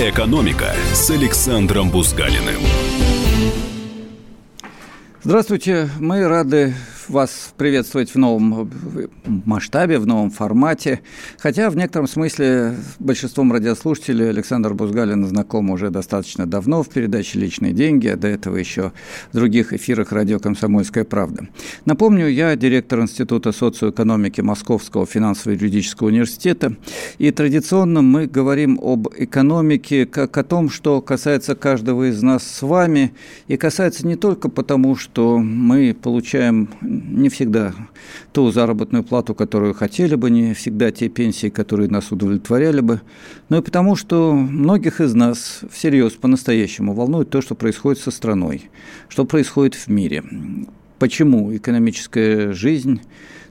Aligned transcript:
«Экономика» 0.00 0.76
с 0.92 1.10
Александром 1.10 1.90
Бузгалиным. 1.90 2.62
Здравствуйте, 5.24 5.90
мы 5.98 6.28
рады 6.28 6.72
вас 7.08 7.54
приветствовать 7.56 8.14
в 8.14 8.18
новом 8.18 8.70
масштабе, 9.44 9.98
в 9.98 10.06
новом 10.06 10.30
формате. 10.30 11.00
Хотя 11.38 11.70
в 11.70 11.76
некотором 11.76 12.06
смысле 12.06 12.76
большинством 12.98 13.52
радиослушателей 13.52 14.28
Александр 14.28 14.74
Бузгалин 14.74 15.26
знаком 15.26 15.70
уже 15.70 15.90
достаточно 15.90 16.46
давно 16.46 16.82
в 16.82 16.88
передаче 16.88 17.38
«Личные 17.38 17.72
деньги», 17.72 18.08
а 18.08 18.16
до 18.16 18.28
этого 18.28 18.56
еще 18.56 18.92
в 19.32 19.36
других 19.36 19.72
эфирах 19.72 20.12
радио 20.12 20.38
«Комсомольская 20.38 21.04
правда». 21.04 21.48
Напомню, 21.84 22.28
я 22.28 22.54
директор 22.56 23.00
Института 23.00 23.52
социоэкономики 23.52 24.40
Московского 24.40 25.06
финансово-юридического 25.06 26.08
университета, 26.08 26.76
и 27.18 27.30
традиционно 27.30 28.02
мы 28.02 28.26
говорим 28.26 28.78
об 28.82 29.08
экономике 29.16 30.06
как 30.06 30.36
о 30.36 30.44
том, 30.44 30.70
что 30.70 31.00
касается 31.00 31.54
каждого 31.54 32.10
из 32.10 32.22
нас 32.22 32.44
с 32.44 32.62
вами, 32.62 33.12
и 33.46 33.56
касается 33.56 34.06
не 34.06 34.16
только 34.16 34.48
потому, 34.48 34.96
что 34.96 35.38
мы 35.38 35.96
получаем 36.00 36.68
не 37.04 37.28
всегда 37.28 37.74
ту 38.32 38.50
заработную 38.50 39.04
плату, 39.04 39.34
которую 39.34 39.74
хотели 39.74 40.14
бы, 40.14 40.30
не 40.30 40.54
всегда 40.54 40.90
те 40.90 41.08
пенсии, 41.08 41.48
которые 41.48 41.88
нас 41.88 42.12
удовлетворяли 42.12 42.80
бы, 42.80 43.00
но 43.48 43.58
и 43.58 43.62
потому, 43.62 43.96
что 43.96 44.34
многих 44.34 45.00
из 45.00 45.14
нас 45.14 45.60
всерьез 45.70 46.12
по-настоящему 46.12 46.94
волнует 46.94 47.30
то, 47.30 47.40
что 47.40 47.54
происходит 47.54 48.00
со 48.00 48.10
страной, 48.10 48.70
что 49.08 49.24
происходит 49.24 49.74
в 49.74 49.88
мире. 49.88 50.24
Почему 50.98 51.54
экономическая 51.56 52.52
жизнь 52.52 53.00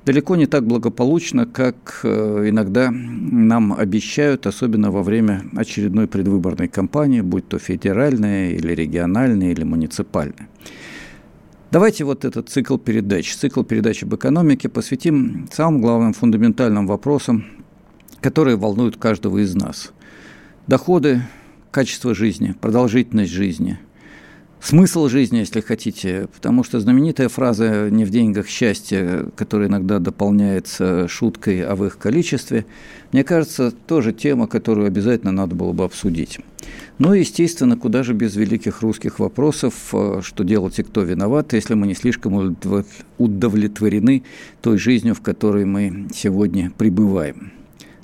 далеко 0.08 0.38
не 0.38 0.46
так 0.46 0.66
благополучна, 0.66 1.46
как 1.46 2.00
э, 2.04 2.46
иногда 2.50 2.90
нам 2.92 3.74
обещают, 3.74 4.48
особенно 4.48 4.90
во 4.90 5.04
время 5.04 5.44
очередной 5.56 6.08
предвыборной 6.08 6.70
кампании, 6.70 7.22
будь 7.22 7.48
то 7.48 7.60
федеральная 7.60 8.52
или 8.52 8.74
региональная 8.74 9.52
или 9.52 9.64
муниципальная. 9.64 10.48
Давайте 11.70 12.06
вот 12.06 12.24
этот 12.24 12.48
цикл 12.48 12.78
передач, 12.78 13.36
цикл 13.36 13.62
передач 13.62 14.02
об 14.04 14.16
экономике 14.16 14.70
посвятим 14.70 15.50
самым 15.52 15.82
главным 15.82 16.14
фундаментальным 16.14 16.88
вопросам, 16.88 17.46
которые 18.22 18.56
волнуют 18.56 18.96
каждого 18.96 19.40
из 19.40 19.54
нас. 19.54 19.92
Доходы, 20.68 21.24
качество 21.72 22.16
жизни, 22.16 22.56
продолжительность 22.62 23.34
жизни, 23.34 23.80
смысл 24.62 25.08
жизни, 25.08 25.38
если 25.38 25.62
хотите, 25.62 26.28
потому 26.34 26.64
что 26.64 26.80
знаменитая 26.80 27.30
фраза 27.30 27.90
«не 27.90 28.06
в 28.06 28.10
деньгах 28.10 28.48
счастье», 28.48 29.28
которая 29.36 29.68
иногда 29.68 30.00
дополняется 30.00 31.08
шуткой 31.08 31.66
о 31.66 31.76
их 31.86 31.98
количестве, 31.98 32.66
мне 33.12 33.24
кажется, 33.24 33.72
тоже 33.72 34.14
тема, 34.14 34.48
которую 34.48 34.88
обязательно 34.88 35.32
надо 35.32 35.56
было 35.56 35.72
бы 35.72 35.84
обсудить. 35.84 36.40
Ну 36.98 37.14
и, 37.14 37.20
естественно, 37.20 37.78
куда 37.78 38.04
же 38.04 38.14
без 38.14 38.36
великих 38.36 38.82
русских 38.82 39.20
вопросов, 39.20 39.74
э, 39.94 40.22
что 40.24 40.44
делать 40.44 40.80
и 40.80 40.84
кто 40.84 41.04
виноват, 41.04 41.54
если 41.54 41.76
мы 41.76 41.88
не 41.88 41.94
слишком 41.94 42.58
удовлетворены 43.18 44.24
той 44.62 44.78
жизнью, 44.78 45.14
в 45.14 45.22
которой 45.22 45.66
мы 45.66 46.08
сегодня 46.14 46.72
пребываем. 46.76 47.52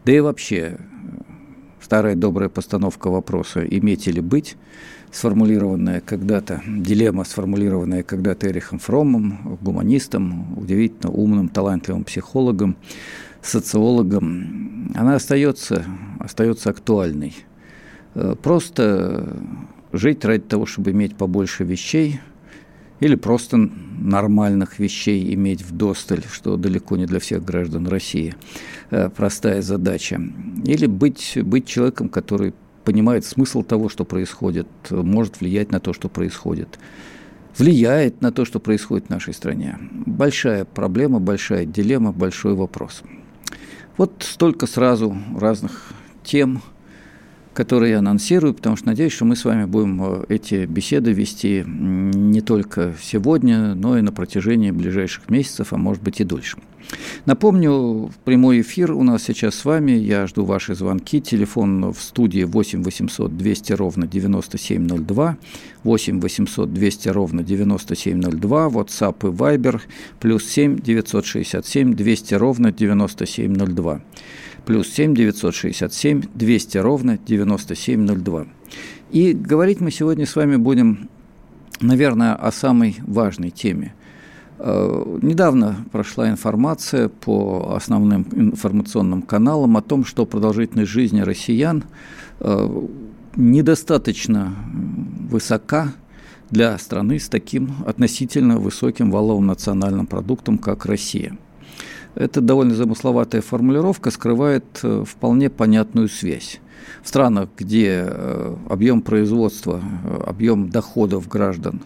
Да 0.05 0.11
и 0.11 0.19
вообще, 0.19 0.77
старая 1.81 2.15
добрая 2.15 2.49
постановка 2.49 3.09
вопроса 3.09 3.65
«иметь 3.65 4.07
или 4.07 4.19
быть», 4.19 4.55
сформулированная 5.14 6.02
когда-то, 6.02 6.61
дилемма, 6.67 7.23
сформулированная 7.23 8.03
когда-то 8.03 8.47
Эрихом 8.47 8.80
Фромом, 8.80 9.58
гуманистом, 9.61 10.58
удивительно 10.58 11.14
умным, 11.14 11.47
талантливым 11.47 12.03
психологом, 12.03 12.75
социологом, 13.42 14.92
она 14.95 15.16
остается, 15.16 15.86
остается 16.20 16.70
актуальной– 16.70 17.33
Э, 18.16 18.36
просто 18.42 19.38
жить 19.92 20.23
ради 20.25 20.44
того, 20.44 20.66
чтобы 20.66 20.92
иметь 20.92 21.16
побольше 21.16 21.64
вещей, 21.64 22.20
или 23.00 23.16
просто 23.16 23.70
нормальных 23.99 24.80
вещей 24.80 25.33
иметь 25.33 25.61
в 25.61 25.76
досталь, 25.76 26.23
что 26.32 26.55
далеко 26.55 26.95
не 26.95 27.05
для 27.05 27.20
всех 27.20 27.43
граждан 27.43 27.87
России. 27.87 28.36
Э, 28.92 29.10
простая 29.10 29.61
задача. 29.61 30.21
Или 30.66 30.86
быть, 30.86 31.37
быть 31.43 31.66
человеком, 31.66 32.10
который 32.10 32.54
понимает 32.83 33.26
смысл 33.26 33.64
того, 33.64 33.89
что 33.89 34.05
происходит, 34.05 34.67
может 34.89 35.39
влиять 35.39 35.71
на 35.71 35.80
то, 35.80 35.94
что 35.94 36.10
происходит 36.10 36.80
влияет 37.58 38.21
на 38.21 38.32
то, 38.32 38.45
что 38.45 38.60
происходит 38.60 39.08
в 39.08 39.10
нашей 39.10 39.33
стране. 39.33 39.77
Большая 39.92 40.66
проблема, 40.66 41.20
большая 41.20 41.66
дилемма, 41.66 42.11
большой 42.11 42.55
вопрос. 42.55 43.04
Вот 43.95 44.26
столько 44.27 44.66
сразу 44.66 45.16
разных 45.38 45.93
тем– 46.23 46.64
которые 47.53 47.91
я 47.91 47.99
анонсирую, 47.99 48.53
потому 48.53 48.75
что 48.75 48.87
надеюсь, 48.87 49.14
что 49.14 49.25
мы 49.25 49.36
с 49.36 49.45
вами 49.45 49.65
будем 49.65 50.02
э, 50.03 50.25
эти 50.30 50.65
беседы 50.65 51.11
вести 51.11 51.64
не 51.65 52.41
только 52.41 52.95
сегодня, 53.02 53.75
но 53.75 53.97
и 53.97 54.02
на 54.02 54.11
протяжении 54.11 54.71
ближайших 54.71 55.30
месяцев, 55.30 55.73
а 55.73 55.77
может 55.77 56.02
быть 56.03 56.19
и 56.19 56.23
дольше. 56.23 56.58
Напомню, 57.25 58.11
прямой 58.25 58.61
эфир 58.61 58.92
у 58.92 59.03
нас 59.03 59.23
сейчас 59.23 59.55
с 59.55 59.65
вами. 59.65 59.92
Я 59.92 60.27
жду 60.27 60.43
ваши 60.45 60.75
звонки. 60.75 61.21
Телефон 61.21 61.93
в 61.93 62.02
студии 62.02 62.43
8 62.43 62.83
800 62.83 63.37
200 63.37 63.73
ровно 63.73 64.08
9702. 64.08 65.37
8 65.83 66.19
800 66.19 66.73
200 66.73 67.09
ровно 67.09 67.43
9702. 67.43 68.67
WhatsApp 68.67 69.15
и 69.21 69.31
Viber 69.31 69.81
плюс 70.19 70.45
7 70.45 70.80
967 70.80 71.93
200 71.93 72.33
ровно 72.36 72.71
9702 72.71 74.02
плюс 74.65 74.89
7 74.89 75.15
967 75.15 76.23
200 76.33 76.77
ровно 76.77 77.17
9702. 77.17 78.45
И 79.11 79.33
говорить 79.33 79.79
мы 79.79 79.91
сегодня 79.91 80.25
с 80.25 80.35
вами 80.35 80.55
будем, 80.55 81.09
наверное, 81.81 82.33
о 82.35 82.51
самой 82.51 82.97
важной 83.05 83.51
теме. 83.51 83.93
Э, 84.59 85.19
недавно 85.21 85.85
прошла 85.91 86.29
информация 86.29 87.09
по 87.09 87.73
основным 87.75 88.25
информационным 88.31 89.21
каналам 89.21 89.77
о 89.77 89.81
том, 89.81 90.05
что 90.05 90.25
продолжительность 90.25 90.91
жизни 90.91 91.21
россиян 91.21 91.83
э, 92.39 92.87
недостаточно 93.35 94.55
высока 95.30 95.93
для 96.49 96.77
страны 96.77 97.19
с 97.19 97.30
таким 97.30 97.71
относительно 97.85 98.57
высоким 98.57 99.11
валовым 99.11 99.47
национальным 99.47 100.07
продуктом, 100.07 100.57
как 100.57 100.85
Россия– 100.85 101.37
эта 102.15 102.41
довольно 102.41 102.75
замысловатая 102.75 103.41
формулировка 103.41 104.11
скрывает 104.11 104.65
э, 104.83 105.03
вполне 105.07 105.49
понятную 105.49 106.09
связь. 106.09 106.59
В 107.01 107.07
странах, 107.07 107.49
где 107.57 108.03
э, 108.05 108.55
объем 108.69 109.01
производства, 109.01 109.81
э, 110.03 110.23
объем 110.27 110.69
доходов 110.69 111.27
граждан 111.27 111.81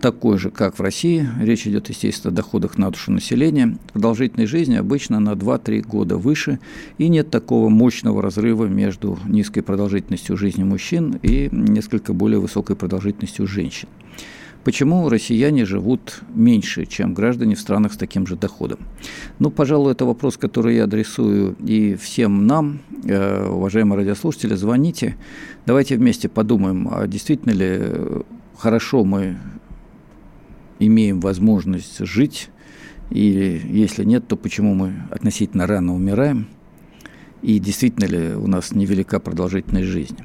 такой 0.00 0.38
же, 0.38 0.50
как 0.50 0.78
в 0.78 0.82
России, 0.82 1.28
речь 1.40 1.66
идет, 1.66 1.88
естественно, 1.88 2.32
о 2.32 2.36
доходах 2.36 2.78
на 2.78 2.90
душу 2.90 3.12
населения, 3.12 3.78
продолжительность 3.92 4.50
жизни 4.50 4.76
обычно 4.76 5.20
на 5.20 5.32
2-3 5.32 5.82
года 5.82 6.16
выше, 6.16 6.58
и 6.98 7.08
нет 7.08 7.30
такого 7.30 7.68
мощного 7.68 8.22
разрыва 8.22 8.66
между 8.66 9.18
низкой 9.26 9.62
продолжительностью 9.62 10.36
жизни 10.36 10.64
мужчин 10.64 11.18
и 11.22 11.48
несколько 11.52 12.12
более 12.12 12.40
высокой 12.40 12.76
продолжительностью 12.76 13.46
женщин. 13.46 13.88
Почему 14.64 15.10
россияне 15.10 15.66
живут 15.66 16.22
меньше, 16.34 16.86
чем 16.86 17.12
граждане 17.12 17.54
в 17.54 17.60
странах 17.60 17.92
с 17.92 17.96
таким 17.98 18.26
же 18.26 18.34
доходом? 18.34 18.78
Ну, 19.38 19.50
пожалуй, 19.50 19.92
это 19.92 20.06
вопрос, 20.06 20.38
который 20.38 20.76
я 20.76 20.84
адресую 20.84 21.54
и 21.60 21.94
всем 21.96 22.46
нам, 22.46 22.80
э, 23.04 23.46
уважаемые 23.46 23.98
радиослушатели, 23.98 24.54
звоните. 24.54 25.16
Давайте 25.66 25.96
вместе 25.96 26.30
подумаем, 26.30 26.88
а 26.90 27.06
действительно 27.06 27.52
ли 27.52 28.24
хорошо 28.56 29.04
мы 29.04 29.36
имеем 30.78 31.20
возможность 31.20 31.98
жить, 31.98 32.48
и 33.10 33.60
если 33.68 34.02
нет, 34.02 34.26
то 34.26 34.36
почему 34.36 34.74
мы 34.74 34.94
относительно 35.10 35.66
рано 35.66 35.94
умираем, 35.94 36.46
и 37.42 37.58
действительно 37.58 38.06
ли 38.06 38.34
у 38.34 38.46
нас 38.46 38.72
невелика 38.72 39.20
продолжительность 39.20 39.88
жизни. 39.88 40.24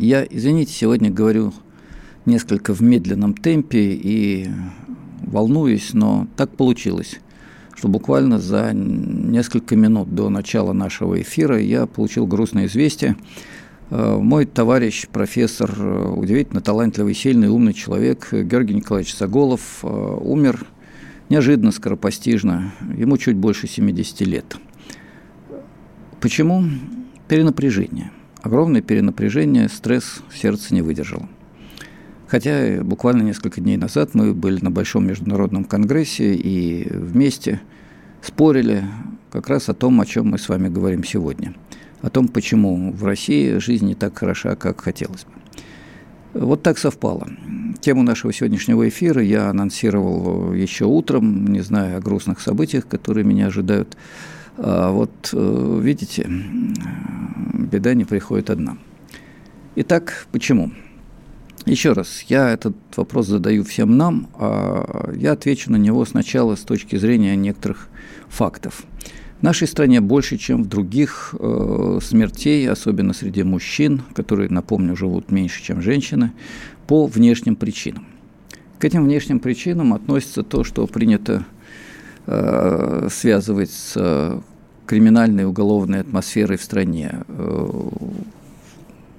Я, 0.00 0.26
извините, 0.28 0.72
сегодня 0.72 1.12
говорю 1.12 1.52
несколько 2.26 2.74
в 2.74 2.80
медленном 2.80 3.34
темпе 3.34 3.92
и 3.94 4.48
волнуюсь, 5.22 5.92
но 5.92 6.26
так 6.36 6.56
получилось, 6.56 7.20
что 7.74 7.88
буквально 7.88 8.38
за 8.38 8.72
несколько 8.72 9.76
минут 9.76 10.14
до 10.14 10.28
начала 10.28 10.72
нашего 10.72 11.20
эфира 11.20 11.58
я 11.60 11.86
получил 11.86 12.26
грустное 12.26 12.66
известие. 12.66 13.16
Э, 13.90 14.18
мой 14.20 14.46
товарищ, 14.46 15.06
профессор, 15.08 15.72
э, 15.76 16.14
удивительно 16.16 16.60
талантливый, 16.60 17.14
сильный, 17.14 17.48
умный 17.48 17.72
человек 17.72 18.28
Георгий 18.32 18.74
Николаевич 18.74 19.14
Саголов 19.14 19.80
э, 19.82 19.86
умер 19.86 20.66
неожиданно, 21.28 21.72
скоропостижно. 21.72 22.72
Ему 22.96 23.16
чуть 23.18 23.36
больше 23.36 23.66
70 23.66 24.20
лет. 24.22 24.56
Почему? 26.20 26.64
Перенапряжение. 27.28 28.10
Огромное 28.42 28.82
перенапряжение, 28.82 29.68
стресс, 29.68 30.22
сердце 30.34 30.74
не 30.74 30.82
выдержало. 30.82 31.28
Хотя 32.34 32.82
буквально 32.82 33.22
несколько 33.22 33.60
дней 33.60 33.76
назад 33.76 34.10
мы 34.14 34.34
были 34.34 34.58
на 34.60 34.72
большом 34.72 35.06
международном 35.06 35.62
конгрессе 35.62 36.34
и 36.34 36.84
вместе 36.92 37.60
спорили 38.22 38.82
как 39.30 39.48
раз 39.48 39.68
о 39.68 39.72
том, 39.72 40.00
о 40.00 40.04
чем 40.04 40.30
мы 40.30 40.38
с 40.38 40.48
вами 40.48 40.66
говорим 40.66 41.04
сегодня. 41.04 41.54
о 42.02 42.10
том, 42.10 42.26
почему 42.26 42.90
в 42.90 43.04
России 43.04 43.58
жизнь 43.58 43.86
не 43.86 43.94
так 43.94 44.18
хороша, 44.18 44.56
как 44.56 44.80
хотелось 44.80 45.26
бы. 45.26 46.40
Вот 46.40 46.64
так 46.64 46.76
совпало. 46.76 47.28
Тему 47.80 48.02
нашего 48.02 48.32
сегодняшнего 48.32 48.88
эфира 48.88 49.22
я 49.22 49.48
анонсировал 49.50 50.52
еще 50.54 50.86
утром, 50.86 51.46
не 51.46 51.60
знаю 51.60 51.98
о 51.98 52.00
грустных 52.00 52.40
событиях, 52.40 52.88
которые 52.88 53.24
меня 53.24 53.46
ожидают. 53.46 53.96
А 54.56 54.90
вот 54.90 55.30
э, 55.32 55.80
видите, 55.80 56.28
беда 56.28 57.94
не 57.94 58.04
приходит 58.04 58.50
одна. 58.50 58.76
Итак, 59.76 60.26
почему? 60.32 60.72
Еще 61.66 61.92
раз, 61.92 62.26
я 62.28 62.50
этот 62.50 62.76
вопрос 62.94 63.26
задаю 63.26 63.64
всем 63.64 63.96
нам, 63.96 64.28
а 64.34 65.10
я 65.16 65.32
отвечу 65.32 65.72
на 65.72 65.76
него 65.76 66.04
сначала 66.04 66.56
с 66.56 66.60
точки 66.60 66.96
зрения 66.96 67.36
некоторых 67.36 67.88
фактов. 68.28 68.82
В 69.40 69.42
нашей 69.42 69.66
стране 69.66 70.02
больше, 70.02 70.36
чем 70.36 70.64
в 70.64 70.68
других 70.68 71.34
э, 71.38 71.98
смертей, 72.02 72.68
особенно 72.68 73.14
среди 73.14 73.42
мужчин, 73.42 74.02
которые, 74.14 74.50
напомню, 74.50 74.94
живут 74.94 75.30
меньше, 75.30 75.62
чем 75.62 75.80
женщины, 75.80 76.32
по 76.86 77.06
внешним 77.06 77.56
причинам. 77.56 78.06
К 78.78 78.84
этим 78.84 79.04
внешним 79.04 79.40
причинам 79.40 79.94
относится 79.94 80.42
то, 80.42 80.64
что 80.64 80.86
принято 80.86 81.46
э, 82.26 83.08
связывать 83.10 83.70
с 83.70 84.42
криминальной 84.86 85.46
уголовной 85.46 86.00
атмосферой 86.00 86.58
в 86.58 86.62
стране. 86.62 87.22
Э, 87.28 87.68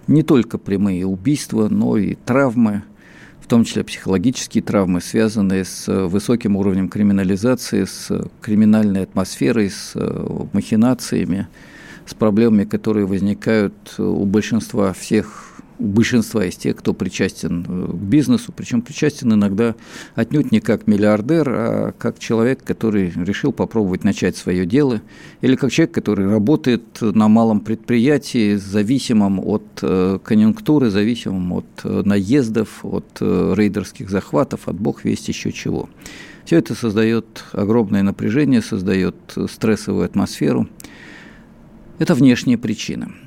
не 0.08 0.24
только 0.24 0.58
прямые 0.58 1.06
убийства, 1.06 1.68
но 1.70 1.98
и 1.98 2.16
травмы, 2.16 2.84
в 3.42 3.48
том 3.48 3.64
числе 3.64 3.84
психологические 3.84 4.64
травмы, 4.64 5.02
связанные 5.02 5.66
с 5.66 5.88
высоким 6.08 6.56
уровнем 6.56 6.90
криминализации, 6.90 7.86
с 7.86 8.12
криминальной 8.42 9.04
атмосферой, 9.04 9.70
с 9.70 9.92
э, 9.96 10.46
махинациями, 10.52 11.48
с 12.06 12.14
проблемами, 12.14 12.66
которые 12.66 13.06
возникают 13.06 13.74
у 14.00 14.26
большинства 14.26 14.94
всех 14.94 15.55
большинства 15.80 16.46
из 16.46 16.56
тех, 16.56 16.76
кто 16.78 16.94
причастен 16.94 17.66
э, 17.68 17.92
к 17.92 17.96
бизнесу, 17.96 18.54
причем 18.56 18.82
причастен 18.82 19.34
иногда 19.34 19.76
отнюдь 20.16 20.52
не 20.52 20.60
как 20.60 20.88
миллиардер, 20.88 21.50
а 21.50 21.92
как 21.98 22.20
человек, 22.20 22.64
который 22.64 23.12
решил 23.12 23.52
попробовать 23.52 24.04
начать 24.04 24.38
свое 24.38 24.66
дело, 24.66 25.02
или 25.42 25.56
как 25.56 25.72
человек, 25.72 25.94
который 25.94 26.30
работает 26.30 27.02
на 27.02 27.28
малом 27.28 27.60
предприятии, 27.60 28.56
зависимом 28.56 29.40
от 29.40 29.64
э, 29.82 30.20
конъюнктуры, 30.24 30.90
зависимом 30.90 31.52
от 31.54 31.66
э, 31.84 32.02
наездов, 32.06 32.84
от 32.84 33.22
рейдерских 33.22 34.10
захватов, 34.10 34.68
от 34.68 34.76
бог 34.76 35.04
весть 35.04 35.28
еще 35.28 35.52
чего. 35.52 35.90
Все 36.46 36.58
это 36.58 36.76
создает 36.76 37.44
огромное 37.54 38.04
напряжение, 38.04 38.62
создает 38.62 39.16
стрессовую 39.50 40.06
атмосферу. 40.06 40.70
Это 41.98 42.14
внешние 42.14 42.58
причины– 42.58 43.12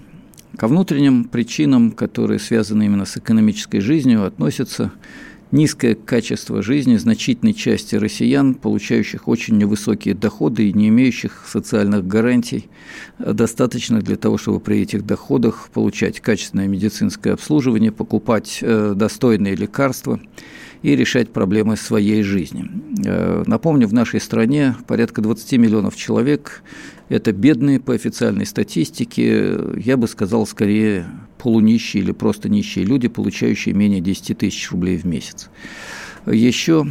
Ко 0.58 0.66
внутренним 0.66 1.22
причинам, 1.22 1.92
которые 1.92 2.40
связаны 2.40 2.86
именно 2.86 3.04
с 3.04 3.16
экономической 3.16 3.78
жизнью, 3.78 4.26
относятся 4.26 4.90
низкое 5.52 5.94
качество 5.94 6.62
жизни 6.62 6.96
значительной 6.96 7.54
части 7.54 7.94
россиян, 7.94 8.56
получающих 8.56 9.28
очень 9.28 9.56
невысокие 9.56 10.16
доходы 10.16 10.68
и 10.68 10.72
не 10.72 10.88
имеющих 10.88 11.44
социальных 11.46 12.08
гарантий, 12.08 12.68
достаточных 13.20 14.02
для 14.02 14.16
того, 14.16 14.36
чтобы 14.36 14.58
при 14.58 14.80
этих 14.80 15.06
доходах 15.06 15.70
получать 15.72 16.18
качественное 16.18 16.66
медицинское 16.66 17.34
обслуживание, 17.34 17.92
покупать 17.92 18.58
э, 18.60 18.94
достойные 18.96 19.54
лекарства 19.54 20.18
и 20.82 20.94
решать 20.94 21.30
проблемы 21.30 21.76
своей 21.76 22.22
жизни. 22.22 22.70
Э, 23.04 23.42
напомню, 23.46 23.88
в 23.88 23.92
нашей 23.92 24.20
стране 24.20 24.76
порядка 24.86 25.20
20 25.20 25.52
миллионов 25.58 25.96
человек 25.96 26.62
это 27.08 27.32
бедные 27.32 27.80
по 27.80 27.94
официальной 27.94 28.46
статистике, 28.46 29.58
я 29.76 29.96
бы 29.96 30.06
сказал, 30.08 30.46
скорее 30.46 31.06
полунищие 31.38 32.02
или 32.02 32.12
просто 32.12 32.48
нищие 32.48 32.84
люди, 32.84 33.08
получающие 33.08 33.74
менее 33.74 34.00
10 34.00 34.38
тысяч 34.38 34.70
рублей 34.70 34.98
в 34.98 35.04
месяц. 35.04 35.48
Еще 36.26 36.86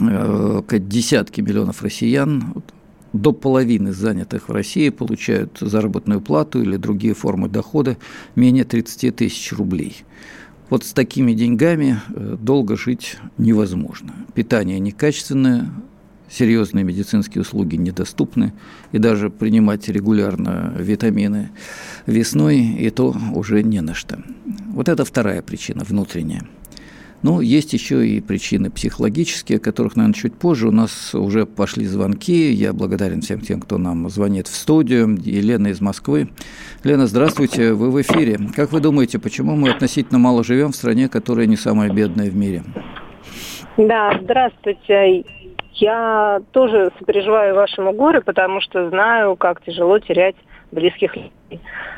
э, 0.00 0.62
десятки 0.70 1.40
миллионов 1.40 1.82
россиян, 1.82 2.54
до 3.12 3.32
половины 3.32 3.92
занятых 3.92 4.48
в 4.48 4.52
России 4.52 4.90
получают 4.90 5.58
заработную 5.60 6.20
плату 6.20 6.62
или 6.62 6.76
другие 6.76 7.14
формы 7.14 7.48
дохода 7.48 7.96
менее 8.34 8.64
30 8.64 9.16
тысяч 9.16 9.52
рублей. 9.52 10.04
Вот 10.70 10.84
с 10.84 10.92
такими 10.92 11.32
деньгами 11.32 12.00
э, 12.08 12.36
долго 12.38 12.76
жить 12.76 13.16
невозможно. 13.38 14.14
Питание 14.34 14.78
некачественное, 14.78 15.70
серьезные 16.30 16.84
медицинские 16.84 17.42
услуги 17.42 17.76
недоступны, 17.76 18.52
и 18.92 18.98
даже 18.98 19.30
принимать 19.30 19.88
регулярно 19.88 20.74
витамины 20.78 21.50
весной, 22.06 22.58
и 22.58 22.90
то 22.90 23.16
уже 23.34 23.62
не 23.62 23.80
на 23.80 23.94
что. 23.94 24.22
Вот 24.68 24.88
это 24.88 25.04
вторая 25.04 25.40
причина, 25.42 25.84
внутренняя. 25.84 26.46
Ну, 27.22 27.40
есть 27.40 27.72
еще 27.72 28.06
и 28.06 28.20
причины 28.20 28.70
психологические, 28.70 29.58
о 29.58 29.60
которых, 29.60 29.96
наверное, 29.96 30.14
чуть 30.14 30.34
позже. 30.34 30.68
У 30.68 30.72
нас 30.72 31.14
уже 31.14 31.46
пошли 31.46 31.84
звонки. 31.84 32.52
Я 32.52 32.72
благодарен 32.72 33.22
всем 33.22 33.40
тем, 33.40 33.60
кто 33.60 33.76
нам 33.76 34.08
звонит 34.08 34.46
в 34.46 34.54
студию. 34.54 35.18
Елена 35.20 35.68
из 35.68 35.80
Москвы. 35.80 36.28
Лена, 36.84 37.06
здравствуйте, 37.08 37.72
вы 37.72 37.90
в 37.90 38.00
эфире. 38.02 38.38
Как 38.54 38.70
вы 38.72 38.80
думаете, 38.80 39.18
почему 39.18 39.56
мы 39.56 39.70
относительно 39.70 40.20
мало 40.20 40.44
живем 40.44 40.70
в 40.70 40.76
стране, 40.76 41.08
которая 41.08 41.46
не 41.46 41.56
самая 41.56 41.90
бедная 41.90 42.30
в 42.30 42.36
мире? 42.36 42.62
Да, 43.76 44.16
здравствуйте. 44.22 45.24
Я 45.74 46.40
тоже 46.52 46.90
сопереживаю 46.98 47.54
вашему 47.54 47.92
горю, 47.92 48.22
потому 48.22 48.60
что 48.60 48.88
знаю, 48.90 49.36
как 49.36 49.62
тяжело 49.64 49.98
терять 49.98 50.36
близких 50.70 51.14
людей. 51.16 51.32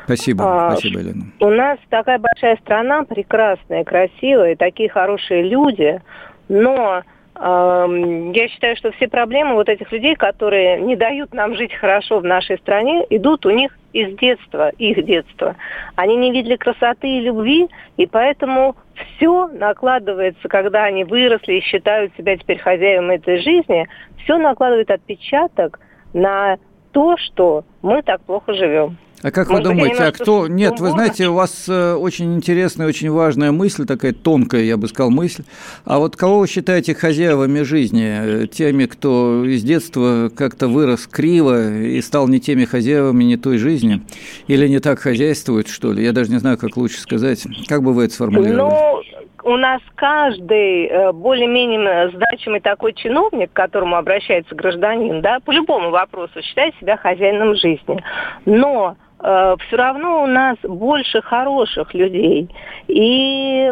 Спасибо, 0.05 0.43
а, 0.45 0.71
спасибо, 0.71 0.99
Елена. 0.99 1.23
У 1.39 1.49
нас 1.49 1.77
такая 1.89 2.19
большая 2.19 2.57
страна, 2.57 3.03
прекрасная, 3.03 3.83
красивая, 3.83 4.55
такие 4.55 4.89
хорошие 4.89 5.43
люди, 5.43 6.01
но 6.49 7.03
я 7.41 8.47
считаю, 8.49 8.75
что 8.75 8.91
все 8.91 9.07
проблемы 9.07 9.55
вот 9.55 9.67
этих 9.67 9.91
людей, 9.91 10.15
которые 10.15 10.79
не 10.79 10.95
дают 10.95 11.33
нам 11.33 11.55
жить 11.55 11.73
хорошо 11.73 12.19
в 12.19 12.23
нашей 12.23 12.59
стране, 12.59 13.03
идут 13.09 13.47
у 13.47 13.49
них 13.49 13.75
из 13.93 14.15
детства, 14.17 14.69
их 14.77 15.03
детства. 15.05 15.55
Они 15.95 16.17
не 16.17 16.31
видели 16.31 16.55
красоты 16.55 17.07
и 17.07 17.21
любви, 17.21 17.67
и 17.97 18.05
поэтому 18.05 18.75
все 18.95 19.47
накладывается, 19.47 20.47
когда 20.49 20.83
они 20.83 21.03
выросли 21.03 21.53
и 21.53 21.61
считают 21.61 22.13
себя 22.15 22.37
теперь 22.37 22.59
хозяевами 22.59 23.15
этой 23.15 23.41
жизни, 23.41 23.87
все 24.23 24.37
накладывает 24.37 24.91
отпечаток 24.91 25.79
на 26.13 26.57
то, 26.91 27.15
что 27.17 27.63
мы 27.81 28.01
так 28.03 28.21
плохо 28.21 28.53
живем. 28.53 28.97
А 29.23 29.29
как 29.29 29.49
Может 29.49 29.67
вы 29.67 29.73
думаете, 29.73 30.03
а 30.03 30.11
кто... 30.11 30.47
Нет, 30.47 30.79
вы 30.79 30.89
знаете, 30.89 31.27
у 31.27 31.33
вас 31.33 31.65
э, 31.69 31.93
очень 31.93 32.35
интересная, 32.35 32.87
очень 32.87 33.11
важная 33.11 33.51
мысль, 33.51 33.85
такая 33.85 34.13
тонкая, 34.13 34.63
я 34.63 34.77
бы 34.77 34.87
сказал, 34.87 35.11
мысль. 35.11 35.43
А 35.85 35.99
вот 35.99 36.15
кого 36.15 36.39
вы 36.39 36.47
считаете 36.47 36.95
хозяевами 36.95 37.61
жизни? 37.61 38.43
Э, 38.43 38.47
теми, 38.47 38.85
кто 38.85 39.45
из 39.45 39.61
детства 39.61 40.31
как-то 40.35 40.67
вырос 40.67 41.05
криво 41.05 41.71
и 41.71 42.01
стал 42.01 42.27
не 42.27 42.39
теми 42.39 42.65
хозяевами, 42.65 43.23
не 43.23 43.37
той 43.37 43.57
жизни? 43.57 44.01
Или 44.47 44.67
не 44.67 44.79
так 44.79 44.99
хозяйствует, 44.99 45.67
что 45.67 45.93
ли? 45.93 46.03
Я 46.03 46.13
даже 46.13 46.31
не 46.31 46.39
знаю, 46.39 46.57
как 46.57 46.75
лучше 46.75 46.99
сказать. 46.99 47.43
Как 47.67 47.83
бы 47.83 47.93
вы 47.93 48.05
это 48.05 48.15
сформулировали? 48.15 48.57
Ну, 48.57 49.01
у 49.43 49.57
нас 49.57 49.81
каждый 49.95 50.85
э, 50.85 51.11
более-менее 51.11 52.11
значимый 52.11 52.59
такой 52.59 52.93
чиновник, 52.93 53.51
к 53.51 53.55
которому 53.55 53.95
обращается 53.95 54.55
гражданин, 54.55 55.21
да, 55.21 55.39
по 55.39 55.51
любому 55.51 55.89
вопросу 55.89 56.41
считает 56.41 56.75
себя 56.79 56.97
хозяином 56.97 57.55
жизни. 57.55 58.03
Но 58.45 58.95
э, 59.19 59.55
все 59.67 59.75
равно 59.75 60.23
у 60.23 60.27
нас 60.27 60.57
больше 60.63 61.21
хороших 61.21 61.93
людей. 61.93 62.49
И 62.87 63.71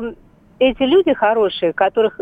эти 0.60 0.84
люди 0.84 1.14
хорошие, 1.14 1.74
которых 1.74 2.20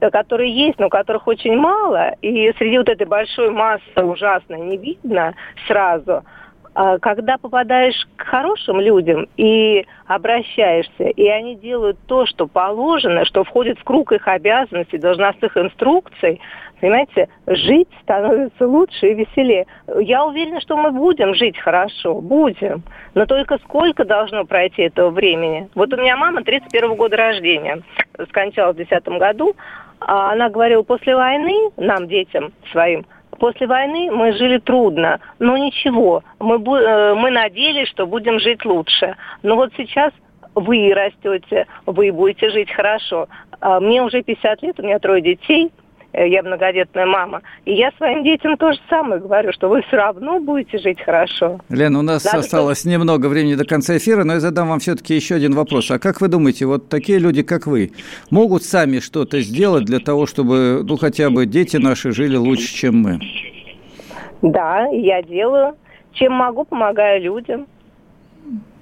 которые 0.00 0.50
есть, 0.50 0.78
но 0.78 0.88
которых 0.88 1.26
очень 1.26 1.54
мало, 1.58 2.12
и 2.22 2.50
среди 2.56 2.78
вот 2.78 2.88
этой 2.88 3.06
большой 3.06 3.50
массы 3.50 4.02
ужасной 4.02 4.60
не 4.60 4.78
видно 4.78 5.34
сразу– 5.66 6.24
когда 6.74 7.36
попадаешь 7.38 8.06
к 8.16 8.24
хорошим 8.24 8.80
людям 8.80 9.26
и 9.36 9.86
обращаешься, 10.06 11.04
и 11.04 11.26
они 11.28 11.56
делают 11.56 11.98
то, 12.06 12.26
что 12.26 12.46
положено, 12.46 13.24
что 13.24 13.44
входит 13.44 13.78
в 13.78 13.84
круг 13.84 14.12
их 14.12 14.26
обязанностей, 14.28 14.98
должностных 14.98 15.56
инструкций, 15.56 16.40
понимаете, 16.80 17.28
жить 17.46 17.88
становится 18.02 18.66
лучше 18.66 19.08
и 19.08 19.14
веселее. 19.14 19.66
Я 20.00 20.24
уверена, 20.24 20.60
что 20.60 20.76
мы 20.76 20.90
будем 20.92 21.34
жить 21.34 21.58
хорошо, 21.58 22.20
будем. 22.20 22.82
Но 23.14 23.26
только 23.26 23.58
сколько 23.58 24.04
должно 24.04 24.44
пройти 24.44 24.82
этого 24.82 25.10
времени? 25.10 25.68
Вот 25.74 25.92
у 25.92 25.96
меня 25.96 26.16
мама 26.16 26.42
31 26.42 26.94
года 26.94 27.16
рождения, 27.16 27.82
скончалась 28.28 28.74
в 28.74 28.76
2010 28.76 29.18
году. 29.18 29.54
А 30.00 30.32
она 30.32 30.48
говорила, 30.48 30.82
после 30.82 31.14
войны 31.14 31.70
нам, 31.76 32.08
детям 32.08 32.52
своим, 32.72 33.04
После 33.40 33.66
войны 33.66 34.10
мы 34.10 34.34
жили 34.34 34.58
трудно, 34.58 35.18
но 35.38 35.56
ничего, 35.56 36.22
мы, 36.38 36.56
э, 36.56 37.14
мы 37.14 37.30
надеялись, 37.30 37.88
что 37.88 38.06
будем 38.06 38.38
жить 38.38 38.66
лучше. 38.66 39.16
Но 39.42 39.56
вот 39.56 39.72
сейчас 39.78 40.12
вы 40.54 40.92
растете, 40.92 41.66
вы 41.86 42.12
будете 42.12 42.50
жить 42.50 42.70
хорошо. 42.70 43.28
А 43.62 43.80
мне 43.80 44.02
уже 44.02 44.22
50 44.22 44.62
лет, 44.62 44.78
у 44.78 44.82
меня 44.82 44.98
трое 44.98 45.22
детей, 45.22 45.72
я 46.12 46.42
многодетная 46.42 47.06
мама. 47.06 47.42
И 47.64 47.74
я 47.74 47.90
своим 47.96 48.24
детям 48.24 48.56
то 48.56 48.72
же 48.72 48.78
самое 48.88 49.20
говорю, 49.20 49.52
что 49.52 49.68
вы 49.68 49.82
все 49.82 49.96
равно 49.96 50.40
будете 50.40 50.78
жить 50.78 51.00
хорошо. 51.00 51.60
Лена, 51.68 51.98
у 51.98 52.02
нас 52.02 52.24
Надо 52.24 52.38
осталось 52.38 52.80
чтобы... 52.80 52.94
немного 52.94 53.26
времени 53.26 53.54
до 53.54 53.64
конца 53.64 53.96
эфира, 53.96 54.24
но 54.24 54.34
я 54.34 54.40
задам 54.40 54.68
вам 54.68 54.80
все-таки 54.80 55.14
еще 55.14 55.36
один 55.36 55.54
вопрос. 55.54 55.90
А 55.90 55.98
как 55.98 56.20
вы 56.20 56.28
думаете, 56.28 56.66
вот 56.66 56.88
такие 56.88 57.18
люди, 57.18 57.42
как 57.42 57.66
вы, 57.66 57.92
могут 58.30 58.64
сами 58.64 58.98
что-то 58.98 59.40
сделать 59.40 59.84
для 59.84 60.00
того, 60.00 60.26
чтобы, 60.26 60.82
ну, 60.84 60.96
хотя 60.96 61.30
бы 61.30 61.46
дети 61.46 61.76
наши 61.76 62.12
жили 62.12 62.36
лучше, 62.36 62.74
чем 62.74 62.96
мы? 63.02 63.20
Да, 64.42 64.86
я 64.86 65.22
делаю. 65.22 65.76
Чем 66.12 66.32
могу, 66.32 66.64
помогаю 66.64 67.22
людям. 67.22 67.66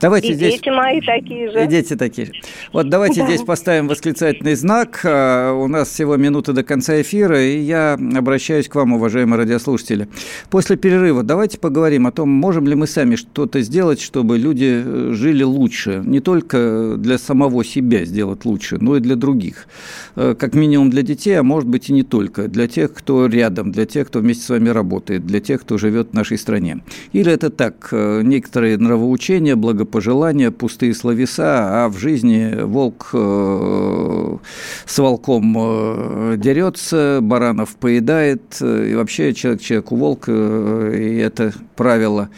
Давайте 0.01 0.29
и 0.29 0.35
здесь... 0.35 0.55
дети 0.55 0.69
мои 0.69 1.01
такие 1.01 1.51
же. 1.51 1.65
И 1.65 1.67
дети 1.67 1.97
такие 1.97 2.29
же. 2.29 2.33
Вот 2.73 2.89
давайте 2.89 3.25
здесь 3.27 3.43
поставим 3.43 3.89
восклицательный 3.89 4.55
знак. 4.55 5.01
А, 5.05 5.53
у 5.53 5.67
нас 5.67 5.89
всего 5.89 6.17
минуты 6.17 6.53
до 6.53 6.63
конца 6.63 7.01
эфира, 7.01 7.43
и 7.43 7.59
я 7.59 7.95
обращаюсь 7.95 8.69
к 8.69 8.75
вам, 8.77 8.93
уважаемые 8.93 9.39
радиослушатели. 9.39 10.09
После 10.51 10.77
перерыва 10.77 11.23
давайте 11.23 11.59
поговорим 11.59 12.07
о 12.07 12.13
том, 12.13 12.29
можем 12.29 12.69
ли 12.69 12.75
мы 12.75 12.87
сами 12.87 13.17
что-то 13.17 13.61
сделать, 13.63 14.01
чтобы 14.01 14.39
люди 14.39 14.83
э, 14.85 15.11
жили 15.15 15.43
лучше. 15.43 16.03
Не 16.05 16.21
только 16.21 16.95
для 16.97 17.19
самого 17.19 17.65
себя 17.65 18.05
сделать 18.05 18.45
лучше, 18.45 18.79
но 18.81 18.97
и 18.97 19.01
для 19.01 19.17
других. 19.17 19.67
Э, 20.15 20.37
как 20.39 20.55
минимум 20.55 20.91
для 20.91 21.03
детей, 21.03 21.39
а 21.39 21.43
может 21.43 21.69
быть 21.69 21.91
и 21.91 21.93
не 21.93 22.05
только. 22.05 22.47
Для 22.47 22.69
тех, 22.69 22.93
кто 22.93 23.27
рядом, 23.27 23.73
для 23.73 23.85
тех, 23.85 24.07
кто 24.07 24.21
вместе 24.21 24.45
с 24.45 24.49
вами 24.49 24.69
работает, 24.69 25.27
для 25.27 25.41
тех, 25.41 25.63
кто 25.63 25.77
живет 25.77 26.11
в 26.11 26.15
нашей 26.15 26.39
стране. 26.39 26.85
Или 27.13 27.33
это 27.33 27.51
так, 27.51 27.89
э, 27.91 28.23
некоторые 28.23 28.79
нравоучения, 28.79 29.57
благополучие 29.57 29.88
пожелания, 29.89 30.51
пустые 30.51 30.95
словеса, 30.95 31.85
а 31.85 31.89
в 31.89 31.99
жизни 31.99 32.63
волк 32.63 33.11
э, 33.13 34.37
с 34.87 34.99
волком 34.99 35.57
э, 35.59 36.35
дерется, 36.37 37.19
баранов 37.23 37.77
поедает, 37.77 38.61
и 38.61 38.95
вообще 38.95 39.35
человек 39.35 39.61
человеку 39.61 39.97
волк, 39.97 40.25
э, 40.29 40.95
и 40.97 41.17
это 41.17 41.53
правило 41.77 42.29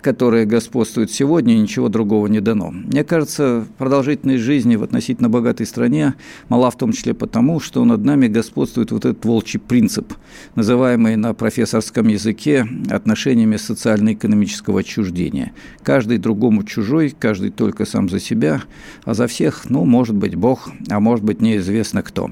которое 0.00 0.46
господствует 0.46 1.10
сегодня, 1.10 1.54
ничего 1.54 1.88
другого 1.88 2.26
не 2.26 2.40
дано. 2.40 2.70
Мне 2.70 3.04
кажется, 3.04 3.66
продолжительность 3.78 4.42
жизни 4.42 4.76
в 4.76 4.82
относительно 4.82 5.28
богатой 5.28 5.66
стране 5.66 6.14
мала 6.48 6.70
в 6.70 6.76
том 6.76 6.92
числе 6.92 7.14
потому, 7.14 7.60
что 7.60 7.84
над 7.84 8.04
нами 8.04 8.28
господствует 8.28 8.90
вот 8.92 9.04
этот 9.04 9.24
волчий 9.24 9.60
принцип, 9.60 10.12
называемый 10.54 11.16
на 11.16 11.34
профессорском 11.34 12.08
языке 12.08 12.66
отношениями 12.90 13.56
социально-экономического 13.56 14.80
отчуждения. 14.80 15.52
Каждый 15.82 16.18
другому 16.18 16.64
чужой, 16.64 17.14
каждый 17.18 17.50
только 17.50 17.84
сам 17.84 18.08
за 18.08 18.20
себя, 18.20 18.62
а 19.04 19.14
за 19.14 19.26
всех, 19.26 19.68
ну, 19.68 19.84
может 19.84 20.16
быть, 20.16 20.34
Бог, 20.34 20.70
а 20.88 21.00
может 21.00 21.24
быть, 21.24 21.40
неизвестно 21.40 22.02
кто. 22.02 22.30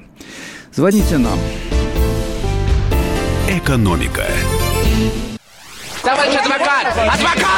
Звоните 0.74 1.18
нам. 1.18 1.38
Экономика. 3.48 4.24
Товарищ 6.02 6.36
адвокат! 6.36 6.86
Адвокат! 6.96 7.57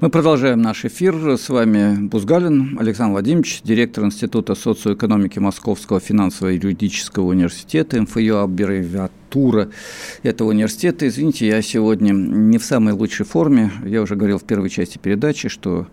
Мы 0.00 0.08
продолжаем 0.08 0.62
наш 0.62 0.86
эфир. 0.86 1.36
С 1.36 1.50
вами 1.50 2.06
Бузгалин 2.06 2.78
Александр 2.80 3.12
Владимирович, 3.12 3.60
директор 3.62 4.02
Института 4.02 4.54
социоэкономики 4.54 5.38
Московского 5.38 6.00
финансово-юридического 6.00 7.26
университета, 7.26 8.00
МФЮ 8.00 8.36
аббревиатура 8.36 9.68
этого 10.22 10.48
университета. 10.48 11.06
Извините, 11.06 11.48
я 11.48 11.60
сегодня 11.60 12.12
не 12.12 12.56
в 12.56 12.64
самой 12.64 12.94
лучшей 12.94 13.26
форме. 13.26 13.72
Я 13.84 14.00
уже 14.00 14.16
говорил 14.16 14.38
в 14.38 14.44
первой 14.44 14.70
части 14.70 14.96
передачи, 14.96 15.50
что 15.50 15.86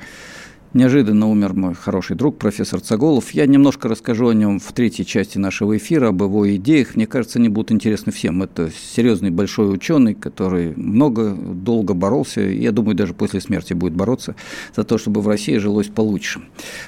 Неожиданно 0.73 1.29
умер 1.29 1.53
мой 1.53 1.73
хороший 1.73 2.17
друг, 2.17 2.37
профессор 2.37 2.81
Цаголов. 2.81 3.31
Я 3.31 3.45
немножко 3.45 3.87
расскажу 3.87 4.27
о 4.27 4.33
нем 4.33 4.59
в 4.59 4.73
третьей 4.73 5.05
части 5.05 5.37
нашего 5.37 5.77
эфира, 5.77 6.09
об 6.09 6.21
его 6.21 6.53
идеях. 6.55 6.95
Мне 6.95 7.07
кажется, 7.07 7.39
они 7.39 7.47
будут 7.47 7.71
интересны 7.71 8.11
всем. 8.11 8.43
Это 8.43 8.69
серьезный 8.93 9.29
большой 9.29 9.73
ученый, 9.73 10.13
который 10.13 10.73
много, 10.75 11.33
долго 11.33 11.93
боролся, 11.93 12.41
и, 12.41 12.61
я 12.61 12.73
думаю, 12.73 12.95
даже 12.95 13.13
после 13.13 13.39
смерти 13.39 13.71
будет 13.71 13.93
бороться 13.93 14.35
за 14.75 14.83
то, 14.83 14.97
чтобы 14.97 15.21
в 15.21 15.27
России 15.29 15.55
жилось 15.57 15.87
получше. 15.87 16.41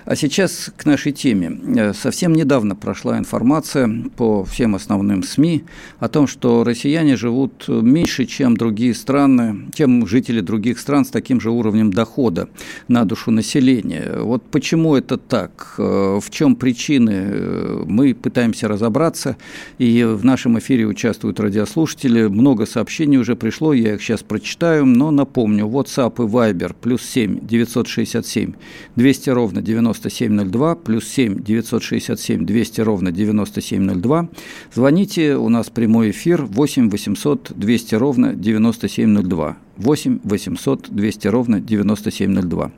А 0.04 0.18
сейчас 0.18 0.72
к 0.76 0.86
нашей 0.86 1.14
теме. 1.14 1.58
Э, 1.78 1.94
совсем 1.94 2.34
недавно 2.34 2.76
прошла 2.76 3.18
информация 3.18 3.90
по 4.18 4.44
всем 4.44 4.76
основным 4.76 5.24
СМИ 5.24 5.64
о 6.00 6.10
том, 6.10 6.28
что 6.28 6.66
россияне 6.66 7.16
живут 7.16 7.70
меньше, 7.70 8.26
чем 8.26 8.58
другие 8.58 8.94
страны, 8.94 9.70
чем 9.74 10.06
жители 10.06 10.42
других 10.42 10.80
стран 10.80 11.06
с 11.06 11.10
таким 11.10 11.40
же 11.40 11.50
уровнем 11.50 11.94
дохода 11.94 12.50
на 12.90 13.06
душу 13.06 13.32
населения 13.32 13.69
населения. 13.70 14.20
Вот 14.20 14.44
почему 14.52 14.96
это 14.96 15.18
так? 15.18 15.76
Э, 15.78 16.20
в 16.22 16.30
чем 16.30 16.56
причины? 16.56 17.12
Э, 17.12 17.84
мы 17.86 18.14
пытаемся 18.14 18.68
разобраться, 18.68 19.38
и 19.78 20.04
в 20.04 20.26
нашем 20.26 20.58
эфире 20.60 20.86
участвуют 20.86 21.40
радиослушатели. 21.40 22.28
Много 22.28 22.66
сообщений 22.66 23.18
уже 23.18 23.36
пришло, 23.36 23.74
я 23.74 23.96
их 23.96 24.02
сейчас 24.02 24.24
прочитаю, 24.24 24.86
но 24.86 25.12
напомню, 25.12 25.66
WhatsApp 25.66 26.14
и 26.18 26.28
Viber 26.28 26.76
плюс 26.82 27.02
7 27.04 27.40
967 27.48 28.54
200 28.96 29.30
ровно 29.30 29.62
9702, 29.62 30.76
плюс 30.76 31.08
7 31.08 31.44
967 31.44 32.46
200 32.46 32.82
ровно 32.82 33.12
9702. 33.12 34.30
Звоните, 34.74 35.36
у 35.36 35.50
нас 35.50 35.70
прямой 35.70 36.12
эфир 36.12 36.44
8 36.44 36.90
800 36.90 37.52
200 37.56 37.96
ровно 37.96 38.34
9702. 38.34 39.58
8 39.80 40.20
800 40.24 40.90
200 40.90 41.28
ровно 41.28 41.62
9702. 41.62 42.72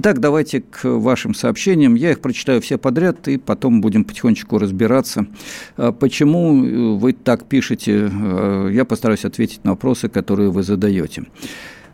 Итак, 0.00 0.20
давайте 0.20 0.60
к 0.60 0.84
вашим 0.84 1.34
сообщениям. 1.34 1.96
Я 1.96 2.12
их 2.12 2.20
прочитаю 2.20 2.60
все 2.60 2.78
подряд, 2.78 3.26
и 3.26 3.36
потом 3.36 3.80
будем 3.80 4.04
потихонечку 4.04 4.56
разбираться. 4.58 5.26
А 5.76 5.90
почему 5.90 6.96
вы 6.96 7.12
так 7.12 7.46
пишете? 7.46 8.08
А, 8.08 8.68
я 8.68 8.84
постараюсь 8.84 9.24
ответить 9.24 9.64
на 9.64 9.72
вопросы, 9.72 10.08
которые 10.08 10.52
вы 10.52 10.62
задаете. 10.62 11.24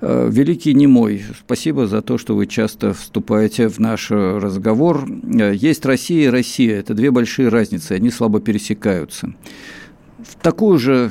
А, 0.02 0.28
Великий 0.28 0.74
немой, 0.74 1.24
спасибо 1.46 1.86
за 1.86 2.02
то, 2.02 2.18
что 2.18 2.36
вы 2.36 2.46
часто 2.46 2.92
вступаете 2.92 3.68
в 3.68 3.78
наш 3.78 4.10
разговор. 4.10 5.08
Есть 5.32 5.86
Россия 5.86 6.26
и 6.26 6.30
Россия. 6.30 6.80
Это 6.80 6.92
две 6.92 7.10
большие 7.10 7.48
разницы, 7.48 7.92
они 7.92 8.10
слабо 8.10 8.38
пересекаются. 8.38 9.32
В 10.18 10.34
такую 10.42 10.78
же 10.78 11.10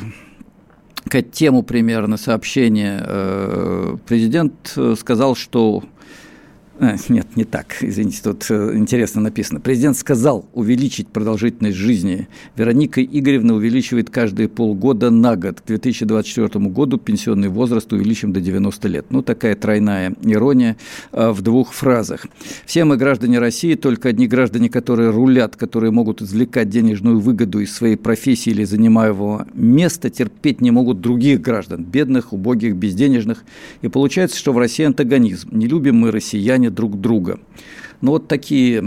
тему 1.32 1.64
примерно 1.64 2.18
сообщения 2.18 3.04
э, 3.04 3.98
президент 4.06 4.78
сказал, 4.96 5.36
что 5.36 5.84
нет, 6.80 7.28
не 7.36 7.44
так. 7.44 7.78
Извините, 7.82 8.22
тут 8.24 8.46
э, 8.50 8.76
интересно 8.76 9.22
написано. 9.22 9.60
Президент 9.60 9.96
сказал 9.96 10.46
увеличить 10.54 11.08
продолжительность 11.08 11.78
жизни. 11.78 12.28
Вероника 12.56 13.04
Игоревна 13.04 13.54
увеличивает 13.54 14.10
каждые 14.10 14.50
полгода 14.50 15.12
на 15.12 15.36
год. 15.36 15.62
К 15.62 15.68
2024 15.68 16.66
году 16.66 16.98
пенсионный 16.98 17.50
возраст 17.50 17.92
увеличим 17.94 18.34
до 18.34 18.42
90 18.42 18.88
лет. 18.88 19.06
Ну, 19.12 19.22
такая 19.22 19.56
тройная 19.56 20.16
ирония 20.24 20.76
э, 21.12 21.30
в 21.30 21.42
двух 21.42 21.74
фразах. 21.74 22.26
Все 22.66 22.86
мы 22.86 22.98
граждане 22.98 23.38
России, 23.38 23.76
только 23.76 24.10
одни 24.10 24.28
граждане, 24.28 24.70
которые 24.70 25.12
рулят, 25.12 25.56
которые 25.56 25.92
могут 25.92 26.22
извлекать 26.24 26.70
денежную 26.70 27.20
выгоду 27.20 27.60
из 27.60 27.74
своей 27.74 27.98
профессии 27.98 28.50
или 28.50 28.64
занимаемого 28.64 29.48
места, 29.54 30.10
терпеть 30.10 30.60
не 30.60 30.72
могут 30.72 31.02
других 31.02 31.40
граждан, 31.40 31.84
бедных, 31.84 32.34
убогих, 32.34 32.76
безденежных. 32.76 33.44
И 33.84 33.88
получается, 33.90 34.38
что 34.38 34.54
в 34.54 34.58
России 34.58 34.86
антагонизм. 34.86 35.50
Не 35.52 35.68
любим 35.68 35.98
мы 35.98 36.12
россияне 36.12 36.63
понимание 36.64 36.70
друг 36.70 37.00
друга. 37.00 37.40
Ну, 38.02 38.12
вот 38.12 38.28
такие 38.28 38.82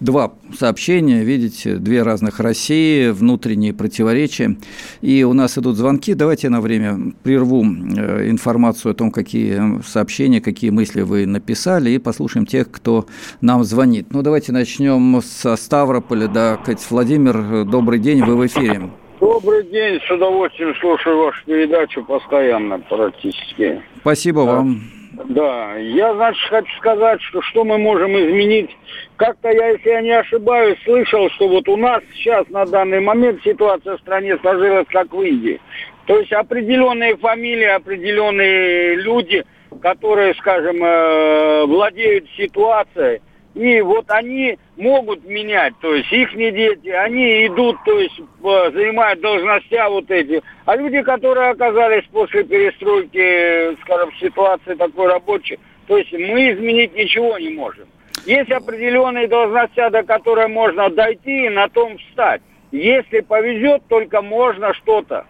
два 0.00 0.32
сообщения, 0.58 1.22
видите, 1.22 1.76
две 1.76 2.02
разных 2.02 2.40
России, 2.40 3.10
внутренние 3.10 3.72
противоречия. 3.72 4.56
И 5.00 5.22
у 5.22 5.32
нас 5.32 5.56
идут 5.58 5.76
звонки. 5.76 6.14
Давайте 6.14 6.48
я 6.48 6.50
на 6.50 6.60
время 6.60 7.12
прерву 7.22 7.62
э, 7.62 8.28
информацию 8.28 8.90
о 8.90 8.94
том, 8.94 9.12
какие 9.12 9.80
сообщения, 9.82 10.40
какие 10.40 10.70
мысли 10.70 11.02
вы 11.02 11.26
написали, 11.26 11.90
и 11.90 11.98
послушаем 11.98 12.46
тех, 12.46 12.68
кто 12.68 13.06
нам 13.40 13.62
звонит. 13.62 14.08
Ну, 14.10 14.22
давайте 14.22 14.50
начнем 14.50 15.20
со 15.22 15.54
Ставрополя. 15.56 16.26
Да, 16.26 16.56
Кать 16.56 16.84
Владимир, 16.90 17.64
добрый 17.64 18.00
день, 18.00 18.24
вы 18.24 18.36
в 18.36 18.44
эфире. 18.46 18.90
Добрый 19.20 19.62
день, 19.70 20.00
с 20.00 20.10
удовольствием 20.10 20.74
слушаю 20.80 21.18
вашу 21.18 21.44
передачу 21.46 22.04
постоянно 22.04 22.80
практически. 22.80 23.80
Спасибо 24.00 24.44
да. 24.44 24.52
вам. 24.52 24.95
Да, 25.24 25.74
я, 25.76 26.14
значит, 26.14 26.42
хочу 26.48 26.76
сказать, 26.76 27.20
что 27.22 27.40
что 27.42 27.64
мы 27.64 27.78
можем 27.78 28.16
изменить. 28.16 28.76
Как-то 29.16 29.50
я, 29.50 29.68
если 29.70 29.88
я 29.88 30.00
не 30.02 30.10
ошибаюсь, 30.10 30.78
слышал, 30.84 31.30
что 31.30 31.48
вот 31.48 31.68
у 31.68 31.76
нас 31.76 32.02
сейчас 32.14 32.48
на 32.48 32.66
данный 32.66 33.00
момент 33.00 33.42
ситуация 33.42 33.96
в 33.96 34.00
стране 34.00 34.36
сложилась 34.38 34.86
как 34.90 35.12
в 35.12 35.22
Индии. 35.22 35.60
То 36.06 36.18
есть 36.18 36.32
определенные 36.32 37.16
фамилии, 37.16 37.66
определенные 37.66 38.96
люди 38.96 39.44
которые, 39.80 40.34
скажем, 40.34 40.82
э, 40.82 41.64
владеют 41.66 42.26
ситуацией, 42.36 43.20
и 43.56 43.80
вот 43.80 44.04
они 44.08 44.58
могут 44.76 45.24
менять, 45.24 45.72
то 45.80 45.94
есть 45.94 46.12
их 46.12 46.34
не 46.34 46.50
дети, 46.50 46.90
они 46.90 47.46
идут, 47.46 47.76
то 47.86 47.98
есть 47.98 48.20
занимают 48.42 49.22
должностя 49.22 49.88
вот 49.88 50.10
эти. 50.10 50.42
А 50.66 50.76
люди, 50.76 51.00
которые 51.00 51.50
оказались 51.50 52.04
после 52.12 52.44
перестройки, 52.44 53.74
скажем, 53.80 54.12
ситуации 54.20 54.74
такой 54.74 55.06
рабочей, 55.06 55.58
то 55.86 55.96
есть 55.96 56.12
мы 56.12 56.52
изменить 56.52 56.94
ничего 56.94 57.38
не 57.38 57.48
можем. 57.48 57.86
Есть 58.26 58.50
определенные 58.50 59.26
должности, 59.26 59.88
до 59.88 60.02
которой 60.02 60.48
можно 60.48 60.90
дойти 60.90 61.46
и 61.46 61.48
на 61.48 61.68
том 61.70 61.96
встать. 61.96 62.42
Если 62.72 63.20
повезет, 63.20 63.84
только 63.88 64.20
можно 64.20 64.74
что-то. 64.74 65.24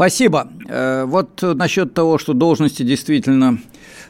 Спасибо. 0.00 0.48
Э, 0.66 1.04
вот 1.04 1.42
насчет 1.42 1.92
того, 1.92 2.16
что 2.16 2.32
должности 2.32 2.82
действительно 2.82 3.58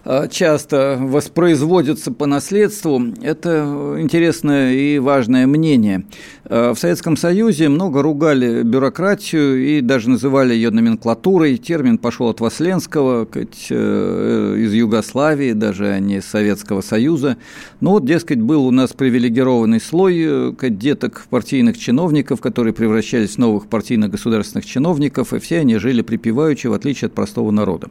Э, 0.05 0.29
часто 0.31 0.97
воспроизводятся 0.99 2.11
по 2.11 2.25
наследству, 2.25 3.03
это 3.23 3.97
интересное 3.99 4.73
и 4.73 4.99
важное 4.99 5.47
мнение. 5.47 6.07
Э, 6.45 6.73
в 6.75 6.79
Советском 6.79 7.19
Союзе 7.19 7.69
много 7.69 8.01
ругали 8.01 8.63
бюрократию 8.63 9.63
и 9.63 9.83
даже 9.83 10.09
называли 10.09 10.55
ее 10.55 10.71
номенклатурой. 10.71 11.59
Термин 11.59 11.99
пошел 11.99 12.29
от 12.29 12.41
Васленского, 12.41 13.25
из 13.25 14.73
Югославии, 14.73 15.53
даже 15.53 15.89
а 15.89 15.99
не 15.99 16.17
из 16.17 16.25
Советского 16.25 16.81
Союза. 16.81 17.37
Но 17.81 17.91
вот, 17.93 18.07
дескать, 18.07 18.41
был 18.41 18.67
у 18.67 18.71
нас 18.71 18.93
привилегированный 18.95 19.81
слой 19.81 20.55
деток 20.71 21.27
партийных 21.29 21.79
чиновников, 21.79 22.41
которые 22.41 22.73
превращались 22.73 23.35
в 23.35 23.39
новых 23.39 23.67
партийных 23.67 24.11
государственных 24.11 24.65
чиновников, 24.65 25.35
и 25.35 25.39
все 25.39 25.59
они 25.59 25.77
жили 25.81 26.03
припеваючи, 26.03 26.69
в 26.69 26.73
отличие 26.73 27.07
от 27.07 27.15
простого 27.15 27.51
народа. 27.51 27.89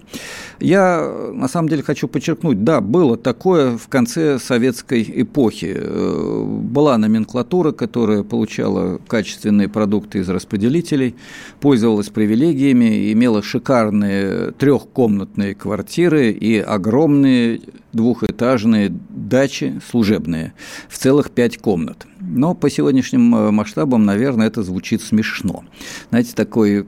Я, 0.60 1.31
на 1.34 1.48
самом 1.48 1.69
деле, 1.69 1.84
хочу 1.84 2.08
подчеркнуть, 2.08 2.63
да, 2.63 2.81
было 2.81 3.17
такое 3.17 3.77
в 3.77 3.88
конце 3.88 4.39
советской 4.39 5.03
эпохи. 5.03 5.74
Э, 5.75 6.43
была 6.46 6.98
номенклатура, 6.98 7.72
которая 7.72 8.24
получала 8.24 9.00
качественные 9.08 9.67
продукты 9.67 10.19
из 10.19 10.29
распределителей, 10.29 11.15
пользовалась 11.60 12.10
привилегиями, 12.10 13.12
имела 13.12 13.41
шикарные 13.41 14.51
трехкомнатные 14.51 15.55
квартиры 15.55 16.31
и 16.31 16.60
огромные 16.60 17.62
двухэтажные 17.93 18.91
дачи 19.10 19.81
служебные 19.89 20.53
в 20.88 20.98
целых 20.98 21.31
пять 21.31 21.58
комнат. 21.58 22.09
Но 22.20 22.54
по 22.54 22.70
сегодняшним 22.70 23.34
э, 23.36 23.52
масштабам, 23.52 24.06
наверное, 24.06 24.48
это 24.48 24.64
звучит 24.64 25.02
смешно. 25.02 25.64
Знаете, 26.10 26.34
такой 26.36 26.86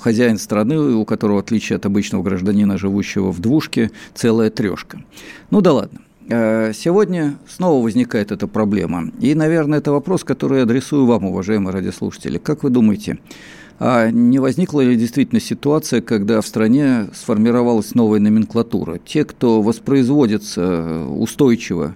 хозяин 0.00 0.38
страны, 0.38 0.78
у 0.78 1.04
которого, 1.04 1.36
в 1.36 1.40
отличие 1.40 1.76
от 1.76 1.86
обычного 1.86 2.22
гражданина, 2.22 2.78
живущего 2.78 3.32
в 3.32 3.40
двушке, 3.40 3.90
целая 4.14 4.50
трешка. 4.50 5.02
Ну 5.50 5.60
да 5.60 5.72
ладно. 5.72 6.00
Э, 6.28 6.72
сегодня 6.74 7.38
снова 7.46 7.82
возникает 7.82 8.32
эта 8.32 8.48
проблема. 8.48 9.10
И, 9.20 9.34
наверное, 9.34 9.78
это 9.78 9.92
вопрос, 9.92 10.24
который 10.24 10.58
я 10.58 10.62
адресую 10.64 11.06
вам, 11.06 11.24
уважаемые 11.26 11.72
радиослушатели. 11.72 12.38
Как 12.38 12.62
вы 12.62 12.70
думаете, 12.70 13.18
а 13.78 14.10
не 14.10 14.38
возникла 14.38 14.80
ли 14.80 14.96
действительно 14.96 15.40
ситуация, 15.40 16.00
когда 16.00 16.40
в 16.40 16.46
стране 16.46 17.08
сформировалась 17.14 17.94
новая 17.94 18.20
номенклатура? 18.20 18.98
Те, 19.04 19.24
кто 19.24 19.60
воспроизводится 19.60 21.04
устойчиво 21.06 21.94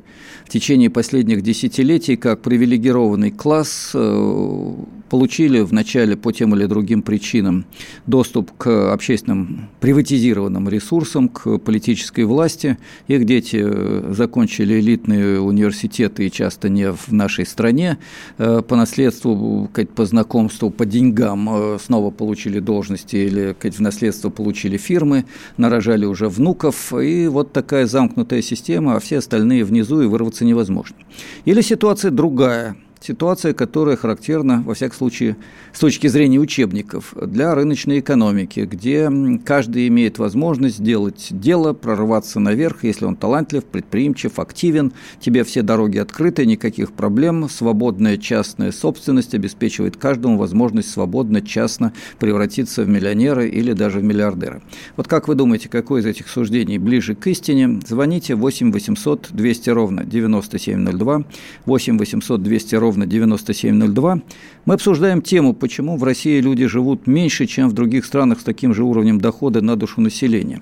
в 0.51 0.53
течение 0.53 0.91
последних 0.91 1.43
десятилетий 1.43 2.17
как 2.17 2.43
привилегированный 2.43 3.31
класс, 3.31 3.93
э, 3.95 4.75
получили 5.11 5.61
вначале 5.61 6.17
по 6.17 6.33
тем 6.33 6.55
или 6.55 6.67
другим 6.67 7.03
причинам 7.03 7.67
доступ 8.07 8.53
к 8.57 8.93
общественным 8.93 9.69
приватизированным 9.81 10.69
ресурсам, 10.69 11.29
к 11.29 11.59
политической 11.59 12.25
власти. 12.25 12.79
Их 13.09 13.27
дети 13.27 13.61
э, 13.63 14.13
закончили 14.17 14.81
элитные 14.81 15.41
университеты 15.41 16.27
и 16.27 16.31
часто 16.31 16.69
не 16.69 16.93
в 16.93 17.13
нашей 17.13 17.45
стране. 17.45 17.99
Э, 18.39 18.63
по 18.67 18.77
наследству, 18.77 19.69
по 19.97 20.07
знакомству, 20.07 20.71
по 20.71 20.87
деньгам 20.87 21.49
э, 21.51 21.79
снова 21.85 22.11
получили 22.11 22.61
должности 22.61 23.17
или 23.17 23.57
в 23.61 23.81
наследство 23.81 24.31
получили 24.31 24.77
фирмы, 24.77 25.25
нарожали 25.57 26.07
уже 26.07 26.29
внуков. 26.29 26.93
И 26.93 27.27
вот 27.27 27.53
такая 27.53 27.87
замкнутая 27.87 28.43
система, 28.43 28.95
а 28.95 29.01
все 29.01 29.19
остальные 29.19 29.65
внизу 29.65 30.01
и 30.03 30.07
вырваться 30.07 30.45
невозможно. 30.45 30.97
Или 31.45 31.63
ситуация 31.63 32.13
другая– 32.13 32.77
Ситуация, 33.03 33.55
которая 33.55 33.97
характерна, 33.97 34.63
во 34.67 34.75
всяком 34.75 34.95
случае, 34.95 35.37
с 35.73 35.79
точки 35.79 36.07
зрения 36.07 36.39
учебников, 36.39 37.15
для 37.17 37.55
рыночной 37.55 38.01
экономики, 38.01 38.69
где 38.71 39.11
каждый 39.43 39.89
имеет 39.89 40.19
возможность 40.19 40.77
сделать 40.77 41.29
дело, 41.31 41.73
прорваться 41.73 42.41
наверх, 42.41 42.85
если 42.85 43.07
он 43.07 43.17
талантлив, 43.17 43.65
предприимчив, 43.65 44.39
активен, 44.39 44.93
тебе 45.19 45.45
все 45.45 45.63
дороги 45.63 45.97
открыты, 45.97 46.45
никаких 46.45 46.93
проблем, 46.93 47.49
свободная 47.49 48.19
частная 48.19 48.71
собственность 48.71 49.35
обеспечивает 49.35 49.97
каждому 49.97 50.37
возможность 50.37 50.91
свободно, 50.91 51.41
частно 51.41 51.95
превратиться 52.19 52.83
в 52.83 52.89
миллионера 52.89 53.47
или 53.47 53.73
даже 53.73 54.01
в 54.01 54.05
миллиардера. 54.05 54.61
Вот 54.99 55.09
как 55.09 55.27
вы 55.27 55.37
думаете, 55.37 55.71
какое 55.71 56.03
из 56.03 56.07
этих 56.07 56.29
суждений 56.29 56.77
ближе 56.77 57.15
к 57.15 57.27
истине? 57.29 57.81
Звоните 57.87 58.35
8 58.35 58.71
800 58.71 59.29
200 59.31 59.71
ровно 59.71 60.05
9702, 60.05 61.25
8 61.65 61.99
800 61.99 62.43
200 62.43 62.75
ровно 62.75 62.90
ровно 62.91 63.07
9702. 63.07 64.21
Мы 64.65 64.75
обсуждаем 64.75 65.23
тему, 65.23 65.55
почему 65.55 65.97
в 65.97 66.05
России 66.05 66.41
люди 66.41 66.67
живут 66.67 67.07
меньше, 67.07 67.47
чем 67.47 67.69
в 67.69 67.73
других 67.73 68.05
странах 68.05 68.41
с 68.41 68.43
таким 68.43 68.75
же 68.75 68.83
уровнем 68.83 69.21
дохода 69.21 69.61
на 69.61 69.77
душу 69.77 70.01
населения. 70.01 70.61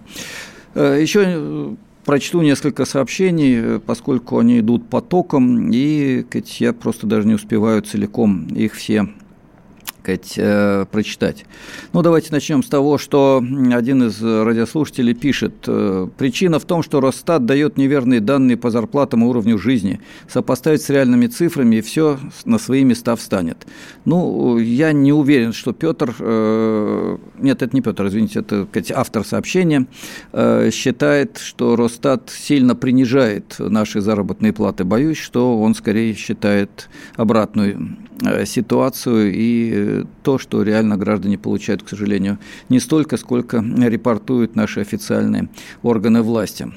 Э, 0.74 0.98
Еще 1.00 1.24
э, 1.26 1.74
прочту 2.04 2.42
несколько 2.42 2.84
сообщений, 2.84 3.54
э, 3.56 3.80
поскольку 3.84 4.38
они 4.38 4.58
идут 4.58 4.88
потоком, 4.90 5.70
и 5.72 6.24
я 6.58 6.72
просто 6.72 7.06
даже 7.06 7.26
не 7.26 7.34
успеваю 7.34 7.80
целиком 7.82 8.46
их 8.48 8.74
все 8.74 9.08
сказать, 10.08 10.34
э, 10.36 10.86
прочитать. 10.90 11.44
Ну, 11.92 12.02
давайте 12.02 12.28
начнем 12.32 12.62
с 12.62 12.68
того, 12.68 12.98
что 12.98 13.42
один 13.72 14.04
из 14.04 14.22
радиослушателей 14.22 15.14
пишет. 15.14 15.54
«Э, 15.66 16.08
Причина 16.16 16.58
в 16.58 16.64
том, 16.64 16.82
что 16.82 17.00
Росстат 17.00 17.44
дает 17.44 17.76
неверные 17.76 18.20
данные 18.20 18.56
по 18.56 18.70
зарплатам 18.70 19.24
и 19.24 19.26
уровню 19.26 19.58
жизни. 19.58 20.00
Сопоставить 20.28 20.82
с 20.82 20.88
реальными 20.88 21.26
цифрами, 21.26 21.76
и 21.76 21.80
все 21.80 22.18
на 22.44 22.58
свои 22.58 22.84
места 22.84 23.16
встанет. 23.16 23.66
Ну, 24.04 24.58
я 24.58 24.92
не 24.92 25.12
уверен, 25.12 25.52
что 25.52 25.72
Петр, 25.72 26.14
э, 26.18 27.18
нет, 27.38 27.62
это 27.62 27.76
не 27.76 27.82
Петр, 27.82 28.06
извините, 28.06 28.40
это 28.40 28.66
сказать, 28.70 28.92
автор 28.92 29.24
сообщения, 29.24 29.86
считает, 30.72 31.38
что 31.38 31.76
Росстат 31.76 32.30
сильно 32.30 32.74
принижает 32.74 33.56
наши 33.58 34.00
заработные 34.00 34.52
платы. 34.52 34.84
Боюсь, 34.84 35.18
что 35.18 35.60
он 35.60 35.74
скорее 35.74 36.14
считает 36.14 36.88
обратную 37.16 37.96
ситуацию 38.46 39.32
и 39.34 39.97
то, 40.22 40.38
что 40.38 40.62
реально 40.62 40.96
граждане 40.96 41.38
получают, 41.38 41.82
к 41.82 41.88
сожалению, 41.88 42.38
не 42.68 42.80
столько, 42.80 43.16
сколько 43.16 43.58
репортуют 43.58 44.56
наши 44.56 44.80
официальные 44.80 45.48
органы 45.82 46.22
власти. 46.22 46.72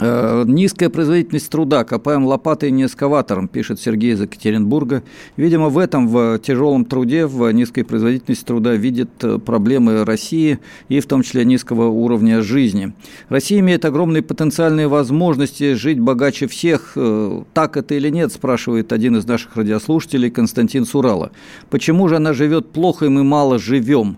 Э, 0.00 0.44
низкая 0.46 0.88
производительность 0.88 1.50
труда, 1.50 1.84
копаем 1.84 2.24
лопатой, 2.24 2.70
не 2.70 2.86
эскаватором, 2.86 3.48
пишет 3.48 3.80
Сергей 3.80 4.12
из 4.14 4.20
Екатеринбурга. 4.20 5.02
Видимо, 5.36 5.68
в 5.68 5.76
этом, 5.76 6.08
в 6.08 6.38
тяжелом 6.38 6.86
труде, 6.86 7.26
в 7.26 7.50
низкой 7.52 7.82
производительности 7.82 8.44
труда 8.44 8.74
видит 8.74 9.10
э, 9.22 9.38
проблемы 9.38 10.04
России 10.04 10.58
и 10.88 11.00
в 11.00 11.06
том 11.06 11.22
числе 11.22 11.44
низкого 11.44 11.88
уровня 11.88 12.40
жизни. 12.40 12.94
Россия 13.28 13.60
имеет 13.60 13.84
огромные 13.84 14.22
потенциальные 14.22 14.88
возможности 14.88 15.74
жить 15.74 16.00
богаче 16.00 16.46
всех. 16.46 16.92
Э, 16.96 17.42
так 17.52 17.76
это 17.76 17.94
или 17.94 18.08
нет, 18.08 18.32
спрашивает 18.32 18.92
один 18.92 19.16
из 19.16 19.26
наших 19.26 19.56
радиослушателей 19.56 20.30
Константин 20.30 20.86
Сурала. 20.86 21.30
Почему 21.68 22.08
же 22.08 22.16
она 22.16 22.32
живет 22.32 22.70
плохо 22.70 23.04
и 23.04 23.08
мы 23.08 23.22
мало 23.22 23.58
живем? 23.58 24.16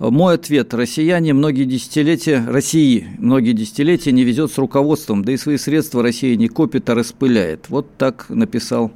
Мой 0.00 0.36
ответ. 0.36 0.72
Россияне 0.72 1.34
многие 1.34 1.64
десятилетия, 1.64 2.42
России 2.48 3.06
многие 3.18 3.52
десятилетия 3.52 4.12
не 4.12 4.24
везет 4.24 4.50
с 4.50 4.56
руководством, 4.56 5.22
да 5.22 5.32
и 5.32 5.36
свои 5.36 5.58
средства 5.58 6.02
Россия 6.02 6.36
не 6.36 6.48
копит, 6.48 6.88
а 6.88 6.94
распыляет. 6.94 7.68
Вот 7.68 7.86
так 7.98 8.24
написал 8.30 8.92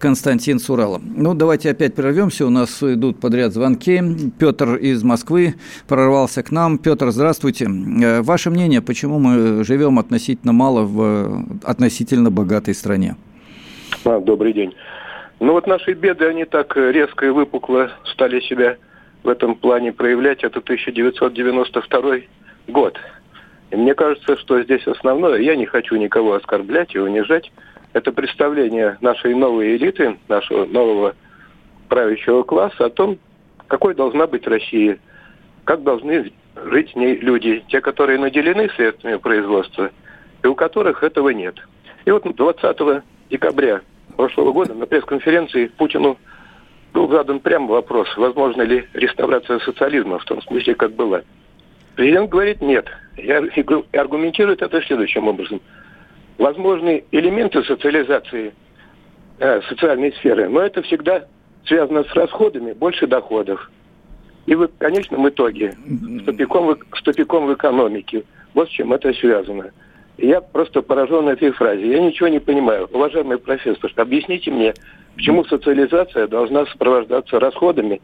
Константин 0.00 0.58
Сурала. 0.58 1.00
Ну, 1.00 1.34
давайте 1.34 1.70
опять 1.70 1.94
прервемся. 1.94 2.44
У 2.44 2.50
нас 2.50 2.82
идут 2.82 3.20
подряд 3.20 3.52
звонки. 3.52 4.02
Петр 4.36 4.74
из 4.74 5.04
Москвы 5.04 5.54
прорвался 5.86 6.42
к 6.42 6.50
нам. 6.50 6.78
Петр, 6.78 7.10
здравствуйте. 7.10 7.66
Э, 7.66 8.22
ваше 8.22 8.50
мнение, 8.50 8.82
почему 8.82 9.20
мы 9.20 9.62
живем 9.62 10.00
относительно 10.00 10.52
мало 10.52 10.82
в 10.82 11.44
относительно 11.62 12.32
богатой 12.32 12.74
стране? 12.74 13.14
А, 14.04 14.18
добрый 14.18 14.52
день. 14.52 14.74
Ну 15.38 15.52
вот 15.52 15.68
наши 15.68 15.92
беды, 15.92 16.26
они 16.26 16.44
так 16.46 16.76
резко 16.76 17.26
и 17.26 17.28
выпукло 17.28 17.92
стали 18.12 18.40
себя 18.40 18.76
в 19.22 19.28
этом 19.28 19.54
плане 19.54 19.92
проявлять, 19.92 20.44
это 20.44 20.60
1992 20.60 22.16
год. 22.68 22.98
И 23.70 23.76
мне 23.76 23.94
кажется, 23.94 24.36
что 24.38 24.62
здесь 24.62 24.86
основное, 24.86 25.38
я 25.38 25.56
не 25.56 25.66
хочу 25.66 25.96
никого 25.96 26.34
оскорблять 26.34 26.94
и 26.94 26.98
унижать, 26.98 27.50
это 27.92 28.12
представление 28.12 28.96
нашей 29.00 29.34
новой 29.34 29.76
элиты, 29.76 30.18
нашего 30.28 30.64
нового 30.64 31.14
правящего 31.88 32.42
класса 32.42 32.86
о 32.86 32.90
том, 32.90 33.18
какой 33.66 33.94
должна 33.94 34.26
быть 34.26 34.46
Россия, 34.46 34.98
как 35.64 35.82
должны 35.82 36.32
жить 36.70 36.92
в 36.92 36.96
ней 36.96 37.16
люди, 37.16 37.64
те, 37.68 37.80
которые 37.80 38.18
наделены 38.18 38.68
средствами 38.70 39.16
производства, 39.16 39.90
и 40.42 40.46
у 40.46 40.54
которых 40.54 41.02
этого 41.02 41.30
нет. 41.30 41.56
И 42.04 42.10
вот 42.10 42.24
20 42.24 43.02
декабря 43.30 43.80
прошлого 44.16 44.52
года 44.52 44.74
на 44.74 44.86
пресс-конференции 44.86 45.66
Путину 45.66 46.18
был 46.92 47.08
задан 47.08 47.40
прям 47.40 47.66
вопрос, 47.66 48.08
возможно 48.16 48.62
ли 48.62 48.86
реставрация 48.94 49.58
социализма 49.60 50.18
в 50.18 50.24
том 50.24 50.40
смысле, 50.42 50.74
как 50.74 50.92
была. 50.92 51.22
Президент 51.96 52.30
говорит 52.30 52.60
нет. 52.62 52.86
И 53.16 53.30
аргументирует 53.96 54.62
это 54.62 54.80
следующим 54.82 55.26
образом. 55.26 55.60
Возможны 56.38 57.04
элементы 57.10 57.64
социализации 57.64 58.54
э, 59.40 59.60
социальной 59.68 60.12
сферы, 60.12 60.48
но 60.48 60.60
это 60.60 60.82
всегда 60.82 61.24
связано 61.66 62.04
с 62.04 62.14
расходами, 62.14 62.72
больше 62.72 63.06
доходов. 63.06 63.70
И 64.46 64.54
в 64.54 64.68
конечном 64.78 65.28
итоге 65.28 65.72
с 65.72 66.24
тупиком, 66.24 66.78
с 66.94 67.02
тупиком 67.02 67.46
в 67.46 67.54
экономике. 67.54 68.24
Вот 68.54 68.68
с 68.68 68.72
чем 68.72 68.92
это 68.92 69.12
связано. 69.14 69.72
Я 70.18 70.40
просто 70.40 70.82
поражен 70.82 71.28
этой 71.28 71.52
фразе. 71.52 71.88
Я 71.88 72.00
ничего 72.00 72.28
не 72.28 72.40
понимаю. 72.40 72.88
Уважаемый 72.92 73.38
профессор, 73.38 73.90
объясните 73.96 74.50
мне, 74.50 74.74
почему 75.14 75.44
социализация 75.44 76.26
должна 76.26 76.66
сопровождаться 76.66 77.38
расходами, 77.38 78.00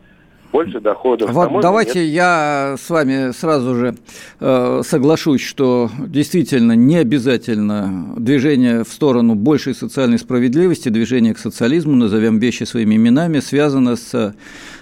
больше 0.53 0.79
доходов. 0.79 1.33
Вот 1.33 1.51
а 1.53 1.61
давайте 1.61 1.99
нет. 1.99 2.11
я 2.11 2.77
с 2.79 2.89
вами 2.89 3.33
сразу 3.33 3.75
же 3.75 3.97
э, 4.39 4.83
соглашусь, 4.85 5.41
что 5.41 5.91
действительно 5.99 6.75
не 6.75 6.97
обязательно 6.99 8.15
движение 8.17 8.85
в 8.85 8.89
сторону 8.89 9.35
большей 9.35 9.75
социальной 9.75 10.21
справедливости, 10.21 10.91
движение 10.91 11.35
к 11.35 11.39
социализму, 11.39 11.97
назовем 11.97 12.39
вещи 12.39 12.63
своими 12.63 12.95
именами, 12.95 13.41
связано 13.41 13.97
с 13.97 14.37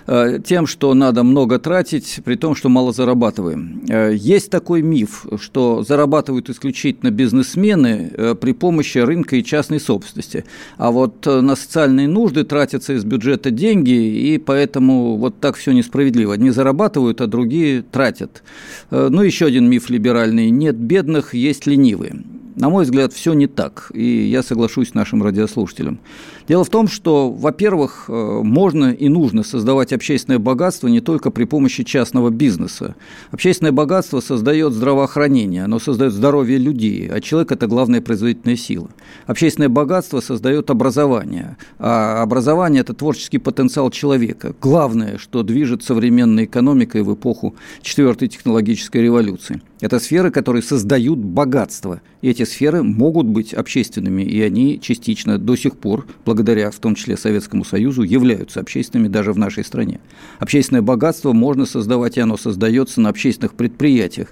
тем, 0.06 0.66
что 0.66 0.94
надо 0.94 1.22
много 1.22 1.58
тратить, 1.58 2.20
при 2.24 2.34
том, 2.34 2.54
что 2.54 2.68
мало 2.68 2.92
зарабатываем. 2.92 3.82
Э, 3.88 4.12
есть 4.14 4.50
такой 4.50 4.82
миф, 4.82 5.26
что 5.40 5.82
зарабатывают 5.82 6.50
исключительно 6.50 7.10
бизнесмены 7.10 8.12
э, 8.12 8.34
при 8.34 8.52
помощи 8.52 8.98
рынка 8.98 9.36
и 9.36 9.44
частной 9.44 9.80
собственности. 9.80 10.44
А 10.76 10.90
вот 10.90 11.26
на 11.26 11.56
социальные 11.56 12.08
нужды 12.08 12.44
тратятся 12.44 12.94
из 12.94 13.04
бюджета 13.04 13.50
деньги, 13.50 13.90
и 13.90 14.38
поэтому 14.38 15.16
вот 15.16 15.40
так 15.40 15.56
все 15.56 15.72
несправедливо. 15.72 16.34
Одни 16.34 16.50
зарабатывают, 16.50 17.20
а 17.20 17.26
другие 17.26 17.82
тратят. 17.82 18.42
Ну, 18.90 19.22
еще 19.22 19.46
один 19.46 19.68
миф 19.68 19.90
либеральный. 19.90 20.50
Нет 20.50 20.76
бедных, 20.76 21.34
есть 21.34 21.66
ленивые. 21.66 22.22
На 22.54 22.68
мой 22.68 22.84
взгляд, 22.84 23.12
все 23.12 23.32
не 23.32 23.46
так, 23.46 23.90
и 23.94 24.04
я 24.04 24.42
соглашусь 24.42 24.90
с 24.90 24.94
нашим 24.94 25.22
радиослушателем. 25.22 26.00
Дело 26.48 26.64
в 26.64 26.70
том, 26.70 26.88
что, 26.88 27.30
во-первых, 27.30 28.06
э, 28.08 28.40
можно 28.42 28.92
и 28.92 29.08
нужно 29.08 29.42
создавать 29.42 29.92
общественное 29.92 30.38
богатство 30.38 30.88
не 30.88 31.00
только 31.00 31.30
при 31.30 31.44
помощи 31.44 31.84
частного 31.84 32.30
бизнеса. 32.30 32.94
Общественное 33.30 33.72
богатство 33.72 34.20
создает 34.20 34.72
здравоохранение, 34.72 35.64
оно 35.64 35.78
создает 35.78 36.12
здоровье 36.12 36.58
людей, 36.58 37.08
а 37.08 37.20
человек– 37.20 37.52
это 37.52 37.66
главная 37.66 38.00
производительная 38.00 38.56
сила. 38.56 38.88
Общественное 39.26 39.68
богатство 39.68 40.20
создает 40.20 40.70
образование, 40.70 41.56
а 41.78 42.22
образование– 42.22 42.80
это 42.82 42.94
творческий 42.94 43.38
потенциал 43.38 43.90
человека. 43.90 44.54
Главное, 44.60 45.18
что 45.18 45.42
движет 45.42 45.82
современной 45.82 46.44
экономикой 46.44 47.02
в 47.02 47.14
эпоху 47.14 47.54
четвертой 47.82 48.28
технологической 48.28 49.02
революции. 49.02 49.60
Это 49.80 49.98
сферы, 49.98 50.30
которые 50.30 50.62
создают 50.62 51.18
богатство. 51.18 52.00
И 52.20 52.28
эти 52.28 52.44
сферы 52.44 52.84
могут 52.84 53.26
быть 53.26 53.52
общественными, 53.52 54.22
и 54.22 54.40
они 54.40 54.78
частично 54.80 55.38
до 55.38 55.56
сих 55.56 55.76
пор, 55.76 56.06
благодаря 56.24 56.31
в 56.34 56.78
том 56.80 56.94
числе 56.94 57.16
Советскому 57.16 57.64
Союзу, 57.64 58.02
являются 58.02 58.60
общественными 58.60 59.08
даже 59.08 59.32
в 59.32 59.38
нашей 59.38 59.64
стране. 59.64 60.00
Общественное 60.38 60.82
богатство 60.82 61.32
можно 61.32 61.66
создавать, 61.66 62.16
и 62.16 62.20
оно 62.20 62.36
создается 62.36 63.00
на 63.00 63.08
общественных 63.08 63.54
предприятиях, 63.54 64.28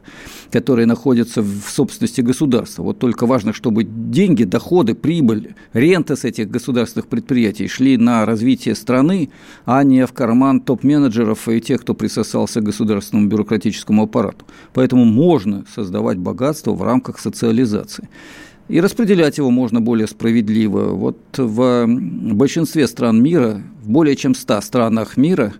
которые 0.51 0.87
находятся 0.87 1.43
в 1.43 1.63
собственности 1.69 2.21
государства. 2.21 2.83
Вот 2.83 2.99
только 2.99 3.27
важно, 3.27 3.53
чтобы 3.53 3.85
деньги, 3.85 4.45
доходы, 4.45 4.95
прибыль, 4.95 5.55
рента 5.73 6.17
с 6.17 6.25
этих 6.25 6.51
государственных 6.51 7.07
предприятий 7.07 7.69
шли 7.69 7.97
на 7.97 8.25
развитие 8.27 8.75
страны, 8.75 9.31
а 9.65 9.83
не 9.85 10.07
в 10.07 10.13
карман 10.13 10.61
топ-менеджеров 10.61 11.49
и 11.49 11.61
тех, 11.61 11.81
кто 11.83 11.95
присосался 11.95 12.61
к 12.61 12.65
государственному 12.65 13.29
бюрократическому 13.29 14.05
аппарату. 14.05 14.45
Поэтому 14.73 15.05
можно 15.05 15.65
создавать 15.75 16.19
богатство 16.19 16.73
в 16.73 16.83
рамках 16.83 17.19
социализации. 17.19 18.09
И 18.71 18.81
распределять 18.81 19.37
его 19.37 19.51
можно 19.51 19.81
более 19.81 20.07
справедливо. 20.07 20.91
Вот 20.95 21.19
в 21.37 21.87
большинстве 21.89 22.87
стран 22.87 23.21
мира, 23.21 23.61
в 23.83 23.91
более 23.91 24.15
чем 24.15 24.33
100 24.33 24.61
странах 24.61 25.17
мира, 25.17 25.55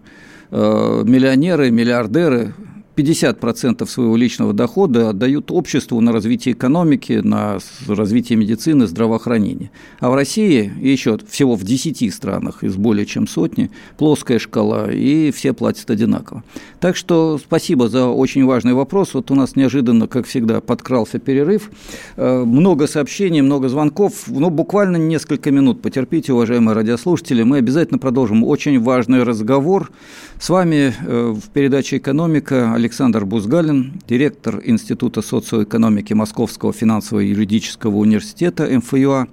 э, 0.53 1.03
миллионеры, 1.05 1.73
миллиардеры 1.73 2.55
50% 2.97 3.87
своего 3.87 4.17
личного 4.17 4.53
дохода 4.53 5.11
отдают 5.11 5.51
обществу 5.51 6.01
на 6.01 6.13
развитие 6.13 6.55
экономики, 6.55 7.21
на 7.23 7.59
развитие 7.87 8.37
медицины, 8.37 8.87
здравоохранения. 8.87 9.71
А 10.01 10.11
в 10.11 10.15
России 10.15 10.73
еще 10.81 11.19
всего 11.29 11.55
в 11.57 11.65
10 11.65 12.13
странах 12.13 12.65
из 12.65 12.77
более 12.77 13.07
чем 13.07 13.27
сотни 13.27 13.71
плоская 13.97 14.39
шкала, 14.39 14.91
и 14.91 15.31
все 15.31 15.53
платят 15.53 15.91
одинаково. 15.91 16.43
Так 16.81 16.97
что 16.97 17.39
спасибо 17.39 17.89
за 17.89 18.07
очень 18.07 18.45
важный 18.45 18.75
вопрос. 18.75 19.15
Вот 19.15 19.31
у 19.31 19.35
нас 19.35 19.57
неожиданно, 19.57 20.07
как 20.07 20.27
всегда, 20.27 20.61
подкрался 20.61 21.19
перерыв. 21.19 21.71
Э, 22.17 22.45
много 22.45 22.87
сообщений, 22.87 23.41
много 23.41 23.69
звонков. 23.69 24.25
Ну, 24.27 24.51
буквально 24.51 24.97
несколько 24.97 25.51
минут. 25.51 25.83
Потерпите, 25.83 26.33
уважаемые 26.33 26.75
радиослушатели. 26.75 27.43
Мы 27.43 27.59
обязательно 27.59 27.99
продолжим 27.99 28.45
очень 28.45 28.81
важный 28.81 29.23
разговор. 29.23 29.91
С 30.39 30.49
вами 30.49 30.93
э, 31.01 31.35
в 31.37 31.51
передаче 31.51 31.99
«Экономика» 31.99 32.75
Александр 32.81 33.27
Бузгалин, 33.27 33.93
директор 34.09 34.63
Института 34.65 35.21
социоэкономики 35.21 36.15
Московского 36.15 36.73
финансово-юридического 36.73 37.95
университета 37.97 38.67
МФЮА. 38.67 39.29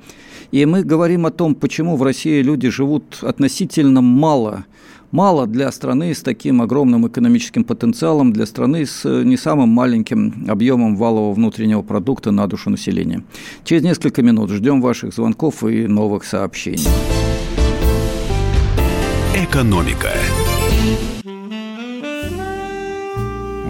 И 0.52 0.66
мы 0.66 0.84
говорим 0.84 1.26
о 1.26 1.32
том, 1.32 1.56
почему 1.56 1.96
в 1.96 2.04
России 2.04 2.42
люди 2.42 2.70
живут 2.70 3.20
относительно 3.22 4.02
мало 4.02 4.66
мало 5.12 5.48
для 5.48 5.72
страны 5.72 6.14
с 6.14 6.22
таким 6.22 6.62
огромным 6.62 7.08
экономическим 7.08 7.64
потенциалом, 7.64 8.34
для 8.34 8.46
страны 8.46 8.86
с 8.86 9.06
э, 9.06 9.24
не 9.24 9.38
самым 9.38 9.70
маленьким 9.70 10.46
объемом 10.50 10.98
валового 10.98 11.34
внутреннего 11.34 11.82
продукта 11.82 12.32
на 12.32 12.48
душу 12.48 12.70
населения. 12.70 13.24
Через 13.64 13.84
несколько 13.84 14.22
минут 14.22 14.50
ждем 14.50 14.82
ваших 14.82 15.14
звонков 15.14 15.64
и 15.64 15.88
новых 15.88 16.26
сообщений. 16.26 16.90
Экономика. 19.34 20.12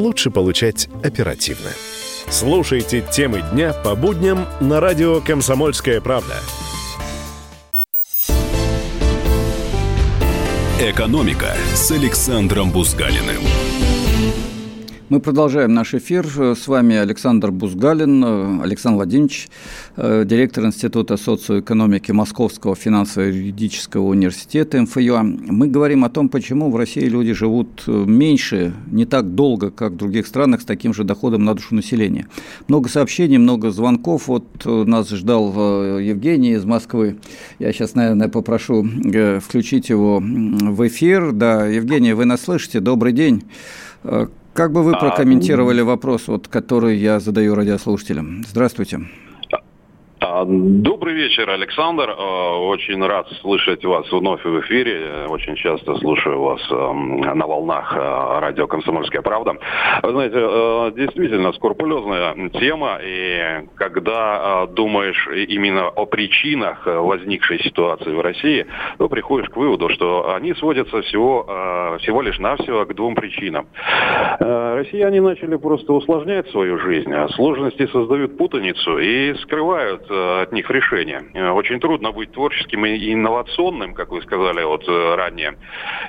лучше 0.00 0.30
получать 0.30 0.88
оперативно. 1.04 1.70
Слушайте 2.28 3.04
темы 3.12 3.42
дня 3.52 3.72
по 3.72 3.94
будням 3.94 4.46
на 4.60 4.80
радио 4.80 5.20
«Комсомольская 5.20 6.00
правда». 6.00 6.36
«Экономика» 10.80 11.54
с 11.74 11.90
Александром 11.90 12.70
Бузгалиным. 12.70 13.42
Мы 15.10 15.18
продолжаем 15.18 15.74
наш 15.74 15.92
эфир. 15.94 16.24
С 16.28 16.68
вами 16.68 16.94
Александр 16.94 17.50
Бузгалин, 17.50 18.62
Александр 18.62 18.98
Владимирович, 18.98 19.48
э, 19.96 20.22
директор 20.24 20.64
Института 20.64 21.16
социоэкономики 21.16 22.12
Московского 22.12 22.76
финансово-юридического 22.76 24.06
университета 24.06 24.80
МФЮА. 24.80 25.24
Мы 25.24 25.66
говорим 25.66 26.04
о 26.04 26.10
том, 26.10 26.28
почему 26.28 26.70
в 26.70 26.76
России 26.76 27.06
люди 27.06 27.32
живут 27.32 27.88
меньше, 27.88 28.72
не 28.88 29.04
так 29.04 29.34
долго, 29.34 29.72
как 29.72 29.94
в 29.94 29.96
других 29.96 30.28
странах 30.28 30.60
с 30.60 30.64
таким 30.64 30.94
же 30.94 31.02
доходом 31.02 31.44
на 31.44 31.54
душу 31.54 31.74
населения. 31.74 32.28
Много 32.68 32.88
сообщений, 32.88 33.38
много 33.38 33.72
звонков. 33.72 34.28
Вот 34.28 34.64
нас 34.64 35.10
ждал 35.10 35.52
э, 35.56 36.04
Евгений 36.04 36.52
из 36.52 36.64
Москвы. 36.64 37.18
Я 37.58 37.72
сейчас, 37.72 37.96
наверное, 37.96 38.28
попрошу 38.28 38.86
э, 38.86 39.40
включить 39.40 39.88
его 39.88 40.22
в 40.22 40.86
эфир. 40.86 41.32
Да, 41.32 41.66
Евгений, 41.66 42.12
вы 42.12 42.26
нас 42.26 42.42
слышите? 42.42 42.78
Добрый 42.78 43.12
день. 43.12 43.42
Как 44.52 44.72
бы 44.72 44.82
вы 44.82 44.92
а, 44.92 44.98
прокомментировали 44.98 45.80
а, 45.80 45.84
вопрос, 45.84 46.28
вот, 46.28 46.48
который 46.48 46.98
я 46.98 47.20
задаю 47.20 47.54
радиослушателям? 47.54 48.44
Здравствуйте. 48.48 49.00
Добрый 50.32 51.14
вечер, 51.14 51.50
Александр. 51.50 52.14
А, 52.16 52.56
очень 52.56 53.04
рад 53.04 53.26
слышать 53.40 53.84
вас 53.84 54.10
вновь 54.12 54.44
в 54.44 54.60
эфире. 54.60 55.26
Очень 55.28 55.56
часто 55.56 55.96
слушаю 55.96 56.40
вас 56.40 56.60
на 56.70 57.46
волнах 57.46 57.92
а, 57.96 58.38
радио 58.40 58.68
«Комсомольская 58.68 59.22
правда». 59.22 59.56
Вы 60.02 60.10
знаете, 60.10 60.94
действительно 60.96 61.52
скрупулезная 61.52 62.48
тема. 62.50 63.00
И 63.02 63.66
когда 63.74 64.66
думаешь 64.66 65.28
именно 65.48 65.88
о 65.88 66.06
причинах 66.06 66.86
возникшей 66.86 67.58
ситуации 67.64 68.12
в 68.14 68.20
России, 68.20 68.66
то 68.98 69.08
приходишь 69.08 69.48
к 69.48 69.56
выводу, 69.56 69.88
что 69.88 70.32
они 70.34 70.54
сводятся 70.54 71.02
всего, 71.02 71.98
всего 72.00 72.22
лишь 72.22 72.38
навсего 72.38 72.84
к 72.84 72.94
двум 72.94 73.16
причинам. 73.16 73.66
Россияне 74.38 75.20
начали 75.20 75.56
просто 75.56 75.92
усложнять 75.92 76.48
свою 76.50 76.78
жизнь, 76.78 77.12
сложности 77.34 77.86
создают 77.88 78.38
путаницу 78.38 78.98
и 78.98 79.34
скрывают 79.34 80.06
Э, 80.10 80.19
от 80.42 80.52
них 80.52 80.70
решения. 80.70 81.22
Э, 81.34 81.50
очень 81.50 81.80
трудно 81.80 82.12
быть 82.12 82.32
творческим 82.32 82.86
и 82.86 83.12
инновационным, 83.12 83.94
как 83.94 84.10
вы 84.10 84.22
сказали 84.22 84.62
вот 84.64 84.84
э, 84.88 85.14
ранее, 85.14 85.56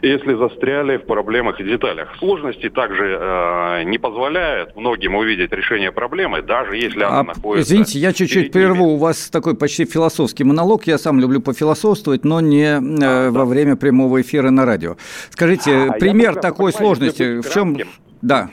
если 0.02 0.36
застряли 0.36 0.98
в 0.98 1.06
проблемах 1.06 1.60
и 1.60 1.64
деталях. 1.64 2.16
Сложности 2.20 2.70
также 2.70 3.18
э, 3.20 3.84
не 3.84 3.98
позволяют 3.98 4.76
многим 4.76 5.16
увидеть 5.16 5.52
решение 5.52 5.92
проблемы, 5.92 6.42
даже 6.42 6.76
если 6.76 7.04
она 7.04 7.20
а, 7.20 7.24
находится... 7.24 7.74
Извините, 7.74 8.00
я 8.00 8.14
чуть-чуть 8.14 8.52
прерву. 8.52 8.94
У 8.94 8.98
вас 8.98 9.30
такой 9.30 9.56
почти 9.56 9.86
философский 9.86 10.44
монолог. 10.44 10.88
Я 10.88 10.98
сам 10.98 11.20
люблю 11.20 11.42
пофилософствовать, 11.42 12.24
но 12.24 12.42
не 12.42 12.64
э, 12.64 12.78
а, 12.78 13.32
во 13.32 13.40
да. 13.40 13.46
время 13.46 13.76
прямого 13.76 14.22
эфира 14.22 14.50
на 14.50 14.66
радио. 14.66 14.98
Скажите, 15.30 15.90
а, 15.90 15.92
пример 15.94 16.36
такой 16.36 16.72
сложности 16.74 17.42
в 17.42 17.54
чем... 17.54 17.78
Да. 18.22 18.50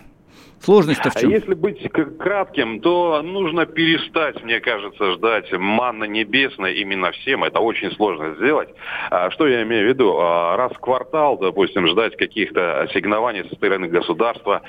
Сложность-то 0.63 1.11
в 1.11 1.15
чем? 1.15 1.31
А 1.31 1.33
если 1.33 1.55
быть 1.55 1.91
кратким, 2.19 2.81
то 2.81 3.23
нужно 3.23 3.67
перестать, 3.67 4.43
мне 4.45 4.61
кажется, 4.61 5.13
ждать 5.13 5.53
манна 5.53 6.05
небесной 6.05 6.75
именно 6.75 7.11
всем. 7.13 7.45
Это 7.45 7.61
очень 7.61 7.91
сложно 7.93 8.35
сделать. 8.37 8.69
А 9.11 9.31
что 9.31 9.47
я 9.47 9.63
имею 9.63 9.87
в 9.87 9.89
виду? 9.89 10.17
А, 10.19 10.57
раз 10.57 10.73
в 10.73 10.79
квартал, 10.79 11.39
допустим, 11.39 11.87
ждать 11.89 12.17
каких-то 12.17 12.83
ассигнований 12.83 13.45
со 13.49 13.55
стороны 13.55 13.89
государства, 13.89 14.63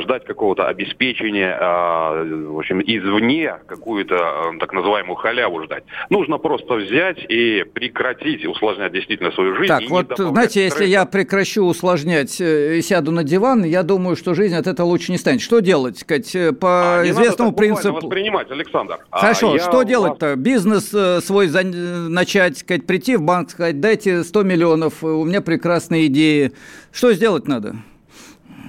ждать 0.00 0.24
какого-то 0.24 0.66
обеспечения, 0.66 1.56
в 1.58 2.58
общем, 2.58 2.80
извне 2.80 3.56
какую-то 3.66 4.54
так 4.60 4.72
называемую 4.72 5.16
халяву 5.16 5.62
ждать. 5.64 5.84
Нужно 6.10 6.38
просто 6.38 6.74
взять 6.74 7.24
и 7.28 7.64
прекратить 7.64 8.44
усложнять 8.46 8.92
действительно 8.92 9.30
свою 9.32 9.56
жизнь. 9.56 9.68
Так, 9.68 9.88
вот, 9.88 10.12
знаете, 10.16 10.62
если 10.62 10.84
я 10.84 11.04
прекращу 11.06 11.64
усложнять 11.64 12.40
э, 12.40 12.78
и 12.78 12.82
сяду 12.82 13.10
на 13.12 13.24
диван, 13.24 13.64
я 13.64 13.82
думаю, 13.82 14.16
что 14.16 14.34
жизнь 14.34 14.54
от 14.54 14.66
этого 14.66 14.86
лучше 14.86 15.12
не 15.12 15.18
станет. 15.18 15.33
Что 15.42 15.60
делать? 15.60 15.98
Сказать, 15.98 16.34
э, 16.34 16.52
по 16.52 17.00
а, 17.00 17.08
известному 17.08 17.52
принципу... 17.52 17.94
воспринимать, 17.96 18.50
Александр. 18.50 18.98
А 19.10 19.20
Хорошо, 19.20 19.54
а 19.54 19.58
что 19.58 19.82
делать-то? 19.82 20.30
Вас... 20.30 20.38
Бизнес 20.38 20.90
э, 20.92 21.20
свой 21.20 21.48
за... 21.48 21.62
начать, 21.62 22.58
сказать, 22.58 22.86
прийти 22.86 23.16
в 23.16 23.22
банк, 23.22 23.50
сказать, 23.50 23.80
дайте 23.80 24.24
100 24.24 24.42
миллионов, 24.42 25.02
у 25.02 25.24
меня 25.24 25.40
прекрасные 25.40 26.06
идеи. 26.06 26.52
Что 26.92 27.12
сделать 27.12 27.48
надо? 27.48 27.76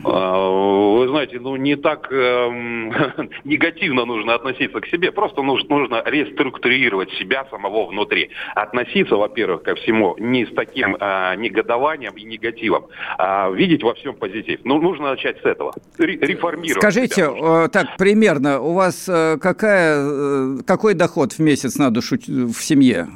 А, 0.08 0.98
вы 0.98 1.08
знаете, 1.08 1.40
ну 1.40 1.56
не 1.56 1.76
так 1.76 2.12
эм, 2.12 2.94
негативно 3.44 4.06
нужно 4.06 4.36
относиться 4.36 4.80
к 4.80 4.88
себе, 4.88 5.12
просто 5.12 5.42
нужно, 5.42 5.68
нужно 5.70 6.04
реструктурировать 6.06 7.12
себя 7.14 7.46
самого 7.50 7.88
внутри. 7.88 8.30
Относиться, 8.54 9.16
во-первых, 9.16 9.64
ко 9.64 9.76
всему 9.76 10.16
не 10.20 10.46
с 10.46 10.54
таким 10.54 10.96
э, 10.96 11.36
негодованием 11.38 12.14
и 12.14 12.24
негативом, 12.24 12.86
а 13.18 13.50
видеть 13.50 13.84
во 13.84 13.96
всем 13.96 14.16
позитив. 14.16 14.60
Ну, 14.64 14.80
нужно 14.80 15.12
начать 15.12 15.42
с 15.42 15.46
этого. 15.46 15.74
Реформировать. 15.98 16.82
Скажите, 16.82 17.30
э, 17.30 17.68
так, 17.72 17.98
примерно, 17.98 18.62
у 18.62 18.74
вас 18.74 19.10
э, 19.10 19.38
какая, 19.42 19.98
э, 19.98 20.58
какой 20.68 20.94
доход 20.94 21.34
в 21.34 21.40
месяц 21.40 21.78
на 21.78 21.90
душу 21.90 22.18
в 22.18 22.62
семье? 22.62 23.08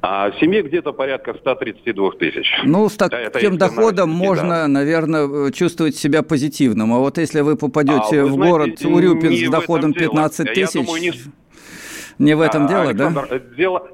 А 0.00 0.30
в 0.30 0.38
семье 0.38 0.62
где-то 0.62 0.92
порядка 0.92 1.34
132 1.34 2.10
тысяч. 2.12 2.46
Ну, 2.64 2.88
с 2.88 2.96
таким 2.96 3.58
да, 3.58 3.68
доходом 3.68 4.10
можно, 4.10 4.48
да. 4.48 4.68
наверное, 4.68 5.50
чувствовать 5.50 5.96
себя 5.96 6.22
позитивным. 6.22 6.92
А 6.92 6.98
вот 6.98 7.18
если 7.18 7.40
вы 7.40 7.56
попадете 7.56 8.20
а, 8.20 8.24
вы 8.24 8.30
в 8.30 8.32
знаете, 8.34 8.50
город 8.52 8.84
Урюпинск 8.84 9.46
с 9.46 9.50
доходом 9.50 9.92
15 9.92 10.52
тысяч... 10.52 10.72
Думаю, 10.74 11.02
не... 11.02 11.12
не 12.18 12.34
в 12.34 12.40
этом 12.40 12.66
а, 12.66 12.68
дело, 12.68 12.82
Александр, 12.82 13.26
да? 13.28 13.38
Дело, 13.56 13.88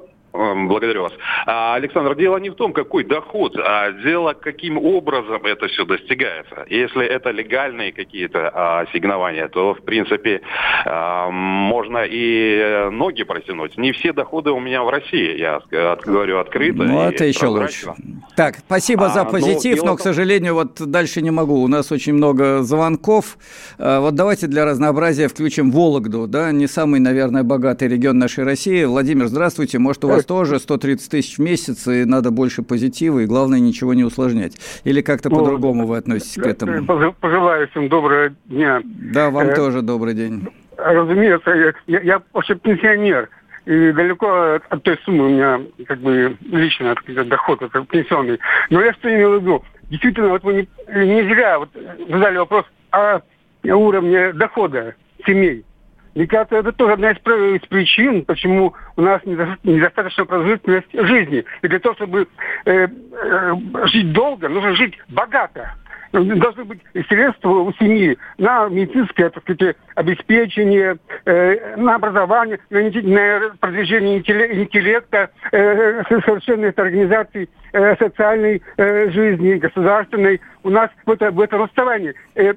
благодарю 0.67 1.03
вас. 1.03 1.13
А, 1.45 1.75
Александр, 1.75 2.15
дело 2.15 2.37
не 2.37 2.49
в 2.49 2.55
том, 2.55 2.73
какой 2.73 3.03
доход, 3.03 3.55
а 3.57 3.91
дело, 3.91 4.33
каким 4.33 4.77
образом 4.77 5.45
это 5.45 5.67
все 5.67 5.85
достигается. 5.85 6.65
Если 6.69 7.05
это 7.05 7.31
легальные 7.31 7.91
какие-то 7.91 8.51
а, 8.53 8.81
ассигнования, 8.81 9.47
то, 9.47 9.73
в 9.73 9.81
принципе, 9.81 10.41
а, 10.85 11.29
можно 11.29 12.03
и 12.05 12.89
ноги 12.91 13.23
протянуть. 13.23 13.77
Не 13.77 13.91
все 13.91 14.13
доходы 14.13 14.51
у 14.51 14.59
меня 14.59 14.83
в 14.83 14.89
России, 14.89 15.37
я 15.37 15.61
говорю 15.71 16.39
открыто. 16.39 16.83
Ну, 16.83 17.01
это 17.01 17.25
еще 17.25 17.47
лучше. 17.47 17.93
Так, 18.35 18.57
спасибо 18.57 19.09
за 19.09 19.25
позитив, 19.25 19.83
но, 19.83 19.91
но, 19.91 19.95
к 19.97 20.01
сожалению, 20.01 20.55
вот 20.55 20.81
дальше 20.81 21.21
не 21.21 21.31
могу. 21.31 21.61
У 21.63 21.67
нас 21.67 21.91
очень 21.91 22.13
много 22.13 22.63
звонков. 22.63 23.37
Вот 23.77 24.15
давайте 24.15 24.47
для 24.47 24.65
разнообразия 24.65 25.27
включим 25.27 25.71
Вологду, 25.71 26.27
да, 26.27 26.51
не 26.51 26.67
самый, 26.67 26.99
наверное, 26.99 27.43
богатый 27.43 27.87
регион 27.87 28.17
нашей 28.17 28.43
России. 28.43 28.83
Владимир, 28.83 29.27
здравствуйте. 29.27 29.79
Может, 29.79 30.05
у 30.05 30.07
вас 30.09 30.24
тоже 30.25 30.59
130 30.59 31.09
тысяч 31.09 31.37
в 31.37 31.41
месяц, 31.41 31.87
и 31.87 32.05
надо 32.05 32.31
больше 32.31 32.63
позитива, 32.63 33.19
и 33.19 33.25
главное 33.25 33.59
ничего 33.59 33.93
не 33.93 34.03
усложнять. 34.03 34.57
Или 34.83 35.01
как-то 35.01 35.29
ну, 35.29 35.39
по-другому 35.39 35.85
вы 35.85 35.97
относитесь 35.97 36.41
к 36.41 36.45
этому? 36.45 36.85
Пожелаю 37.19 37.67
всем 37.69 37.89
доброго 37.89 38.29
дня. 38.45 38.81
Да, 38.83 39.29
вам 39.29 39.47
э, 39.47 39.55
тоже 39.55 39.81
добрый 39.81 40.13
день. 40.13 40.47
Разумеется, 40.77 41.51
я, 41.51 41.73
я, 41.87 42.01
я 42.01 42.21
вообще 42.33 42.55
пенсионер, 42.55 43.29
и 43.65 43.91
далеко 43.91 44.59
от 44.69 44.83
той 44.83 44.97
суммы 45.03 45.25
у 45.25 45.29
меня 45.29 45.61
как 45.87 45.99
бы 45.99 46.37
лично 46.51 46.91
от, 46.91 47.27
доход 47.27 47.61
это 47.61 47.83
пенсионный. 47.85 48.39
Но 48.69 48.81
я 48.81 48.93
что 48.93 49.13
имел 49.13 49.39
в 49.39 49.41
виду? 49.41 49.63
Действительно, 49.89 50.29
вот 50.29 50.43
вы 50.43 50.53
не, 50.53 50.67
не 51.05 51.23
зря 51.23 51.59
вот 51.59 51.69
задали 52.09 52.37
вопрос 52.37 52.65
о 52.91 53.21
уровне 53.63 54.33
дохода 54.33 54.95
семей. 55.25 55.65
Мне 56.15 56.27
кажется, 56.27 56.55
это 56.55 56.71
тоже 56.71 56.93
одна 56.93 57.11
из 57.11 57.19
причин, 57.67 58.23
почему 58.23 58.73
у 58.95 59.01
нас 59.01 59.21
недостаточно 59.25 60.23
продолжительность 60.23 60.87
жизни. 60.93 61.43
И 61.61 61.67
для 61.67 61.79
того, 61.79 61.95
чтобы 61.95 62.27
э, 62.63 62.87
э, 62.87 63.53
жить 63.87 64.13
долго, 64.13 64.47
нужно 64.47 64.73
жить 64.75 64.97
богато. 65.09 65.75
Должны 66.13 66.63
быть 66.63 66.79
средства 67.09 67.49
у 67.49 67.73
семьи 67.73 68.17
на 68.37 68.69
медицинское 68.69 69.29
так 69.29 69.43
сказать, 69.43 69.75
обеспечение, 69.95 70.97
э, 71.25 71.75
на 71.75 71.95
образование, 71.95 72.59
на, 72.69 72.79
на 72.83 73.55
продвижение 73.59 74.19
интеллекта, 74.19 75.29
э, 75.51 76.03
совершенные 76.07 76.69
организации 76.69 77.49
э, 77.73 77.97
социальной 77.97 78.61
э, 78.77 79.09
жизни, 79.09 79.55
государственной. 79.55 80.39
У 80.63 80.69
нас 80.69 80.89
в, 81.05 81.11
это, 81.11 81.31
в 81.31 81.41
этом 81.41 81.63
расставании. 81.63 82.13
Э, 82.35 82.53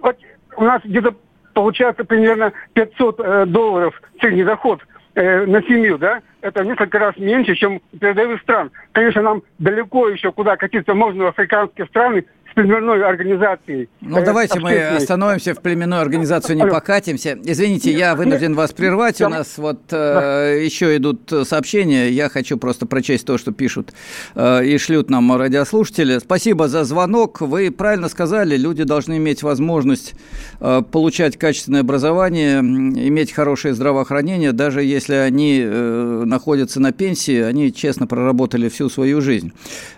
вот 0.00 0.16
у 0.56 0.62
нас 0.62 0.80
где-то 0.84 1.16
получается 1.52 2.04
примерно 2.04 2.52
500 2.74 3.20
э, 3.20 3.46
долларов 3.46 4.00
средний 4.20 4.44
доход 4.44 4.80
э, 5.14 5.46
на 5.46 5.62
семью, 5.62 5.98
да, 5.98 6.20
это 6.40 6.64
несколько 6.64 6.98
раз 6.98 7.16
меньше, 7.16 7.54
чем 7.54 7.80
у 7.92 7.98
передовых 7.98 8.40
стран. 8.42 8.70
Конечно, 8.92 9.22
нам 9.22 9.42
далеко 9.58 10.08
еще 10.08 10.32
куда 10.32 10.56
катиться 10.56 10.94
можно 10.94 11.24
в 11.24 11.28
африканские 11.28 11.86
страны, 11.86 12.24
с 12.52 12.54
племенной 12.54 13.02
организацией. 13.04 13.88
Ну, 14.00 14.18
э, 14.18 14.24
давайте 14.24 14.60
мы 14.60 14.78
остановимся 14.78 15.54
в 15.54 15.60
племенную 15.60 16.02
организацию, 16.02 16.56
не 16.56 16.66
покатимся. 16.66 17.38
Извините, 17.42 17.92
я 17.92 18.14
вынужден 18.14 18.54
вас 18.54 18.72
прервать. 18.72 19.20
У 19.20 19.28
нас 19.28 19.58
вот 19.58 19.80
э, 19.90 20.60
еще 20.62 20.96
идут 20.96 21.32
сообщения. 21.44 22.10
Я 22.10 22.28
хочу 22.28 22.58
просто 22.58 22.86
прочесть 22.86 23.26
то, 23.26 23.38
что 23.38 23.52
пишут 23.52 23.92
э, 24.34 24.64
и 24.64 24.78
шлют 24.78 25.10
нам 25.10 25.34
радиослушатели. 25.36 26.18
Спасибо 26.18 26.68
за 26.68 26.84
звонок. 26.84 27.40
Вы 27.40 27.70
правильно 27.70 28.08
сказали, 28.08 28.56
люди 28.56 28.84
должны 28.84 29.16
иметь 29.16 29.42
возможность 29.42 30.14
э, 30.60 30.82
получать 30.90 31.38
качественное 31.38 31.80
образование, 31.80 32.58
иметь 32.60 33.32
хорошее 33.32 33.74
здравоохранение, 33.74 34.52
даже 34.52 34.82
если 34.82 35.14
они 35.14 35.62
э, 35.64 36.22
находятся 36.26 36.80
на 36.80 36.92
пенсии, 36.92 37.40
они 37.40 37.72
честно 37.72 38.06
проработали 38.06 38.68
всю 38.68 38.90
свою 38.90 39.20
жизнь. 39.20 39.52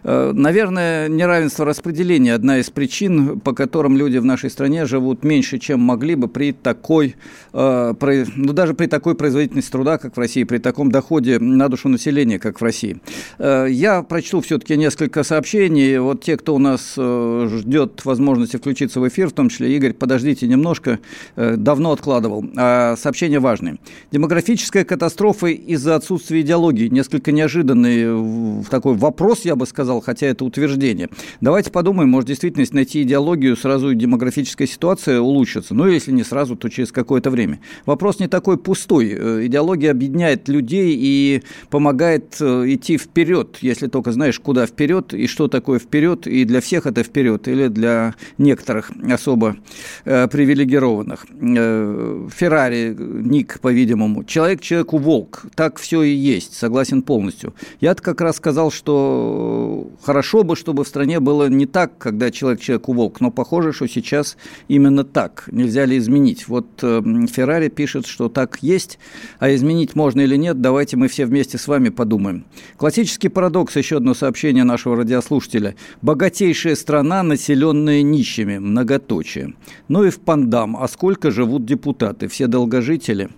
Э, 0.04 0.32
наверное, 0.32 1.08
неравенство 1.08 1.64
распределения 1.64 2.34
одна 2.44 2.58
из 2.58 2.68
причин, 2.68 3.40
по 3.40 3.54
которым 3.54 3.96
люди 3.96 4.18
в 4.18 4.24
нашей 4.26 4.50
стране 4.50 4.84
живут 4.84 5.24
меньше, 5.24 5.58
чем 5.58 5.80
могли 5.80 6.14
бы 6.14 6.28
при 6.28 6.52
такой, 6.52 7.16
э, 7.54 7.94
ну, 8.36 8.52
даже 8.52 8.74
при 8.74 8.86
такой 8.86 9.14
производительности 9.14 9.70
труда, 9.70 9.96
как 9.96 10.14
в 10.14 10.20
России, 10.20 10.44
при 10.44 10.58
таком 10.58 10.90
доходе 10.92 11.38
на 11.38 11.70
душу 11.70 11.88
населения, 11.88 12.38
как 12.38 12.60
в 12.60 12.62
России. 12.62 13.00
Э, 13.38 13.66
я 13.70 14.02
прочту 14.02 14.42
все-таки 14.42 14.76
несколько 14.76 15.22
сообщений. 15.22 15.96
Вот 15.96 16.22
те, 16.22 16.36
кто 16.36 16.54
у 16.54 16.58
нас 16.58 16.96
э, 16.98 17.48
ждет 17.50 18.04
возможности 18.04 18.58
включиться 18.58 19.00
в 19.00 19.08
эфир, 19.08 19.30
в 19.30 19.32
том 19.32 19.48
числе 19.48 19.74
Игорь, 19.74 19.94
подождите 19.94 20.46
немножко, 20.46 20.98
давно 21.36 21.92
откладывал. 21.92 22.44
А 22.56 22.94
сообщения 22.98 23.38
важные. 23.38 23.78
Демографическая 24.12 24.84
катастрофа 24.84 25.46
из-за 25.46 25.94
отсутствия 25.94 26.42
идеологии. 26.42 26.88
Несколько 26.88 27.32
неожиданный 27.32 28.62
такой 28.70 28.96
вопрос, 28.96 29.46
я 29.46 29.56
бы 29.56 29.66
сказал, 29.66 30.02
хотя 30.02 30.26
это 30.26 30.44
утверждение. 30.44 31.08
Давайте 31.40 31.70
подумаем, 31.70 32.10
может, 32.10 32.33
действительно, 32.34 32.66
найти 32.72 33.02
идеологию, 33.02 33.56
сразу 33.56 33.94
демографическая 33.94 34.66
ситуация 34.66 35.20
улучшится. 35.20 35.74
Ну, 35.74 35.86
если 35.86 36.12
не 36.12 36.24
сразу, 36.24 36.56
то 36.56 36.68
через 36.68 36.92
какое-то 36.92 37.30
время. 37.30 37.60
Вопрос 37.86 38.18
не 38.18 38.28
такой 38.28 38.58
пустой. 38.58 39.14
Э, 39.16 39.46
идеология 39.46 39.90
объединяет 39.90 40.48
людей 40.48 40.96
и 40.98 41.42
помогает 41.70 42.36
э, 42.40 42.64
идти 42.74 42.98
вперед, 42.98 43.58
если 43.60 43.86
только 43.86 44.12
знаешь, 44.12 44.38
куда 44.40 44.66
вперед 44.66 45.14
и 45.14 45.26
что 45.26 45.48
такое 45.48 45.78
вперед, 45.78 46.26
и 46.26 46.44
для 46.44 46.60
всех 46.60 46.86
это 46.86 47.02
вперед, 47.02 47.48
или 47.48 47.68
для 47.68 48.14
некоторых 48.38 48.90
особо 49.10 49.56
э, 50.04 50.26
привилегированных. 50.28 51.26
Э, 51.40 52.28
Феррари, 52.34 52.96
Ник, 52.98 53.60
по-видимому. 53.60 54.24
Человек 54.24 54.60
человеку 54.60 54.98
волк. 54.98 55.46
Так 55.54 55.78
все 55.78 56.02
и 56.02 56.10
есть, 56.10 56.54
согласен 56.54 57.02
полностью. 57.02 57.54
Я 57.80 57.94
как 57.94 58.20
раз 58.20 58.36
сказал, 58.36 58.70
что 58.70 59.90
хорошо 60.02 60.42
бы, 60.42 60.56
чтобы 60.56 60.84
в 60.84 60.88
стране 60.88 61.20
было 61.20 61.48
не 61.48 61.66
так, 61.66 61.96
когда 61.98 62.23
человек 62.30 62.60
человеку 62.60 62.92
волк, 62.92 63.20
но 63.20 63.30
похоже, 63.30 63.72
что 63.72 63.86
сейчас 63.86 64.36
именно 64.68 65.04
так. 65.04 65.48
Нельзя 65.50 65.84
ли 65.84 65.98
изменить? 65.98 66.48
Вот 66.48 66.66
э, 66.82 67.02
Феррари 67.30 67.68
пишет, 67.68 68.06
что 68.06 68.28
так 68.28 68.58
есть, 68.60 68.98
а 69.38 69.54
изменить 69.54 69.94
можно 69.94 70.20
или 70.20 70.36
нет, 70.36 70.60
давайте 70.60 70.96
мы 70.96 71.08
все 71.08 71.26
вместе 71.26 71.58
с 71.58 71.68
вами 71.68 71.88
подумаем. 71.88 72.44
Классический 72.76 73.28
парадокс, 73.28 73.76
еще 73.76 73.96
одно 73.98 74.14
сообщение 74.14 74.64
нашего 74.64 74.96
радиослушателя. 74.96 75.76
Богатейшая 76.02 76.76
страна, 76.76 77.22
населенная 77.22 78.02
нищими, 78.02 78.58
многоточие. 78.58 79.54
Ну 79.88 80.04
и 80.04 80.10
в 80.10 80.20
Пандам, 80.20 80.76
а 80.76 80.88
сколько 80.88 81.30
живут 81.30 81.64
депутаты? 81.64 82.28
Все 82.28 82.46
долгожители? 82.46 83.30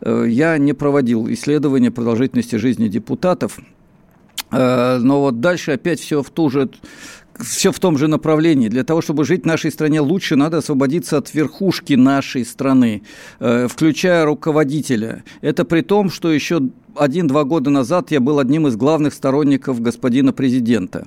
Э, 0.00 0.24
я 0.28 0.58
не 0.58 0.72
проводил 0.72 1.30
исследования 1.30 1.90
продолжительности 1.90 2.56
жизни 2.56 2.88
депутатов, 2.88 3.58
э, 4.50 4.98
но 4.98 5.20
вот 5.20 5.40
дальше 5.40 5.72
опять 5.72 6.00
все 6.00 6.22
в 6.22 6.30
ту 6.30 6.50
же 6.50 6.70
все 7.40 7.72
в 7.72 7.78
том 7.78 7.98
же 7.98 8.08
направлении. 8.08 8.68
Для 8.68 8.84
того, 8.84 9.00
чтобы 9.00 9.24
жить 9.24 9.42
в 9.42 9.46
нашей 9.46 9.70
стране 9.70 10.00
лучше, 10.00 10.36
надо 10.36 10.58
освободиться 10.58 11.18
от 11.18 11.32
верхушки 11.34 11.94
нашей 11.94 12.44
страны, 12.44 13.02
э, 13.40 13.68
включая 13.68 14.24
руководителя. 14.24 15.24
Это 15.40 15.64
при 15.64 15.82
том, 15.82 16.10
что 16.10 16.32
еще 16.32 16.62
один-два 16.96 17.44
года 17.44 17.70
назад 17.70 18.10
я 18.10 18.20
был 18.20 18.38
одним 18.38 18.66
из 18.68 18.76
главных 18.76 19.14
сторонников 19.14 19.80
господина 19.80 20.32
президента. 20.32 21.06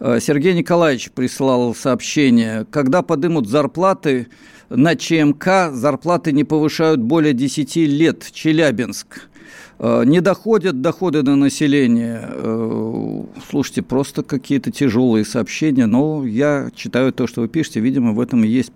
Э, 0.00 0.18
Сергей 0.20 0.54
Николаевич 0.54 1.10
прислал 1.10 1.74
сообщение, 1.74 2.66
когда 2.70 3.02
подымут 3.02 3.48
зарплаты 3.48 4.28
на 4.68 4.96
ЧМК, 4.96 5.70
зарплаты 5.72 6.32
не 6.32 6.44
повышают 6.44 7.00
более 7.00 7.34
10 7.34 7.76
лет. 7.76 8.30
Челябинск. 8.32 9.28
Э, 9.82 10.04
не 10.06 10.20
доходят 10.20 10.80
доходы 10.80 11.24
на 11.24 11.34
население. 11.34 12.22
Э, 12.22 13.22
слушайте, 13.50 13.82
просто 13.82 14.22
какие-то 14.22 14.70
тяжелые 14.70 15.24
сообщения, 15.24 15.86
но 15.86 16.24
я 16.24 16.70
читаю 16.72 17.12
то, 17.12 17.26
что 17.26 17.40
вы 17.40 17.48
пишете, 17.48 17.80
видимо, 17.80 18.12
в 18.12 18.20
этом 18.20 18.44
и 18.44 18.46
есть 18.46 18.72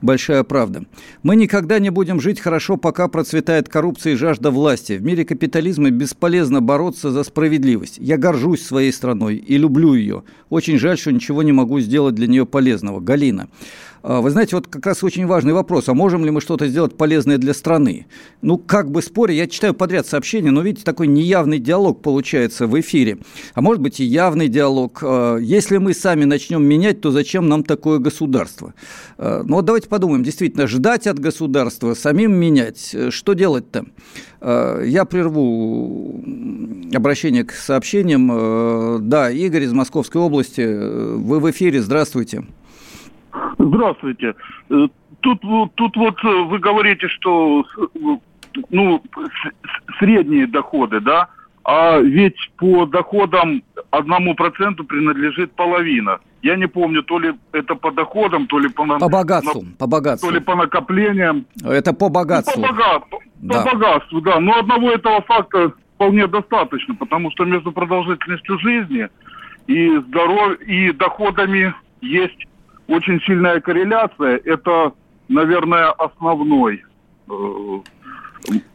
большая 0.00 0.44
правда. 0.44 0.84
Мы 1.22 1.36
никогда 1.36 1.78
не 1.78 1.90
будем 1.90 2.20
жить 2.20 2.40
хорошо, 2.40 2.78
пока 2.78 3.08
процветает 3.08 3.68
коррупция 3.68 4.14
и 4.14 4.16
жажда 4.16 4.50
власти. 4.50 4.94
В 4.94 5.02
мире 5.02 5.26
капитализма 5.26 5.90
бесполезно 5.90 6.62
бороться 6.62 7.10
за 7.10 7.22
справедливость. 7.22 7.98
Я 7.98 8.16
горжусь 8.16 8.62
своей 8.62 8.92
страной 8.92 9.36
и 9.36 9.58
люблю 9.58 9.92
ее. 9.92 10.22
Очень 10.48 10.78
жаль, 10.78 10.96
что 10.96 11.12
ничего 11.12 11.42
не 11.42 11.52
могу 11.52 11.80
сделать 11.80 12.14
для 12.14 12.28
нее 12.28 12.46
полезного. 12.46 13.00
Галина. 13.00 13.48
А, 14.08 14.20
вы 14.20 14.30
знаете, 14.30 14.54
вот 14.54 14.68
как 14.68 14.86
раз 14.86 15.02
очень 15.02 15.26
важный 15.26 15.52
вопрос, 15.52 15.88
а 15.88 15.94
можем 15.94 16.24
ли 16.24 16.30
мы 16.30 16.40
что-то 16.40 16.68
сделать 16.68 16.96
полезное 16.96 17.38
для 17.38 17.52
страны? 17.52 18.06
Ну, 18.40 18.56
как 18.56 18.88
бы 18.88 19.02
споря, 19.02 19.34
я 19.34 19.48
читаю 19.48 19.74
подряд 19.74 20.06
сообщения, 20.06 20.52
но 20.52 20.62
видите, 20.62 20.84
такой 20.84 21.08
неявный 21.08 21.58
диалог 21.58 22.02
получается 22.02 22.68
в 22.68 22.78
эфире. 22.78 23.18
А 23.54 23.60
может 23.60 23.82
быть 23.82 23.98
и 23.98 24.04
явный 24.04 24.46
диалог. 24.46 25.00
А, 25.02 25.38
если 25.38 25.78
мы 25.78 25.92
сами 25.92 26.22
начнем 26.22 26.64
менять, 26.64 27.00
то 27.00 27.10
зачем 27.10 27.48
нам 27.48 27.64
такое 27.64 27.98
государство? 27.98 28.74
А, 29.18 29.42
ну 29.44 29.56
вот 29.56 29.64
давайте 29.64 29.88
подумаем, 29.88 30.22
действительно, 30.22 30.68
ждать 30.68 31.08
от 31.08 31.18
государства, 31.18 31.94
самим 31.94 32.32
менять, 32.32 32.94
что 33.10 33.32
делать-то? 33.32 33.86
Я 34.40 35.04
прерву 35.06 36.22
обращение 36.94 37.42
к 37.42 37.52
сообщениям. 37.52 39.08
Да, 39.08 39.30
Игорь 39.30 39.64
из 39.64 39.72
Московской 39.72 40.20
области, 40.20 40.60
вы 40.60 41.40
в 41.40 41.50
эфире, 41.50 41.82
здравствуйте. 41.82 42.36
Здравствуйте. 42.36 42.65
Э, 43.58 44.88
тут, 45.20 45.40
тут 45.74 45.96
вот 45.96 46.24
э, 46.24 46.42
вы 46.44 46.58
говорите, 46.58 47.08
что 47.08 47.64
ну, 48.70 49.02
средние 49.98 50.46
доходы, 50.46 51.00
да? 51.00 51.28
А 51.64 51.98
ведь 51.98 52.36
по 52.56 52.86
доходам 52.86 53.62
одному 53.90 54.34
проценту 54.34 54.84
принадлежит 54.84 55.52
половина. 55.52 56.20
Я 56.42 56.54
не 56.54 56.68
помню, 56.68 57.02
то 57.02 57.18
ли 57.18 57.34
это 57.52 57.74
по 57.74 57.90
доходам, 57.90 58.46
то 58.46 58.60
ли 58.60 58.68
по... 58.68 58.86
По 58.86 59.08
богатству, 59.08 59.62
на, 59.62 59.72
по 59.76 59.86
богатству. 59.88 60.28
То 60.28 60.34
ли 60.34 60.40
по 60.40 60.54
накоплениям. 60.54 61.44
Это 61.64 61.92
по 61.92 62.08
богатству. 62.08 62.60
Ну, 62.60 62.68
по, 62.68 62.72
бога... 62.72 63.02
да. 63.36 63.62
по 63.62 63.70
богатству, 63.72 64.20
да. 64.20 64.38
Но 64.38 64.60
одного 64.60 64.92
этого 64.92 65.22
факта 65.22 65.72
вполне 65.94 66.28
достаточно, 66.28 66.94
потому 66.94 67.32
что 67.32 67.44
между 67.44 67.72
продолжительностью 67.72 68.60
жизни 68.60 69.08
и 69.66 69.96
здоровьем, 69.96 70.58
и 70.68 70.92
доходами 70.92 71.74
есть 72.00 72.46
очень 72.88 73.20
сильная 73.22 73.60
корреляция. 73.60 74.40
Это, 74.44 74.92
наверное, 75.28 75.90
основной 75.90 76.84
э, 77.28 77.32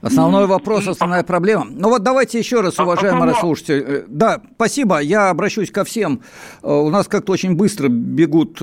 Основной 0.01 0.47
вопрос, 0.47 0.85
основная 0.87 1.23
проблема. 1.23 1.65
Ну 1.69 1.87
вот 1.87 2.03
давайте 2.03 2.37
еще 2.37 2.59
раз, 2.59 2.77
уважаемые 2.77 3.31
расслушатели. 3.31 3.85
Э, 3.87 4.03
да, 4.07 4.41
спасибо, 4.55 4.99
я 4.99 5.29
обращусь 5.29 5.71
ко 5.71 5.85
всем. 5.85 6.21
Э, 6.61 6.73
у 6.73 6.89
нас 6.89 7.07
как-то 7.07 7.31
очень 7.31 7.55
быстро 7.55 7.87
бегут 7.87 8.57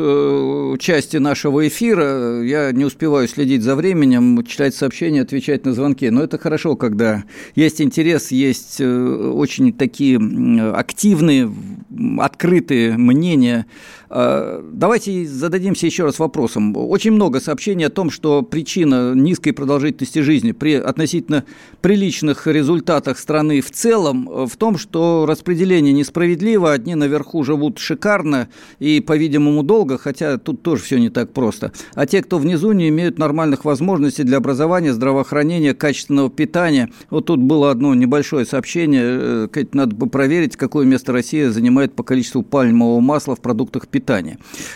части 0.81 1.17
нашего 1.17 1.67
эфира. 1.67 2.43
Я 2.43 2.73
не 2.73 2.85
успеваю 2.85 3.27
следить 3.27 3.63
за 3.63 3.75
временем, 3.75 4.45
читать 4.45 4.75
сообщения, 4.75 5.23
отвечать 5.23 5.65
на 5.65 5.73
звонки. 5.73 6.11
Но 6.11 6.23
это 6.23 6.37
хорошо, 6.37 6.77
когда 6.77 7.25
есть 7.55 7.81
интерес, 7.81 8.31
есть 8.31 8.81
очень 8.81 9.73
такие 9.73 10.19
активные, 10.75 11.51
открытые 12.19 12.99
мнения. 12.99 13.65
Давайте 14.11 15.27
зададимся 15.27 15.87
еще 15.87 16.05
раз 16.05 16.19
вопросом. 16.19 16.77
Очень 16.77 17.13
много 17.13 17.41
сообщений 17.41 17.87
о 17.87 17.91
том, 17.91 18.11
что 18.11 18.43
причина 18.43 19.15
низкой 19.15 19.53
продолжительности 19.53 20.21
жизни 20.21 20.53
при 20.53 20.75
относительно 20.75 21.45
приличных 21.81 22.47
результатах 22.47 23.19
страны 23.19 23.61
в 23.61 23.71
целом 23.71 24.29
э, 24.29 24.47
в 24.47 24.57
том, 24.57 24.79
что 24.79 25.27
распределение 25.27 25.93
несправедливо, 25.93 26.73
одни 26.73 26.95
наверху 26.95 27.45
живут 27.45 27.79
шикарно 27.79 28.49
и, 28.79 29.01
по-видимому, 29.01 29.63
долго, 29.63 29.99
хотя 29.99 30.39
тут 30.39 30.63
тоже 30.63 30.83
все 30.83 30.99
не 30.99 31.11
так 31.11 31.33
просто, 31.33 31.73
а 31.95 32.07
те, 32.07 32.23
кто 32.23 32.39
внизу, 32.39 32.73
не 32.73 32.89
имеют 32.89 33.19
нормальных 33.19 33.65
возможностей 33.65 34.23
для 34.23 34.39
образования, 34.39 34.93
здравоохранения, 34.93 35.75
качественного 35.75 36.31
питания. 36.31 36.91
Вот 37.11 37.27
тут 37.27 37.41
было 37.41 37.71
одно 37.71 37.95
небольшое 37.95 38.45
сообщение, 38.45 39.49
э, 39.55 39.65
надо 39.73 39.95
бы 39.95 40.09
проверить, 40.09 40.57
какое 40.57 40.87
место 40.87 41.13
Россия 41.13 41.51
занимает 41.51 41.95
по 41.95 42.03
количеству 42.03 42.43
пальмового 42.43 43.01
масла 43.01 43.37
в 43.37 43.41
продуктах 43.41 43.89
питания. 43.89 43.98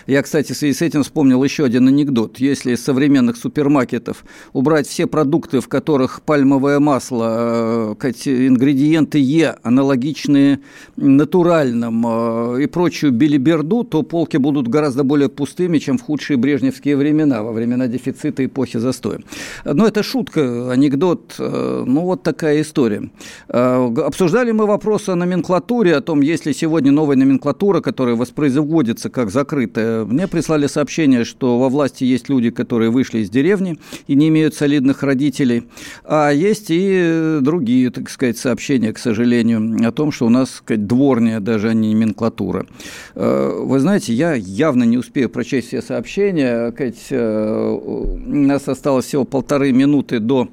Я, 0.06 0.22
кстати, 0.22 0.52
в 0.52 0.56
связи 0.56 0.74
с 0.74 0.82
этим 0.82 1.02
вспомнил 1.02 1.42
еще 1.42 1.64
один 1.64 1.88
анекдот. 1.88 2.38
Если 2.38 2.72
из 2.72 2.84
современных 2.84 3.36
супермаркетов 3.36 4.24
убрать 4.52 4.86
все 4.86 5.06
продукты, 5.06 5.60
в 5.60 5.68
которых 5.68 6.02
которых 6.02 6.22
пальмовое 6.22 6.80
масло, 6.80 7.94
э, 8.02 8.10
ингредиенты 8.48 9.18
Е 9.18 9.56
аналогичные 9.62 10.60
натуральным 10.96 12.06
э, 12.06 12.62
и 12.62 12.66
прочую 12.66 13.12
билиберду, 13.12 13.84
то 13.84 14.02
полки 14.02 14.38
будут 14.38 14.68
гораздо 14.68 15.04
более 15.04 15.28
пустыми, 15.28 15.78
чем 15.78 15.98
в 15.98 16.02
худшие 16.02 16.36
брежневские 16.36 16.96
времена, 16.96 17.42
во 17.42 17.52
времена 17.52 17.88
дефицита 17.88 18.44
эпохи 18.44 18.78
застоя. 18.78 19.20
Но 19.64 19.86
это 19.86 20.02
шутка, 20.02 20.72
анекдот, 20.72 21.34
э, 21.38 21.84
ну 21.86 22.00
вот 22.00 22.22
такая 22.22 22.60
история. 22.60 23.10
Обсуждали 23.48 24.52
мы 24.52 24.66
вопрос 24.66 25.08
о 25.08 25.14
номенклатуре, 25.14 25.96
о 25.96 26.00
том, 26.00 26.22
есть 26.22 26.46
ли 26.46 26.54
сегодня 26.54 26.90
новая 26.92 27.16
номенклатура, 27.16 27.80
которая 27.80 28.16
воспроизводится 28.16 29.10
как 29.12 29.30
закрытая. 29.30 30.04
Мне 30.04 30.26
прислали 30.26 30.66
сообщение, 30.66 31.24
что 31.24 31.58
во 31.58 31.68
власти 31.68 32.04
есть 32.04 32.28
люди, 32.28 32.50
которые 32.50 32.90
вышли 32.90 33.20
из 33.20 33.30
деревни 33.30 33.78
и 34.06 34.14
не 34.14 34.28
имеют 34.28 34.54
солидных 34.54 35.02
родителей. 35.02 35.64
А 36.04 36.30
есть 36.30 36.66
и 36.68 37.38
другие, 37.40 37.90
так 37.90 38.10
сказать, 38.10 38.38
сообщения, 38.38 38.92
к 38.92 38.98
сожалению, 38.98 39.86
о 39.86 39.92
том, 39.92 40.12
что 40.12 40.26
у 40.26 40.30
нас, 40.30 40.50
сказать, 40.50 40.86
дворняя 40.86 41.40
даже, 41.40 41.68
а 41.68 41.74
не 41.74 41.92
номенклатура. 41.92 42.66
Э, 43.14 43.62
вы 43.62 43.78
знаете, 43.80 44.12
я 44.12 44.34
явно 44.34 44.84
не 44.84 44.98
успею 44.98 45.28
прочесть 45.28 45.68
все 45.68 45.82
сообщения. 45.82 46.72
Э, 47.10 47.70
у 47.70 48.18
нас 48.26 48.68
осталось 48.68 49.06
всего 49.06 49.24
полторы 49.24 49.72
минуты 49.72 50.18
до 50.18 50.48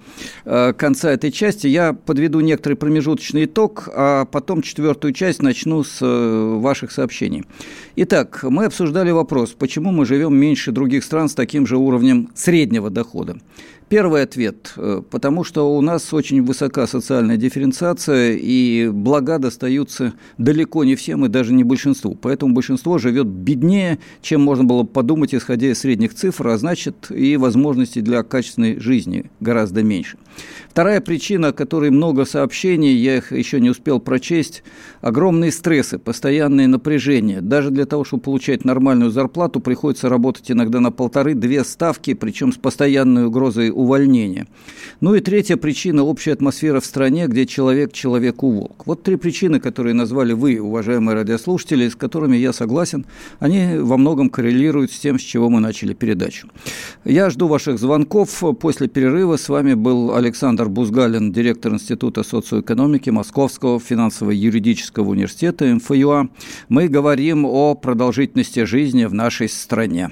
э, 0.45 0.73
конца 0.73 1.11
этой 1.11 1.31
части. 1.31 1.67
Я 1.67 1.93
подведу 1.93 2.39
некоторый 2.41 2.75
промежуточный 2.75 3.45
итог, 3.45 3.89
а 3.93 4.25
потом 4.25 4.61
четвертую 4.61 5.13
часть 5.13 5.41
начну 5.41 5.83
с 5.83 5.99
ваших 6.01 6.91
сообщений. 6.91 7.45
Итак, 7.95 8.43
мы 8.43 8.65
обсуждали 8.65 9.11
вопрос, 9.11 9.51
почему 9.51 9.91
мы 9.91 10.05
живем 10.05 10.35
меньше 10.35 10.71
других 10.71 11.03
стран 11.03 11.27
с 11.27 11.33
таким 11.33 11.65
же 11.65 11.77
уровнем 11.77 12.29
среднего 12.35 12.89
дохода. 12.89 13.37
Первый 13.89 14.21
ответ, 14.21 14.73
э, 14.77 15.01
потому 15.09 15.43
что 15.43 15.75
у 15.75 15.81
нас 15.81 16.13
очень 16.13 16.43
высока 16.43 16.85
социальная 16.85 17.37
дифференциация, 17.37 18.37
и 18.39 18.87
блага 18.87 19.39
достаются 19.39 20.13
далеко 20.37 20.83
не 20.83 20.93
всем 20.93 21.25
и 21.25 21.27
даже 21.27 21.53
не 21.53 21.63
большинству. 21.63 22.13
Поэтому 22.13 22.53
большинство 22.53 22.99
живет 22.99 23.25
беднее, 23.25 23.97
чем 24.21 24.41
можно 24.41 24.63
было 24.63 24.83
подумать, 24.83 25.33
исходя 25.33 25.71
из 25.71 25.79
средних 25.79 26.13
цифр, 26.13 26.49
а 26.49 26.57
значит 26.59 27.09
и 27.09 27.35
возможностей 27.35 28.01
для 28.01 28.21
качественной 28.21 28.79
жизни 28.79 29.31
гораздо 29.39 29.81
меньше. 29.81 30.17
Вторая 30.69 31.01
причина, 31.01 31.47
о 31.47 31.53
которой 31.53 31.89
много 31.89 32.25
сообщений, 32.25 32.93
я 32.93 33.17
их 33.17 33.31
еще 33.31 33.59
не 33.59 33.71
успел 33.71 33.99
прочесть, 33.99 34.63
огромные 35.01 35.51
стрессы, 35.51 35.97
постоянные 35.97 36.67
напряжения. 36.67 37.41
Даже 37.41 37.71
для 37.71 37.85
того, 37.85 38.03
чтобы 38.03 38.21
получать 38.21 38.65
нормальную 38.65 39.09
зарплату, 39.09 39.59
приходится 39.59 40.09
работать 40.09 40.51
иногда 40.51 40.79
на 40.79 40.91
полторы-две 40.91 41.63
ставки, 41.63 42.13
причем 42.13 42.53
с 42.53 42.57
постоянной 42.57 43.25
угрозой 43.25 43.71
увольнения. 43.79 44.47
Ну 45.01 45.15
и 45.15 45.21
третья 45.21 45.57
причина– 45.57 46.03
общая 46.03 46.33
атмосфера 46.33 46.79
в 46.79 46.85
стране, 46.85 47.27
где 47.27 47.45
человек 47.45 47.93
человеку 47.93 48.51
волк. 48.51 48.83
Вот 48.85 49.03
три 49.03 49.15
причины, 49.15 49.59
которые 49.59 49.93
назвали 49.93 50.33
вы, 50.33 50.59
уважаемые 50.59 51.15
радиослушатели, 51.15 51.87
с 51.87 51.95
которыми 51.95 52.35
я 52.37 52.53
согласен. 52.53 53.05
Они 53.39 53.77
во 53.77 53.97
многом 53.97 54.29
коррелируют 54.29 54.91
с 54.91 54.99
тем, 54.99 55.17
с 55.17 55.21
чего 55.21 55.49
мы 55.49 55.59
начали 55.59 55.93
передачу. 55.93 56.47
Я 57.05 57.29
жду 57.29 57.47
ваших 57.47 57.79
звонков. 57.79 58.43
После 58.59 58.87
перерыва 58.87 59.37
с 59.37 59.49
вами 59.49 59.73
был 59.73 60.13
Александр 60.15 60.67
Бузгалин, 60.67 61.31
директор 61.31 61.73
Института 61.73 62.23
социоэкономики 62.23 63.09
Московского 63.09 63.79
финансово-юридического 63.79 65.09
университета 65.09 65.65
МФЮА. 65.65 66.27
Мы 66.67 66.87
говорим 66.87 67.45
о 67.45 67.75
продолжительности 67.75 68.65
жизни 68.65 69.05
в 69.05 69.13
нашей 69.13 69.47
стране. 69.47 70.11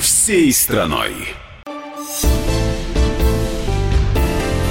всей 0.21 0.53
страной. 0.53 1.33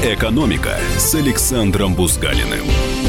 «Экономика» 0.04 0.78
с 0.96 1.12
Александром 1.16 1.96
Бузгалиным. 1.96 2.99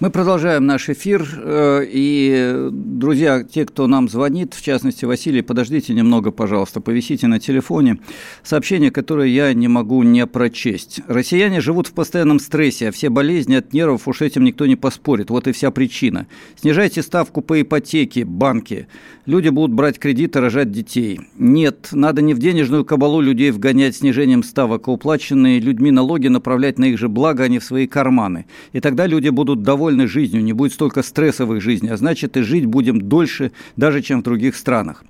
Мы 0.00 0.10
продолжаем 0.10 0.66
наш 0.66 0.88
эфир. 0.88 1.24
Э, 1.36 1.84
и, 1.86 2.68
друзья, 2.72 3.44
те, 3.44 3.64
кто 3.64 3.86
нам 3.86 4.08
звонит, 4.08 4.52
в 4.52 4.60
частности, 4.60 5.04
Василий, 5.04 5.40
подождите 5.40 5.94
немного, 5.94 6.32
пожалуйста, 6.32 6.80
повисите 6.80 7.28
на 7.28 7.38
телефоне. 7.38 7.98
Сообщение, 8.42 8.90
которое 8.90 9.28
я 9.28 9.54
не 9.54 9.68
могу 9.68 10.02
не 10.02 10.26
прочесть. 10.26 11.00
Россияне 11.06 11.60
живут 11.60 11.86
в 11.86 11.92
постоянном 11.92 12.40
стрессе, 12.40 12.88
а 12.88 12.92
все 12.92 13.08
болезни 13.08 13.54
от 13.54 13.72
нервов 13.72 14.08
уж 14.08 14.20
этим 14.20 14.42
никто 14.42 14.66
не 14.66 14.74
поспорит. 14.74 15.30
Вот 15.30 15.46
и 15.46 15.52
вся 15.52 15.70
причина. 15.70 16.26
Снижайте 16.56 17.00
ставку 17.00 17.40
по 17.40 17.62
ипотеке, 17.62 18.24
банки. 18.24 18.88
Люди 19.26 19.48
будут 19.48 19.76
брать 19.76 20.00
кредиты, 20.00 20.40
рожать 20.40 20.72
детей. 20.72 21.20
Нет, 21.38 21.90
надо 21.92 22.20
не 22.20 22.34
в 22.34 22.38
денежную 22.38 22.84
кабалу 22.84 23.20
людей 23.20 23.52
вгонять 23.52 23.94
снижением 23.96 24.42
ставок, 24.42 24.88
а 24.88 24.90
уплаченные 24.90 25.60
людьми 25.60 25.92
налоги 25.92 26.26
направлять 26.26 26.80
на 26.80 26.86
их 26.86 26.98
же 26.98 27.08
благо, 27.08 27.44
а 27.44 27.48
не 27.48 27.60
в 27.60 27.64
свои 27.64 27.86
карманы. 27.86 28.46
И 28.72 28.80
тогда 28.80 29.06
люди 29.06 29.28
будут 29.28 29.62
довольны 29.62 29.83
довольны 29.84 30.06
жизнью, 30.06 30.42
не 30.42 30.54
будет 30.54 30.72
столько 30.72 31.02
стрессовых 31.02 31.60
жизней, 31.60 31.90
а 31.90 31.98
значит 31.98 32.38
и 32.38 32.40
жить 32.40 32.64
будем 32.64 33.02
дольше, 33.02 33.52
даже 33.76 34.00
чем 34.00 34.20
в 34.20 34.22
других 34.22 34.56
странах. 34.56 35.04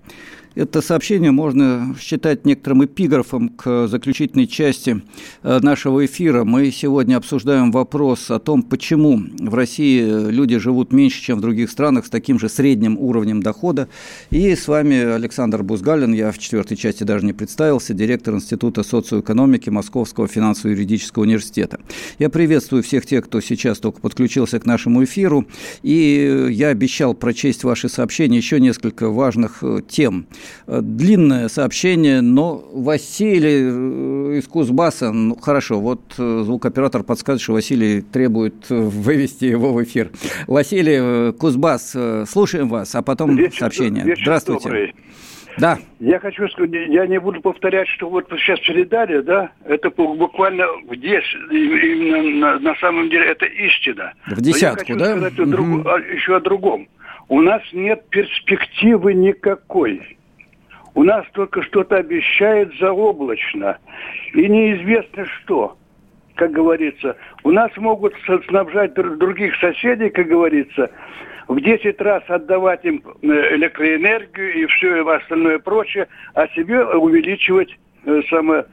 Это 0.54 0.82
сообщение 0.82 1.32
можно 1.32 1.96
считать 2.00 2.46
некоторым 2.46 2.84
эпиграфом 2.84 3.48
к 3.48 3.88
заключительной 3.88 4.46
части 4.46 5.02
э, 5.42 5.58
нашего 5.60 6.06
эфира. 6.06 6.44
Мы 6.44 6.70
сегодня 6.70 7.16
обсуждаем 7.16 7.72
вопрос 7.72 8.30
о 8.30 8.38
том, 8.38 8.62
почему 8.62 9.20
в 9.40 9.52
России 9.52 10.30
люди 10.30 10.56
живут 10.58 10.92
меньше, 10.92 11.20
чем 11.20 11.38
в 11.38 11.40
других 11.40 11.72
странах 11.72 12.06
с 12.06 12.10
таким 12.10 12.38
же 12.38 12.48
средним 12.48 12.96
уровнем 12.98 13.42
дохода. 13.42 13.88
И 14.30 14.54
с 14.54 14.68
вами 14.68 14.96
Александр 14.96 15.64
Бузгалин, 15.64 16.12
я 16.12 16.30
в 16.30 16.38
четвертой 16.38 16.76
части 16.76 17.02
даже 17.02 17.26
не 17.26 17.32
представился, 17.32 17.92
директор 17.92 18.34
Института 18.34 18.84
социоэкономики 18.84 19.70
Московского 19.70 20.28
финансово-юридического 20.28 21.24
университета. 21.24 21.80
Я 22.20 22.30
приветствую 22.30 22.84
всех 22.84 23.06
тех, 23.06 23.24
кто 23.24 23.40
сейчас 23.40 23.80
только 23.80 24.00
подключился 24.00 24.60
к 24.60 24.66
нашему 24.66 25.02
эфиру. 25.02 25.48
И 25.82 26.46
я 26.50 26.68
обещал 26.68 27.14
прочесть 27.14 27.64
ваши 27.64 27.88
сообщения 27.88 28.36
еще 28.36 28.60
несколько 28.60 29.10
важных 29.10 29.58
э, 29.64 29.80
тем– 29.88 30.28
длинное 30.66 31.48
сообщение, 31.48 32.20
но 32.20 32.62
Василий 32.72 34.34
э, 34.34 34.38
из 34.38 34.46
Кузбасса, 34.46 35.12
ну 35.12 35.36
хорошо, 35.36 35.80
вот 35.80 36.00
э, 36.18 36.42
звукоператор 36.44 37.02
подсказывает, 37.02 37.42
что 37.42 37.52
Василий 37.52 38.02
требует 38.02 38.68
вывести 38.68 39.44
его 39.46 39.72
в 39.72 39.82
эфир. 39.82 40.10
Василий, 40.46 41.32
Кузбасс, 41.32 41.96
слушаем 42.26 42.68
вас, 42.68 42.94
а 42.94 43.02
потом 43.02 43.36
вечер, 43.36 43.58
сообщение. 43.58 44.04
Вечер 44.04 44.22
Здравствуйте. 44.22 44.64
Добрый. 44.64 44.94
Да. 45.58 45.78
Я 46.00 46.18
хочу 46.18 46.48
сказать, 46.48 46.70
я 46.88 47.06
не 47.06 47.20
буду 47.20 47.40
повторять, 47.40 47.88
что 47.88 48.08
вот 48.08 48.26
сейчас 48.38 48.58
передали, 48.60 49.20
да, 49.20 49.50
это 49.64 49.90
буквально 49.90 50.66
10, 50.88 51.24
именно 51.50 52.22
на, 52.22 52.58
на 52.58 52.74
самом 52.76 53.08
деле 53.08 53.26
это 53.26 53.46
истина. 53.46 54.12
В 54.26 54.40
десятку, 54.40 54.92
я 54.92 54.94
хочу 54.94 54.98
да? 54.98 55.10
сказать 55.10 55.38
о 55.38 55.46
друг, 55.46 55.68
еще 56.12 56.36
о 56.36 56.40
другом. 56.40 56.88
У 57.28 57.40
нас 57.40 57.62
нет 57.72 58.08
перспективы 58.10 59.14
никакой. 59.14 60.18
У 60.94 61.02
нас 61.02 61.26
только 61.32 61.62
что-то 61.62 61.96
обещает 61.96 62.72
заоблачно. 62.78 63.78
И 64.32 64.48
неизвестно 64.48 65.26
что, 65.26 65.76
как 66.36 66.52
говорится. 66.52 67.16
У 67.42 67.50
нас 67.50 67.70
могут 67.76 68.14
снабжать 68.48 68.94
других 68.94 69.56
соседей, 69.56 70.10
как 70.10 70.28
говорится, 70.28 70.90
в 71.48 71.60
10 71.60 72.00
раз 72.00 72.22
отдавать 72.28 72.84
им 72.84 73.02
э, 73.04 73.26
электроэнергию 73.56 74.54
и 74.54 74.66
все 74.66 75.06
остальное 75.06 75.58
прочее, 75.58 76.08
а 76.34 76.46
себе 76.48 76.84
увеличивать 76.84 77.76
э, 78.06 78.22
самое 78.30 78.64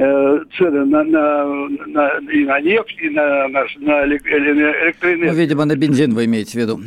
Э, 0.00 0.38
цены 0.56 0.84
на, 0.84 1.02
на, 1.02 1.68
на, 1.88 2.08
и 2.32 2.44
на 2.44 2.60
нефть, 2.60 2.96
и 3.02 3.10
на, 3.10 3.48
на, 3.48 3.64
на 3.80 4.04
электроэнергию. 4.06 5.32
Ну, 5.32 5.34
видимо, 5.34 5.64
на 5.64 5.74
бензин 5.74 6.14
вы 6.14 6.26
имеете 6.26 6.52
в 6.52 6.54
виду. 6.54 6.80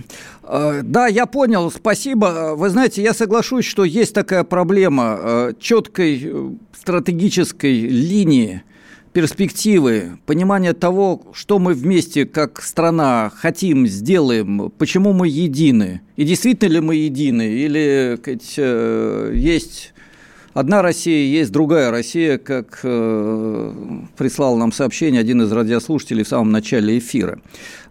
Э, 0.44 0.80
да, 0.82 1.08
я 1.08 1.26
понял, 1.26 1.70
спасибо. 1.72 2.54
Вы 2.56 2.70
знаете, 2.70 3.04
я 3.04 3.14
соглашусь, 3.14 3.66
что 3.66 3.84
есть 3.84 4.16
такая 4.16 4.46
проблема 4.46 5.20
э, 5.22 5.54
четкой 5.60 6.32
стратегической 6.72 7.82
линии 7.82 8.64
перспективы, 9.12 10.12
понимание 10.26 10.72
того, 10.72 11.22
что 11.34 11.60
мы 11.60 11.74
вместе 11.74 12.26
как 12.26 12.62
страна 12.62 13.30
хотим, 13.36 13.88
сделаем, 13.88 14.72
почему 14.78 15.12
мы 15.12 15.28
едины. 15.28 16.00
И 16.16 16.24
действительно 16.24 16.72
ли 16.76 16.80
мы 16.80 16.96
едины, 16.96 17.42
или 17.42 18.16
сказать, 18.22 19.36
есть 19.38 19.94
Одна 20.54 20.82
Россия, 20.82 21.26
есть 21.28 21.52
другая 21.52 21.92
Россия, 21.92 22.38
как 22.38 22.82
э, 22.84 23.74
прислал 24.18 24.58
нам 24.58 24.74
сообщение 24.74 25.22
один 25.22 25.42
из 25.42 25.52
радиослушателей 25.52 26.24
в 26.24 26.28
самом 26.28 26.52
начале 26.52 26.98
эфира. 26.98 27.40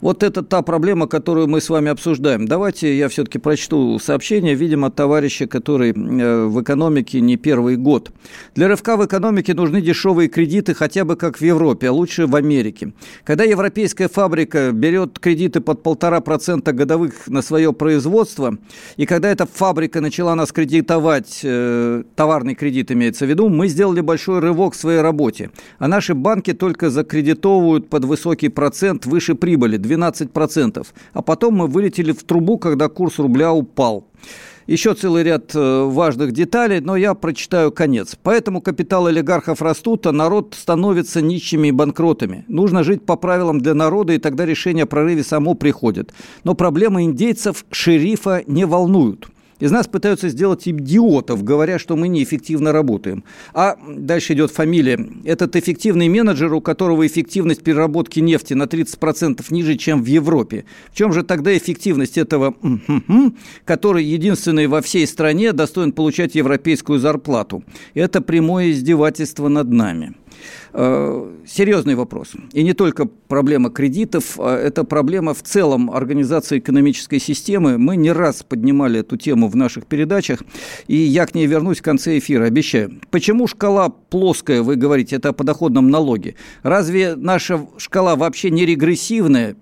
Вот 0.00 0.22
это 0.22 0.42
та 0.42 0.62
проблема, 0.62 1.06
которую 1.06 1.46
мы 1.46 1.60
с 1.60 1.68
вами 1.68 1.90
обсуждаем. 1.90 2.46
Давайте 2.46 2.96
я 2.96 3.08
все-таки 3.08 3.38
прочту 3.38 3.98
сообщение, 3.98 4.54
видимо, 4.54 4.90
товарища, 4.90 5.46
который 5.46 5.90
э, 5.90 6.46
в 6.46 6.62
экономике 6.62 7.20
не 7.20 7.36
первый 7.36 7.76
год. 7.76 8.10
Для 8.54 8.68
рывка 8.68 8.96
в 8.96 9.04
экономике 9.04 9.52
нужны 9.52 9.82
дешевые 9.82 10.28
кредиты, 10.28 10.72
хотя 10.72 11.04
бы 11.04 11.16
как 11.16 11.38
в 11.38 11.42
Европе, 11.42 11.88
а 11.88 11.92
лучше 11.92 12.26
в 12.26 12.34
Америке. 12.34 12.92
Когда 13.24 13.44
европейская 13.44 14.08
фабрика 14.08 14.72
берет 14.72 15.18
кредиты 15.18 15.60
под 15.60 15.82
полтора 15.82 16.20
процента 16.20 16.72
годовых 16.72 17.26
на 17.26 17.42
свое 17.42 17.74
производство, 17.74 18.56
и 18.96 19.04
когда 19.04 19.30
эта 19.30 19.44
фабрика 19.44 20.00
начала 20.00 20.34
нас 20.34 20.50
кредитовать, 20.50 21.40
э, 21.42 22.04
товарный 22.16 22.54
кредит 22.54 22.90
имеется 22.90 23.26
в 23.26 23.28
виду, 23.28 23.50
мы 23.50 23.68
сделали 23.68 24.00
большой 24.00 24.38
рывок 24.38 24.72
в 24.72 24.76
своей 24.76 25.02
работе. 25.02 25.50
А 25.78 25.88
наши 25.88 26.14
банки 26.14 26.54
только 26.54 26.88
закредитовывают 26.88 27.90
под 27.90 28.06
высокий 28.06 28.48
процент 28.48 29.04
выше 29.04 29.34
прибыли, 29.34 29.76
12%. 29.90 30.86
А 31.12 31.22
потом 31.22 31.54
мы 31.54 31.66
вылетели 31.66 32.12
в 32.12 32.22
трубу, 32.24 32.58
когда 32.58 32.88
курс 32.88 33.18
рубля 33.18 33.52
упал. 33.52 34.06
Еще 34.66 34.94
целый 34.94 35.24
ряд 35.24 35.52
э, 35.54 35.84
важных 35.84 36.30
деталей, 36.30 36.80
но 36.80 36.94
я 36.94 37.14
прочитаю 37.14 37.72
конец. 37.72 38.16
Поэтому 38.22 38.60
капитал 38.60 39.08
олигархов 39.08 39.62
растут, 39.62 40.06
а 40.06 40.12
народ 40.12 40.54
становится 40.56 41.20
нищими 41.20 41.68
и 41.68 41.72
банкротами. 41.72 42.44
Нужно 42.46 42.84
жить 42.84 43.04
по 43.04 43.16
правилам 43.16 43.60
для 43.60 43.74
народа, 43.74 44.12
и 44.12 44.18
тогда 44.18 44.46
решение 44.46 44.84
о 44.84 44.86
прорыве 44.86 45.24
само 45.24 45.54
приходит. 45.54 46.14
Но 46.44 46.54
проблемы 46.54 47.02
индейцев 47.02 47.64
шерифа 47.72 48.44
не 48.46 48.64
волнуют. 48.64 49.28
Из 49.60 49.70
нас 49.70 49.86
пытаются 49.86 50.30
сделать 50.30 50.66
идиотов, 50.66 51.44
говоря, 51.44 51.78
что 51.78 51.96
мы 51.96 52.08
неэффективно 52.08 52.72
работаем. 52.72 53.24
А 53.52 53.76
дальше 53.88 54.32
идет 54.32 54.50
фамилия. 54.50 54.98
Этот 55.24 55.54
эффективный 55.54 56.08
менеджер, 56.08 56.52
у 56.54 56.60
которого 56.60 57.06
эффективность 57.06 57.62
переработки 57.62 58.20
нефти 58.20 58.54
на 58.54 58.64
30% 58.64 59.44
ниже, 59.50 59.76
чем 59.76 60.02
в 60.02 60.06
Европе. 60.06 60.64
В 60.90 60.96
чем 60.96 61.12
же 61.12 61.22
тогда 61.22 61.56
эффективность 61.56 62.16
этого, 62.16 62.54
который 63.64 64.04
единственный 64.04 64.66
во 64.66 64.80
всей 64.80 65.06
стране 65.06 65.52
достоин 65.52 65.92
получать 65.92 66.34
европейскую 66.34 66.98
зарплату? 66.98 67.62
Это 67.94 68.22
прямое 68.22 68.70
издевательство 68.70 69.48
над 69.48 69.70
нами. 69.70 70.14
Э, 70.72 71.36
серьезный 71.46 71.94
вопрос. 71.94 72.32
И 72.52 72.62
не 72.62 72.74
только 72.74 73.06
проблема 73.06 73.70
кредитов, 73.70 74.38
а 74.38 74.56
это 74.56 74.84
проблема 74.84 75.34
в 75.34 75.42
целом 75.42 75.90
организации 75.90 76.58
экономической 76.58 77.18
системы. 77.18 77.78
Мы 77.78 77.96
не 77.96 78.12
раз 78.12 78.42
поднимали 78.42 79.00
эту 79.00 79.16
тему 79.16 79.48
в 79.48 79.56
наших 79.56 79.86
передачах, 79.86 80.42
и 80.86 80.96
я 80.96 81.26
к 81.26 81.34
ней 81.34 81.46
вернусь 81.46 81.78
в 81.78 81.82
конце 81.82 82.18
эфира, 82.18 82.44
обещаю. 82.44 83.00
Почему 83.10 83.46
шкала 83.46 83.88
плоская, 83.88 84.62
вы 84.62 84.76
говорите, 84.76 85.16
это 85.16 85.30
о 85.30 85.32
подоходном 85.32 85.90
налоге? 85.90 86.36
Разве 86.62 87.16
наша 87.16 87.66
шкала 87.78 88.16
вообще 88.16 88.50
не 88.50 88.64
регрессивная? 88.64 89.56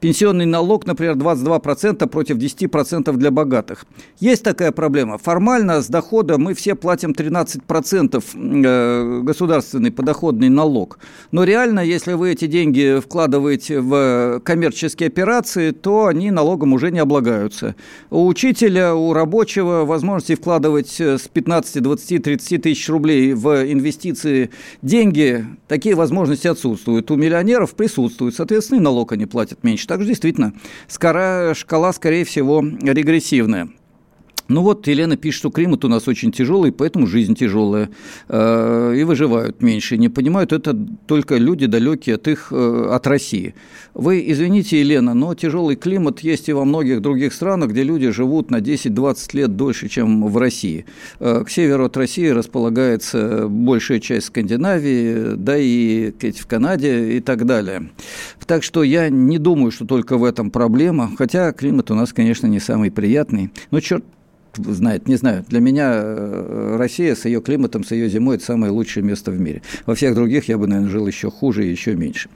Пенсионный 0.00 0.46
налог, 0.46 0.86
например, 0.86 1.14
22% 1.14 2.08
против 2.08 2.36
10% 2.36 3.12
для 3.12 3.30
богатых. 3.30 3.86
Есть 4.18 4.42
такая 4.42 4.72
проблема. 4.72 5.18
Формально 5.18 5.82
с 5.82 5.88
дохода 5.88 6.38
мы 6.38 6.54
все 6.54 6.74
платим 6.74 7.12
13% 7.12 8.24
э, 8.34 9.20
государственный 9.22 9.90
подоходный 9.90 10.48
налог. 10.48 10.98
Но 11.32 11.44
реально, 11.44 11.80
если 11.80 12.14
вы 12.14 12.32
эти 12.32 12.46
деньги 12.46 13.00
вкладываете 13.00 13.80
в 13.80 14.40
коммерческие 14.44 15.08
операции, 15.08 15.70
то 15.70 16.06
они 16.06 16.30
налогом 16.30 16.72
уже 16.72 16.90
не 16.90 16.98
облагаются. 16.98 17.74
У 18.10 18.26
учителя, 18.26 18.94
у 18.94 19.12
рабочего 19.12 19.84
возможности 19.84 20.34
вкладывать 20.34 21.00
с 21.00 21.28
15, 21.28 21.82
20, 21.82 22.22
30 22.22 22.62
тысяч 22.62 22.88
рублей 22.88 23.34
в 23.34 23.72
инвестиции 23.72 24.50
деньги, 24.82 25.44
такие 25.68 25.94
возможности 25.94 26.46
отсутствуют. 26.46 27.10
У 27.10 27.16
миллионеров 27.16 27.74
присутствуют, 27.74 28.34
соответственно, 28.34 28.78
и 28.78 28.82
налог 28.82 29.12
они 29.12 29.26
платят 29.26 29.62
меньше. 29.62 29.69
Так 29.86 30.00
же 30.00 30.08
действительно, 30.08 30.52
скоро, 30.88 31.54
шкала, 31.54 31.92
скорее 31.92 32.24
всего, 32.24 32.62
регрессивная. 32.62 33.68
Ну 34.50 34.62
вот 34.62 34.88
Елена 34.88 35.16
пишет, 35.16 35.38
что 35.38 35.50
климат 35.50 35.84
у 35.84 35.88
нас 35.88 36.08
очень 36.08 36.32
тяжелый, 36.32 36.72
поэтому 36.72 37.06
жизнь 37.06 37.36
тяжелая. 37.36 37.88
Э, 38.28 38.92
и 38.96 39.04
выживают 39.04 39.62
меньше. 39.62 39.96
Не 39.96 40.08
понимают 40.08 40.52
это 40.52 40.76
только 41.06 41.36
люди, 41.36 41.66
далекие 41.66 42.16
от 42.16 42.26
их, 42.26 42.48
э, 42.50 42.88
от 42.90 43.06
России. 43.06 43.54
Вы 43.94 44.24
извините, 44.26 44.80
Елена, 44.80 45.14
но 45.14 45.36
тяжелый 45.36 45.76
климат 45.76 46.20
есть 46.20 46.48
и 46.48 46.52
во 46.52 46.64
многих 46.64 47.00
других 47.00 47.32
странах, 47.32 47.70
где 47.70 47.84
люди 47.84 48.10
живут 48.10 48.50
на 48.50 48.60
10-20 48.60 49.36
лет 49.36 49.54
дольше, 49.54 49.88
чем 49.88 50.26
в 50.26 50.36
России. 50.36 50.84
Э, 51.20 51.44
к 51.46 51.48
северу 51.50 51.84
от 51.84 51.96
России 51.96 52.26
располагается 52.26 53.46
большая 53.48 54.00
часть 54.00 54.26
Скандинавии, 54.26 55.36
да 55.36 55.56
и 55.56 56.10
в 56.10 56.46
Канаде 56.48 57.18
и 57.18 57.20
так 57.20 57.46
далее. 57.46 57.90
Так 58.48 58.64
что 58.64 58.82
я 58.82 59.10
не 59.10 59.38
думаю, 59.38 59.70
что 59.70 59.84
только 59.84 60.18
в 60.18 60.24
этом 60.24 60.50
проблема, 60.50 61.12
хотя 61.16 61.52
климат 61.52 61.92
у 61.92 61.94
нас, 61.94 62.12
конечно, 62.12 62.48
не 62.48 62.58
самый 62.58 62.90
приятный. 62.90 63.52
Но 63.70 63.78
черт 63.78 64.04
знает, 64.56 65.08
не 65.08 65.16
знаю. 65.16 65.44
Для 65.48 65.60
меня 65.60 65.92
э, 65.94 66.76
Россия 66.76 67.14
с 67.14 67.24
ее 67.24 67.40
климатом, 67.40 67.84
с 67.84 67.90
ее 67.92 68.08
зимой– 68.08 68.36
это 68.36 68.44
самое 68.44 68.72
лучшее 68.72 69.04
место 69.04 69.30
в 69.30 69.40
мире. 69.40 69.62
Во 69.86 69.94
всех 69.94 70.14
других 70.14 70.48
я 70.48 70.58
бы, 70.58 70.66
наверное, 70.66 70.90
жил 70.90 71.06
еще 71.06 71.30
хуже 71.30 71.66
и 71.66 71.70
еще 71.70 71.94
меньше. 71.94 72.28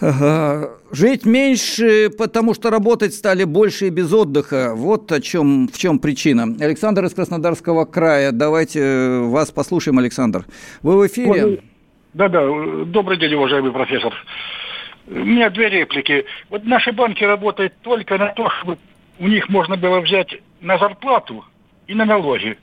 Жить 0.00 1.26
меньше, 1.26 2.10
потому 2.16 2.54
что 2.54 2.70
работать 2.70 3.14
стали 3.14 3.44
больше 3.44 3.88
и 3.88 3.90
без 3.90 4.12
отдыха. 4.12 4.74
Вот 4.74 5.10
о 5.10 5.20
чем, 5.20 5.68
в 5.68 5.76
чем 5.76 5.98
причина. 5.98 6.44
Александр 6.60 7.04
из 7.04 7.14
Краснодарского 7.14 7.84
края. 7.84 8.30
Давайте 8.32 8.80
э, 8.80 9.20
вас 9.22 9.50
послушаем, 9.50 9.98
Александр. 9.98 10.44
Вы 10.82 10.98
в 10.98 11.06
эфире? 11.06 11.60
Да-да, 12.14 12.40
добрый 12.86 13.18
день, 13.18 13.34
уважаемый 13.34 13.72
профессор. 13.72 14.14
У 15.08 15.14
меня 15.14 15.50
две 15.50 15.68
реплики. 15.68 16.24
Вот 16.48 16.64
наши 16.64 16.92
банки 16.92 17.24
работают 17.24 17.74
только 17.82 18.18
на 18.18 18.28
то, 18.28 18.48
чтобы 18.50 18.78
у 19.18 19.28
них 19.28 19.48
можно 19.48 19.76
было 19.76 20.00
взять 20.00 20.34
на 20.60 20.78
зарплату 20.78 21.44
и 21.86 21.94
на 21.94 22.04
налоги. 22.04 22.56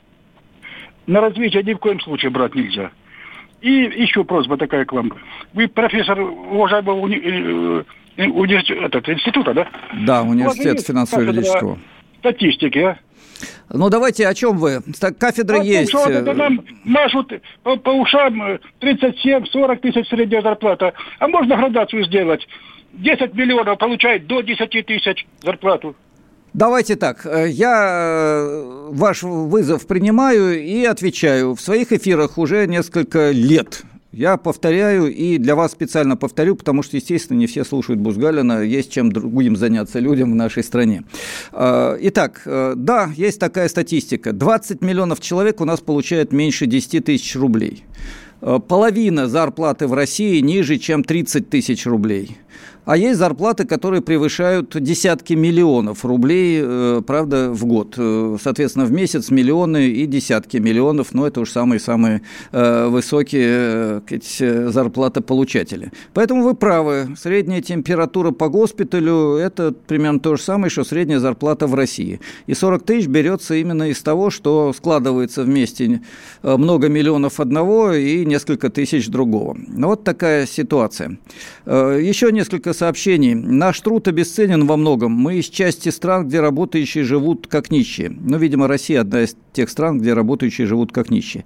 На 1.08 1.22
развитие 1.22 1.64
ни 1.64 1.74
в 1.74 1.78
коем 1.78 1.99
случае 1.99 2.32
брать 2.32 2.56
нельзя. 2.56 2.91
И 3.62 3.72
еще 3.72 4.24
просьба 4.24 4.58
такая 4.58 4.86
к 4.86 4.93
вам. 4.93 5.14
Вы 5.53 5.68
профессор 5.68 6.20
уважаемого 6.20 6.99
уни... 6.99 7.18
Э, 7.18 7.84
э, 8.18 8.28
университета, 8.28 8.86
этот, 8.86 9.10
института, 9.10 9.53
да? 9.53 9.68
Да, 10.06 10.24
университет 10.24 10.82
финансово-юридического. 10.82 11.80
Статистики, 12.20 12.80
а? 12.80 12.97
Ну, 13.70 13.89
давайте, 13.89 14.28
о 14.28 14.34
чем 14.34 14.58
вы? 14.58 14.82
Кафедра 15.20 15.60
а 15.60 15.64
есть. 15.64 15.91
Том, 15.91 16.01
что 16.01 16.12
это 16.12 16.34
нам 16.34 16.62
мажут 16.84 17.34
по, 17.64 17.76
по 17.76 17.89
ушам 17.89 18.60
37-40 18.82 19.78
тысяч 19.78 20.08
средняя 20.10 20.41
зарплата. 20.41 20.93
А 21.20 21.28
можно 21.28 21.56
градацию 21.56 22.06
сделать? 22.06 22.47
10 22.93 23.34
миллионов 23.34 23.78
получает 23.78 24.28
до 24.28 24.41
10 24.41 24.86
тысяч 24.86 25.26
зарплату. 25.41 25.95
Давайте 26.56 26.95
так, 26.95 27.26
э, 27.26 27.49
я 27.49 28.45
э, 28.47 28.88
ваш 28.89 29.24
вызов 29.24 29.86
принимаю 29.88 30.64
и 30.64 30.86
отвечаю. 30.86 31.53
В 31.53 31.60
своих 31.60 31.91
эфирах 31.91 32.38
уже 32.38 32.66
несколько 32.66 33.32
лет 33.32 33.84
я 34.14 34.38
повторяю 34.38 35.14
и 35.14 35.38
для 35.38 35.53
вас 35.53 35.74
специально 35.74 36.16
повторю, 36.16 36.56
потому 36.56 36.82
что, 36.82 36.95
естественно, 36.95 37.39
не 37.39 37.47
все 37.47 37.66
слушают 37.66 37.99
Бузгалина, 37.99 38.62
есть 38.62 38.89
чем 38.89 39.12
другим 39.12 39.58
заняться 39.58 39.99
людям 39.99 40.32
в 40.32 40.36
нашей 40.36 40.64
стране. 40.64 41.03
Э, 41.51 41.97
итак, 41.99 42.43
да, 42.45 43.10
есть 43.18 43.38
такая 43.38 43.68
статистика. 43.68 44.32
20 44.32 44.82
миллионов 44.82 45.20
человек 45.20 45.60
у 45.60 45.66
нас 45.66 45.82
получают 45.82 46.32
меньше 46.32 46.68
10 46.68 47.03
тысяч 47.03 47.36
рублей. 47.36 47.84
Половина 48.39 49.28
зарплаты 49.28 49.88
в 49.88 49.93
России 49.93 50.39
ниже, 50.39 50.78
чем 50.78 51.03
30 51.03 51.49
тысяч 51.49 51.86
рублей. 51.86 52.38
А 52.86 52.97
есть 52.97 53.17
зарплаты, 53.17 53.65
которые 53.65 54.01
превышают 54.01 54.79
десятки 54.79 55.33
миллионов 55.33 56.05
рублей, 56.05 56.61
э, 56.61 57.01
правда, 57.05 57.49
в 57.51 57.65
год. 57.65 57.95
Э, 57.97 58.38
соответственно, 58.41 58.86
в 58.86 58.91
месяц 58.91 59.31
миллионы 59.31 59.88
и 59.88 60.05
десятки 60.05 60.57
миллионов, 60.57 61.13
но 61.13 61.25
это 61.25 61.41
уж 61.41 61.49
самые-самые 61.49 62.21
э, 62.51 62.88
высокие 62.88 64.03
зарплаты 64.69 65.21
получатели. 65.21 65.91
Поэтому 66.13 66.43
вы 66.43 66.53
правы. 66.53 67.15
Средняя 67.19 67.61
температура 67.61 68.29
по 68.29 68.49
госпиталю– 68.49 69.36
это 69.38 69.73
примерно 69.88 70.19
то 70.19 70.36
же 70.36 70.43
самое, 70.43 70.69
что 70.69 70.83
средняя 70.83 71.19
зарплата 71.19 71.65
в 71.65 71.73
России. 71.73 72.19
И 72.45 72.53
40 72.53 72.83
тысяч 72.83 73.07
берется 73.07 73.55
именно 73.55 73.89
из 73.89 74.01
того, 74.03 74.29
что 74.29 74.73
складывается 74.73 75.41
вместе 75.43 76.01
много 76.43 76.88
миллионов 76.88 77.39
одного 77.39 77.93
и 77.93 78.25
несколько 78.25 78.69
тысяч 78.69 79.07
другого. 79.07 79.57
Ну, 79.67 79.88
вот 79.88 80.03
такая 80.03 80.45
ситуация. 80.45 81.17
Еще 81.65 82.31
несколько 82.31 82.74
сообщений. 82.76 83.34
Наш 83.34 83.80
труд 83.82 84.07
обесценен 84.07 84.65
во 84.67 84.78
многом. 84.78 85.11
Мы 85.11 85.38
из 85.38 85.45
части 85.49 85.89
стран, 85.89 86.28
где 86.28 86.39
работающие 86.39 87.03
живут 87.03 87.47
как 87.47 87.71
нищие. 87.71 88.09
Ну, 88.09 88.38
видимо, 88.38 88.67
Россия 88.67 89.01
одна 89.01 89.23
из 89.23 89.36
тех 89.53 89.69
стран, 89.69 89.99
где 89.99 90.13
работающие 90.13 90.67
живут 90.67 90.91
как 90.91 91.09
нищие. 91.09 91.45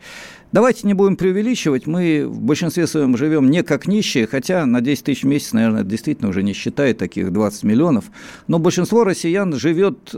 Давайте 0.51 0.87
не 0.87 0.93
будем 0.95 1.15
преувеличивать. 1.15 1.85
Мы 1.85 2.25
в 2.27 2.41
большинстве 2.41 2.87
своем 2.87 3.15
живем 3.15 3.49
не 3.49 3.61
как 3.63 3.87
нищие, 3.87 4.25
хотя 4.25 4.65
на 4.65 4.81
10 4.81 5.03
тысяч 5.03 5.23
в 5.23 5.27
месяц, 5.27 5.53
наверное, 5.53 5.83
действительно 5.83 6.29
уже 6.29 6.41
не 6.41 6.53
считает 6.53 6.97
таких 6.97 7.31
20 7.31 7.63
миллионов. 7.63 8.05
Но 8.47 8.59
большинство 8.59 9.03
россиян 9.03 9.53
живет... 9.55 10.13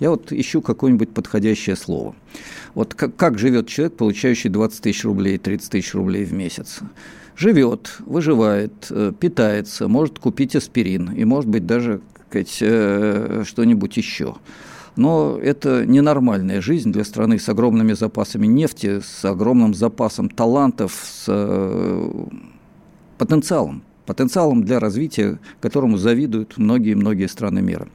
Я 0.00 0.10
вот 0.10 0.32
ищу 0.32 0.60
какое-нибудь 0.60 1.10
подходящее 1.10 1.76
слово. 1.76 2.14
Вот 2.74 2.94
как, 2.94 3.16
как 3.16 3.38
живет 3.38 3.68
человек, 3.68 3.96
получающий 3.96 4.50
20 4.50 4.82
тысяч 4.82 5.04
рублей, 5.04 5.38
30 5.38 5.70
тысяч 5.70 5.94
рублей 5.94 6.24
в 6.24 6.32
месяц? 6.32 6.80
живет, 7.36 7.96
выживает, 8.06 8.86
э, 8.90 9.12
питается, 9.18 9.88
может 9.88 10.18
купить 10.18 10.56
аспирин 10.56 11.12
и, 11.12 11.24
может 11.24 11.50
быть, 11.50 11.66
даже 11.66 12.00
э, 12.32 13.42
что-нибудь 13.44 13.96
еще. 13.96 14.36
Но 14.96 15.38
это 15.42 15.84
ненормальная 15.84 16.60
жизнь 16.60 16.92
для 16.92 17.04
страны 17.04 17.38
с 17.38 17.48
огромными 17.48 17.94
запасами 17.94 18.46
нефти, 18.46 19.00
с 19.00 19.24
огромным 19.24 19.74
запасом 19.74 20.28
талантов, 20.28 20.92
с 21.04 21.24
э, 21.26 22.10
потенциалом, 23.18 23.82
потенциалом 24.06 24.62
для 24.62 24.78
развития, 24.78 25.38
которому 25.60 25.96
завидуют 25.96 26.58
многие-многие 26.58 27.26
страны 27.26 27.60
мира. 27.60 27.88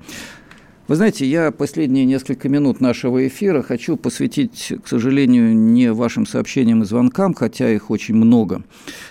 Вы 0.89 0.95
знаете, 0.95 1.23
я 1.23 1.51
последние 1.51 2.03
несколько 2.03 2.49
минут 2.49 2.81
нашего 2.81 3.27
эфира 3.27 3.61
хочу 3.61 3.95
посвятить, 3.95 4.73
к 4.83 4.87
сожалению, 4.87 5.55
не 5.55 5.93
вашим 5.93 6.25
сообщениям 6.25 6.81
и 6.81 6.85
звонкам, 6.85 7.35
хотя 7.35 7.69
их 7.69 7.91
очень 7.91 8.15
много. 8.15 8.63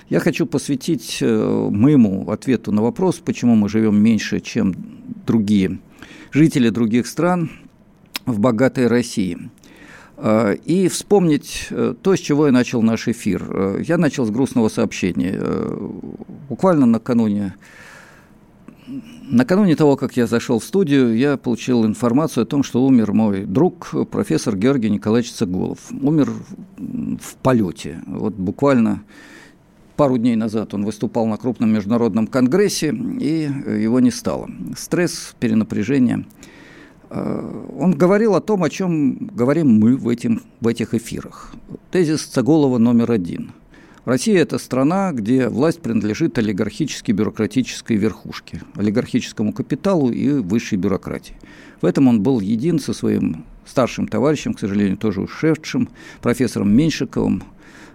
Я 0.08 0.18
хочу 0.18 0.44
посвятить 0.44 1.18
э, 1.20 1.68
моему 1.70 2.28
ответу 2.32 2.72
на 2.72 2.82
вопрос, 2.82 3.20
почему 3.24 3.54
мы 3.54 3.68
живем 3.68 3.96
меньше, 3.96 4.40
чем 4.40 4.74
другие 5.24 5.78
жители 6.32 6.70
других 6.70 7.06
стран 7.06 7.48
в 8.26 8.40
богатой 8.40 8.88
России. 8.88 9.38
Э, 10.16 10.56
и 10.64 10.88
вспомнить 10.88 11.68
э, 11.70 11.94
то, 12.02 12.16
с 12.16 12.18
чего 12.18 12.46
я 12.46 12.52
начал 12.52 12.82
наш 12.82 13.06
эфир. 13.06 13.84
Я 13.86 13.98
начал 13.98 14.24
с 14.26 14.30
грустного 14.30 14.68
сообщения. 14.68 15.40
Буквально 16.48 16.86
накануне 16.86 17.54
накануне 19.28 19.76
того, 19.76 19.97
как 19.97 20.16
я 20.16 20.26
зашел 20.26 20.59
в 20.59 20.64
студию, 20.64 21.16
я 21.16 21.36
получил 21.36 21.84
информацию 21.84 22.43
о 22.43 22.47
том, 22.47 22.62
что 22.62 22.84
умер 22.84 23.12
мой 23.12 23.45
друг, 23.45 23.95
профессор 24.11 24.57
Георгий 24.57 24.91
Николаевич 24.91 25.32
Цеголов. 25.32 25.78
Умер 25.91 26.32
в 26.76 27.36
полете. 27.43 28.03
Вот 28.07 28.34
буквально 28.34 29.03
пару 29.97 30.16
дней 30.16 30.36
назад 30.36 30.74
он 30.74 30.84
выступал 30.84 31.26
на 31.26 31.36
крупном 31.36 31.72
международном 31.72 32.26
конгрессе, 32.26 32.89
и 32.89 33.51
его 33.82 34.01
не 34.01 34.11
стало. 34.11 34.49
Стресс, 34.76 35.34
перенапряжение. 35.41 36.24
Э, 37.11 37.64
он 37.78 37.93
говорил 37.93 38.34
о 38.34 38.41
том, 38.41 38.62
о 38.62 38.70
чем 38.70 39.28
говорим 39.34 39.78
мы 39.78 39.97
в, 39.97 40.09
этим, 40.09 40.43
в 40.61 40.68
этих 40.68 40.95
эфирах. 40.95 41.55
Тезис 41.91 42.24
Цеголова 42.24 42.78
номер 42.78 43.12
один– 43.12 43.53
Россия– 44.09 44.40
это 44.40 44.56
страна, 44.56 45.12
где 45.12 45.50
власть 45.50 45.82
принадлежит 45.82 46.38
олигархической 46.38 47.14
бюрократической 47.14 47.94
верхушке, 47.98 48.62
олигархическому 48.74 49.52
капиталу 49.52 50.11
и 50.11 50.30
высшей 50.30 50.78
бюрократии. 50.78 51.34
В 51.82 51.84
этом 51.84 52.09
он 52.09 52.22
был 52.22 52.40
един 52.40 52.78
со 52.78 52.94
своим 52.94 53.44
старшим 53.66 54.09
товарищем, 54.09 54.54
к 54.54 54.61
сожалению, 54.61 54.96
тоже 54.96 55.20
ушедшим, 55.20 55.90
профессором 56.22 56.74
Меньшиковым, 56.74 57.42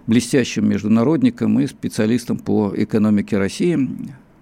блестящим 0.06 0.68
международником 0.68 1.58
и 1.58 1.66
специалистом 1.66 2.38
по 2.38 2.72
экономике 2.76 3.36
России. 3.36 3.76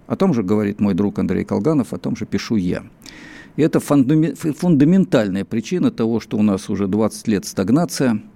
О 0.05 0.15
том 0.15 0.35
же 0.35 0.43
говорит 0.43 0.79
мой 0.79 0.93
друг 0.93 1.17
Андрей 1.17 1.43
Колганов, 1.43 1.91
о 1.91 1.97
том 1.97 2.15
же 2.15 2.27
пишу 2.27 2.55
я. 2.55 2.83
И 3.55 3.63
это 3.63 3.79
фундаментальная 3.79 5.43
причина 5.43 5.89
того, 5.89 6.19
что 6.19 6.37
у 6.37 6.43
нас 6.43 6.69
уже 6.69 6.85
20 6.85 7.27
лет 7.29 7.45
стагнация– 7.45 8.21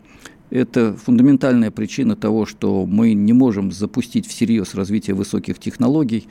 это 0.50 0.94
фундаментальная 0.94 1.72
причина 1.72 2.16
того, 2.16 2.46
что 2.46 2.86
мы 2.86 3.14
не 3.14 3.34
можем 3.34 3.72
запустить 3.72 4.28
всерьез 4.28 4.76
развитие 4.76 5.16
высоких 5.16 5.60
технологий 5.60 6.28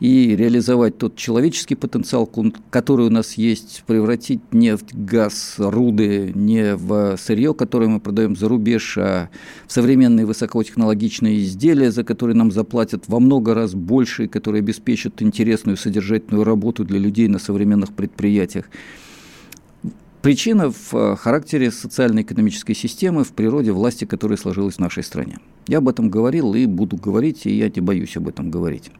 и 0.00 0.34
реализовать 0.36 0.98
тот 0.98 1.16
человеческий 1.16 1.76
потенциал, 1.76 2.28
который 2.70 3.06
у 3.06 3.10
нас 3.10 3.34
есть, 3.34 3.84
превратить 3.86 4.40
нефть, 4.52 4.92
газ, 4.92 5.54
руды 5.58 6.32
не 6.34 6.74
в 6.74 7.16
сырье, 7.16 7.54
которое 7.54 7.86
мы 7.88 8.00
продаем 8.00 8.36
за 8.36 8.48
рубеж, 8.48 8.98
а 8.98 9.30
в 9.66 9.72
современные 9.72 10.26
высокотехнологичные 10.26 11.42
изделия, 11.44 11.92
за 11.92 12.02
которые 12.02 12.36
нам 12.36 12.50
заплатят 12.50 13.04
во 13.06 13.20
много 13.20 13.54
раз 13.54 13.74
больше, 13.74 14.24
и 14.24 14.28
которые 14.28 14.60
обеспечат 14.60 15.22
интересную 15.22 15.76
содержательную 15.76 16.44
работу 16.44 16.84
для 16.84 16.98
людей 16.98 17.28
на 17.28 17.38
современных 17.38 17.92
предприятиях. 17.92 18.66
Причина 20.24 20.70
в 20.70 20.94
э, 20.94 21.16
характере 21.16 21.70
социально-экономической 21.70 22.72
системы, 22.72 23.24
в 23.24 23.34
природе 23.34 23.72
власти, 23.72 24.06
которая 24.06 24.38
сложилась 24.38 24.76
в 24.76 24.78
нашей 24.78 25.02
стране. 25.02 25.36
Я 25.68 25.78
об 25.78 25.88
этом 25.90 26.08
говорил 26.08 26.54
и 26.54 26.64
буду 26.64 26.96
говорить, 26.96 27.44
и 27.44 27.54
я 27.54 27.68
не 27.68 27.82
боюсь 27.82 28.16
об 28.16 28.26
этом 28.26 28.50
говорить. 28.50 28.90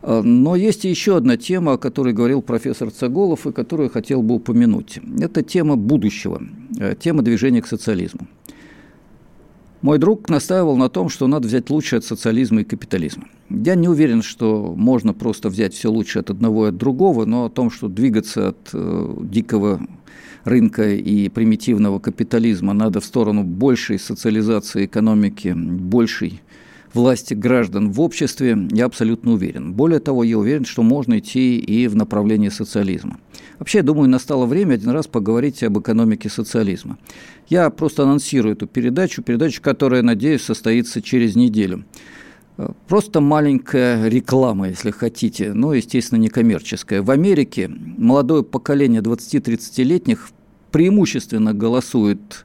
Э, 0.00 0.22
но 0.22 0.56
есть 0.56 0.84
еще 0.84 1.18
одна 1.18 1.36
тема, 1.36 1.74
о 1.74 1.76
которой 1.76 2.14
говорил 2.14 2.40
профессор 2.40 2.90
Цаголов, 2.90 3.46
и 3.46 3.52
которую 3.52 3.90
хотел 3.90 4.22
бы 4.22 4.36
упомянуть. 4.36 4.98
Это 5.20 5.42
тема 5.42 5.76
будущего, 5.76 6.40
э, 6.80 6.94
тема 6.98 7.20
движения 7.20 7.60
к 7.60 7.66
социализму. 7.66 8.26
Мой 9.82 9.98
друг 9.98 10.30
настаивал 10.30 10.78
на 10.78 10.88
том, 10.88 11.10
что 11.10 11.26
надо 11.26 11.46
взять 11.46 11.68
лучшее 11.68 11.98
от 11.98 12.06
социализма 12.06 12.62
и 12.62 12.64
капитализма. 12.64 13.24
Я 13.50 13.74
не 13.74 13.86
уверен, 13.86 14.22
что 14.22 14.72
можно 14.74 15.12
просто 15.12 15.50
взять 15.50 15.74
все 15.74 15.90
лучшее 15.90 16.20
от 16.20 16.30
одного 16.30 16.66
и 16.66 16.68
от 16.70 16.78
другого, 16.78 17.26
но 17.26 17.44
о 17.44 17.50
том, 17.50 17.70
что 17.70 17.88
двигаться 17.88 18.48
от 18.48 18.70
э, 18.72 19.14
дикого 19.24 19.80
рынка 20.44 20.90
и 20.90 21.28
примитивного 21.28 21.98
капитализма, 21.98 22.72
надо 22.72 23.00
в 23.00 23.04
сторону 23.04 23.44
большей 23.44 23.98
социализации 23.98 24.86
экономики, 24.86 25.54
большей 25.56 26.40
власти 26.94 27.34
граждан 27.34 27.90
в 27.90 28.00
обществе, 28.00 28.56
я 28.72 28.86
абсолютно 28.86 29.32
уверен. 29.32 29.72
Более 29.72 30.00
того, 30.00 30.24
я 30.24 30.38
уверен, 30.38 30.64
что 30.64 30.82
можно 30.82 31.18
идти 31.18 31.58
и 31.58 31.86
в 31.86 31.96
направлении 31.96 32.48
социализма. 32.48 33.18
Вообще, 33.58 33.78
я 33.78 33.84
думаю, 33.84 34.08
настало 34.08 34.46
время 34.46 34.74
один 34.74 34.90
раз 34.90 35.06
поговорить 35.06 35.62
об 35.62 35.78
экономике 35.78 36.28
социализма. 36.28 36.98
Я 37.48 37.70
просто 37.70 38.04
анонсирую 38.04 38.54
эту 38.54 38.66
передачу, 38.66 39.22
передачу, 39.22 39.60
которая, 39.62 40.02
надеюсь, 40.02 40.42
состоится 40.42 41.02
через 41.02 41.36
неделю. 41.36 41.84
Просто 42.88 43.20
маленькая 43.20 44.08
реклама, 44.08 44.68
если 44.68 44.90
хотите, 44.90 45.52
но, 45.52 45.74
естественно, 45.74 46.18
не 46.18 46.28
коммерческая. 46.28 47.02
В 47.02 47.10
Америке 47.10 47.68
молодое 47.68 48.42
поколение 48.42 49.00
20-30-летних 49.00 50.30
преимущественно 50.72 51.54
голосует 51.54 52.44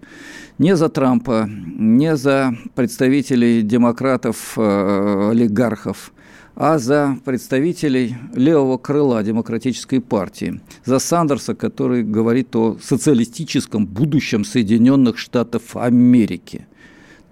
не 0.59 0.75
за 0.75 0.89
Трампа, 0.89 1.49
не 1.49 2.15
за 2.15 2.55
представителей 2.75 3.63
демократов, 3.63 4.53
э, 4.55 5.29
олигархов, 5.31 6.13
а 6.55 6.77
за 6.77 7.17
представителей 7.25 8.15
левого 8.35 8.77
крыла 8.77 9.23
демократической 9.23 9.99
партии, 9.99 10.61
за 10.85 10.99
Сандерса, 10.99 11.55
который 11.55 12.03
говорит 12.03 12.55
о 12.55 12.77
социалистическом 12.79 13.87
будущем 13.87 14.45
Соединенных 14.45 15.17
Штатов 15.17 15.75
Америки. 15.75 16.67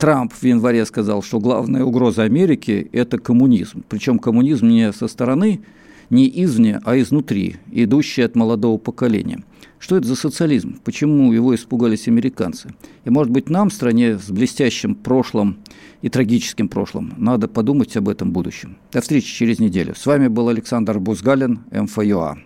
Трамп 0.01 0.33
в 0.33 0.43
январе 0.43 0.83
сказал, 0.87 1.21
что 1.21 1.39
главная 1.39 1.83
угроза 1.83 2.23
Америки– 2.23 2.89
это 2.91 3.19
коммунизм. 3.19 3.83
Причем 3.87 4.17
коммунизм 4.17 4.67
не 4.67 4.91
со 4.93 5.07
стороны, 5.07 5.61
не 6.09 6.27
извне, 6.43 6.81
а 6.83 6.99
изнутри, 6.99 7.57
идущий 7.71 8.23
от 8.23 8.35
молодого 8.35 8.79
поколения. 8.79 9.43
Что 9.77 9.97
это 9.97 10.07
за 10.07 10.15
социализм? 10.15 10.79
Почему 10.83 11.31
его 11.31 11.53
испугались 11.53 12.07
американцы? 12.07 12.73
И, 13.05 13.11
может 13.11 13.31
быть, 13.31 13.51
нам, 13.51 13.69
стране 13.69 14.17
с 14.17 14.31
блестящим 14.31 14.95
прошлым 14.95 15.59
и 16.01 16.09
трагическим 16.09 16.67
прошлым, 16.67 17.13
надо 17.17 17.47
подумать 17.47 17.95
об 17.95 18.09
этом 18.09 18.31
будущем. 18.31 18.77
До 18.91 19.01
встречи 19.01 19.31
через 19.31 19.59
неделю. 19.59 19.93
С 19.95 20.07
вами 20.07 20.29
был 20.29 20.49
Александр 20.49 20.97
Бузгалин, 20.97 21.59
МФЮА. 21.69 22.39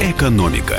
Экономика 0.00 0.78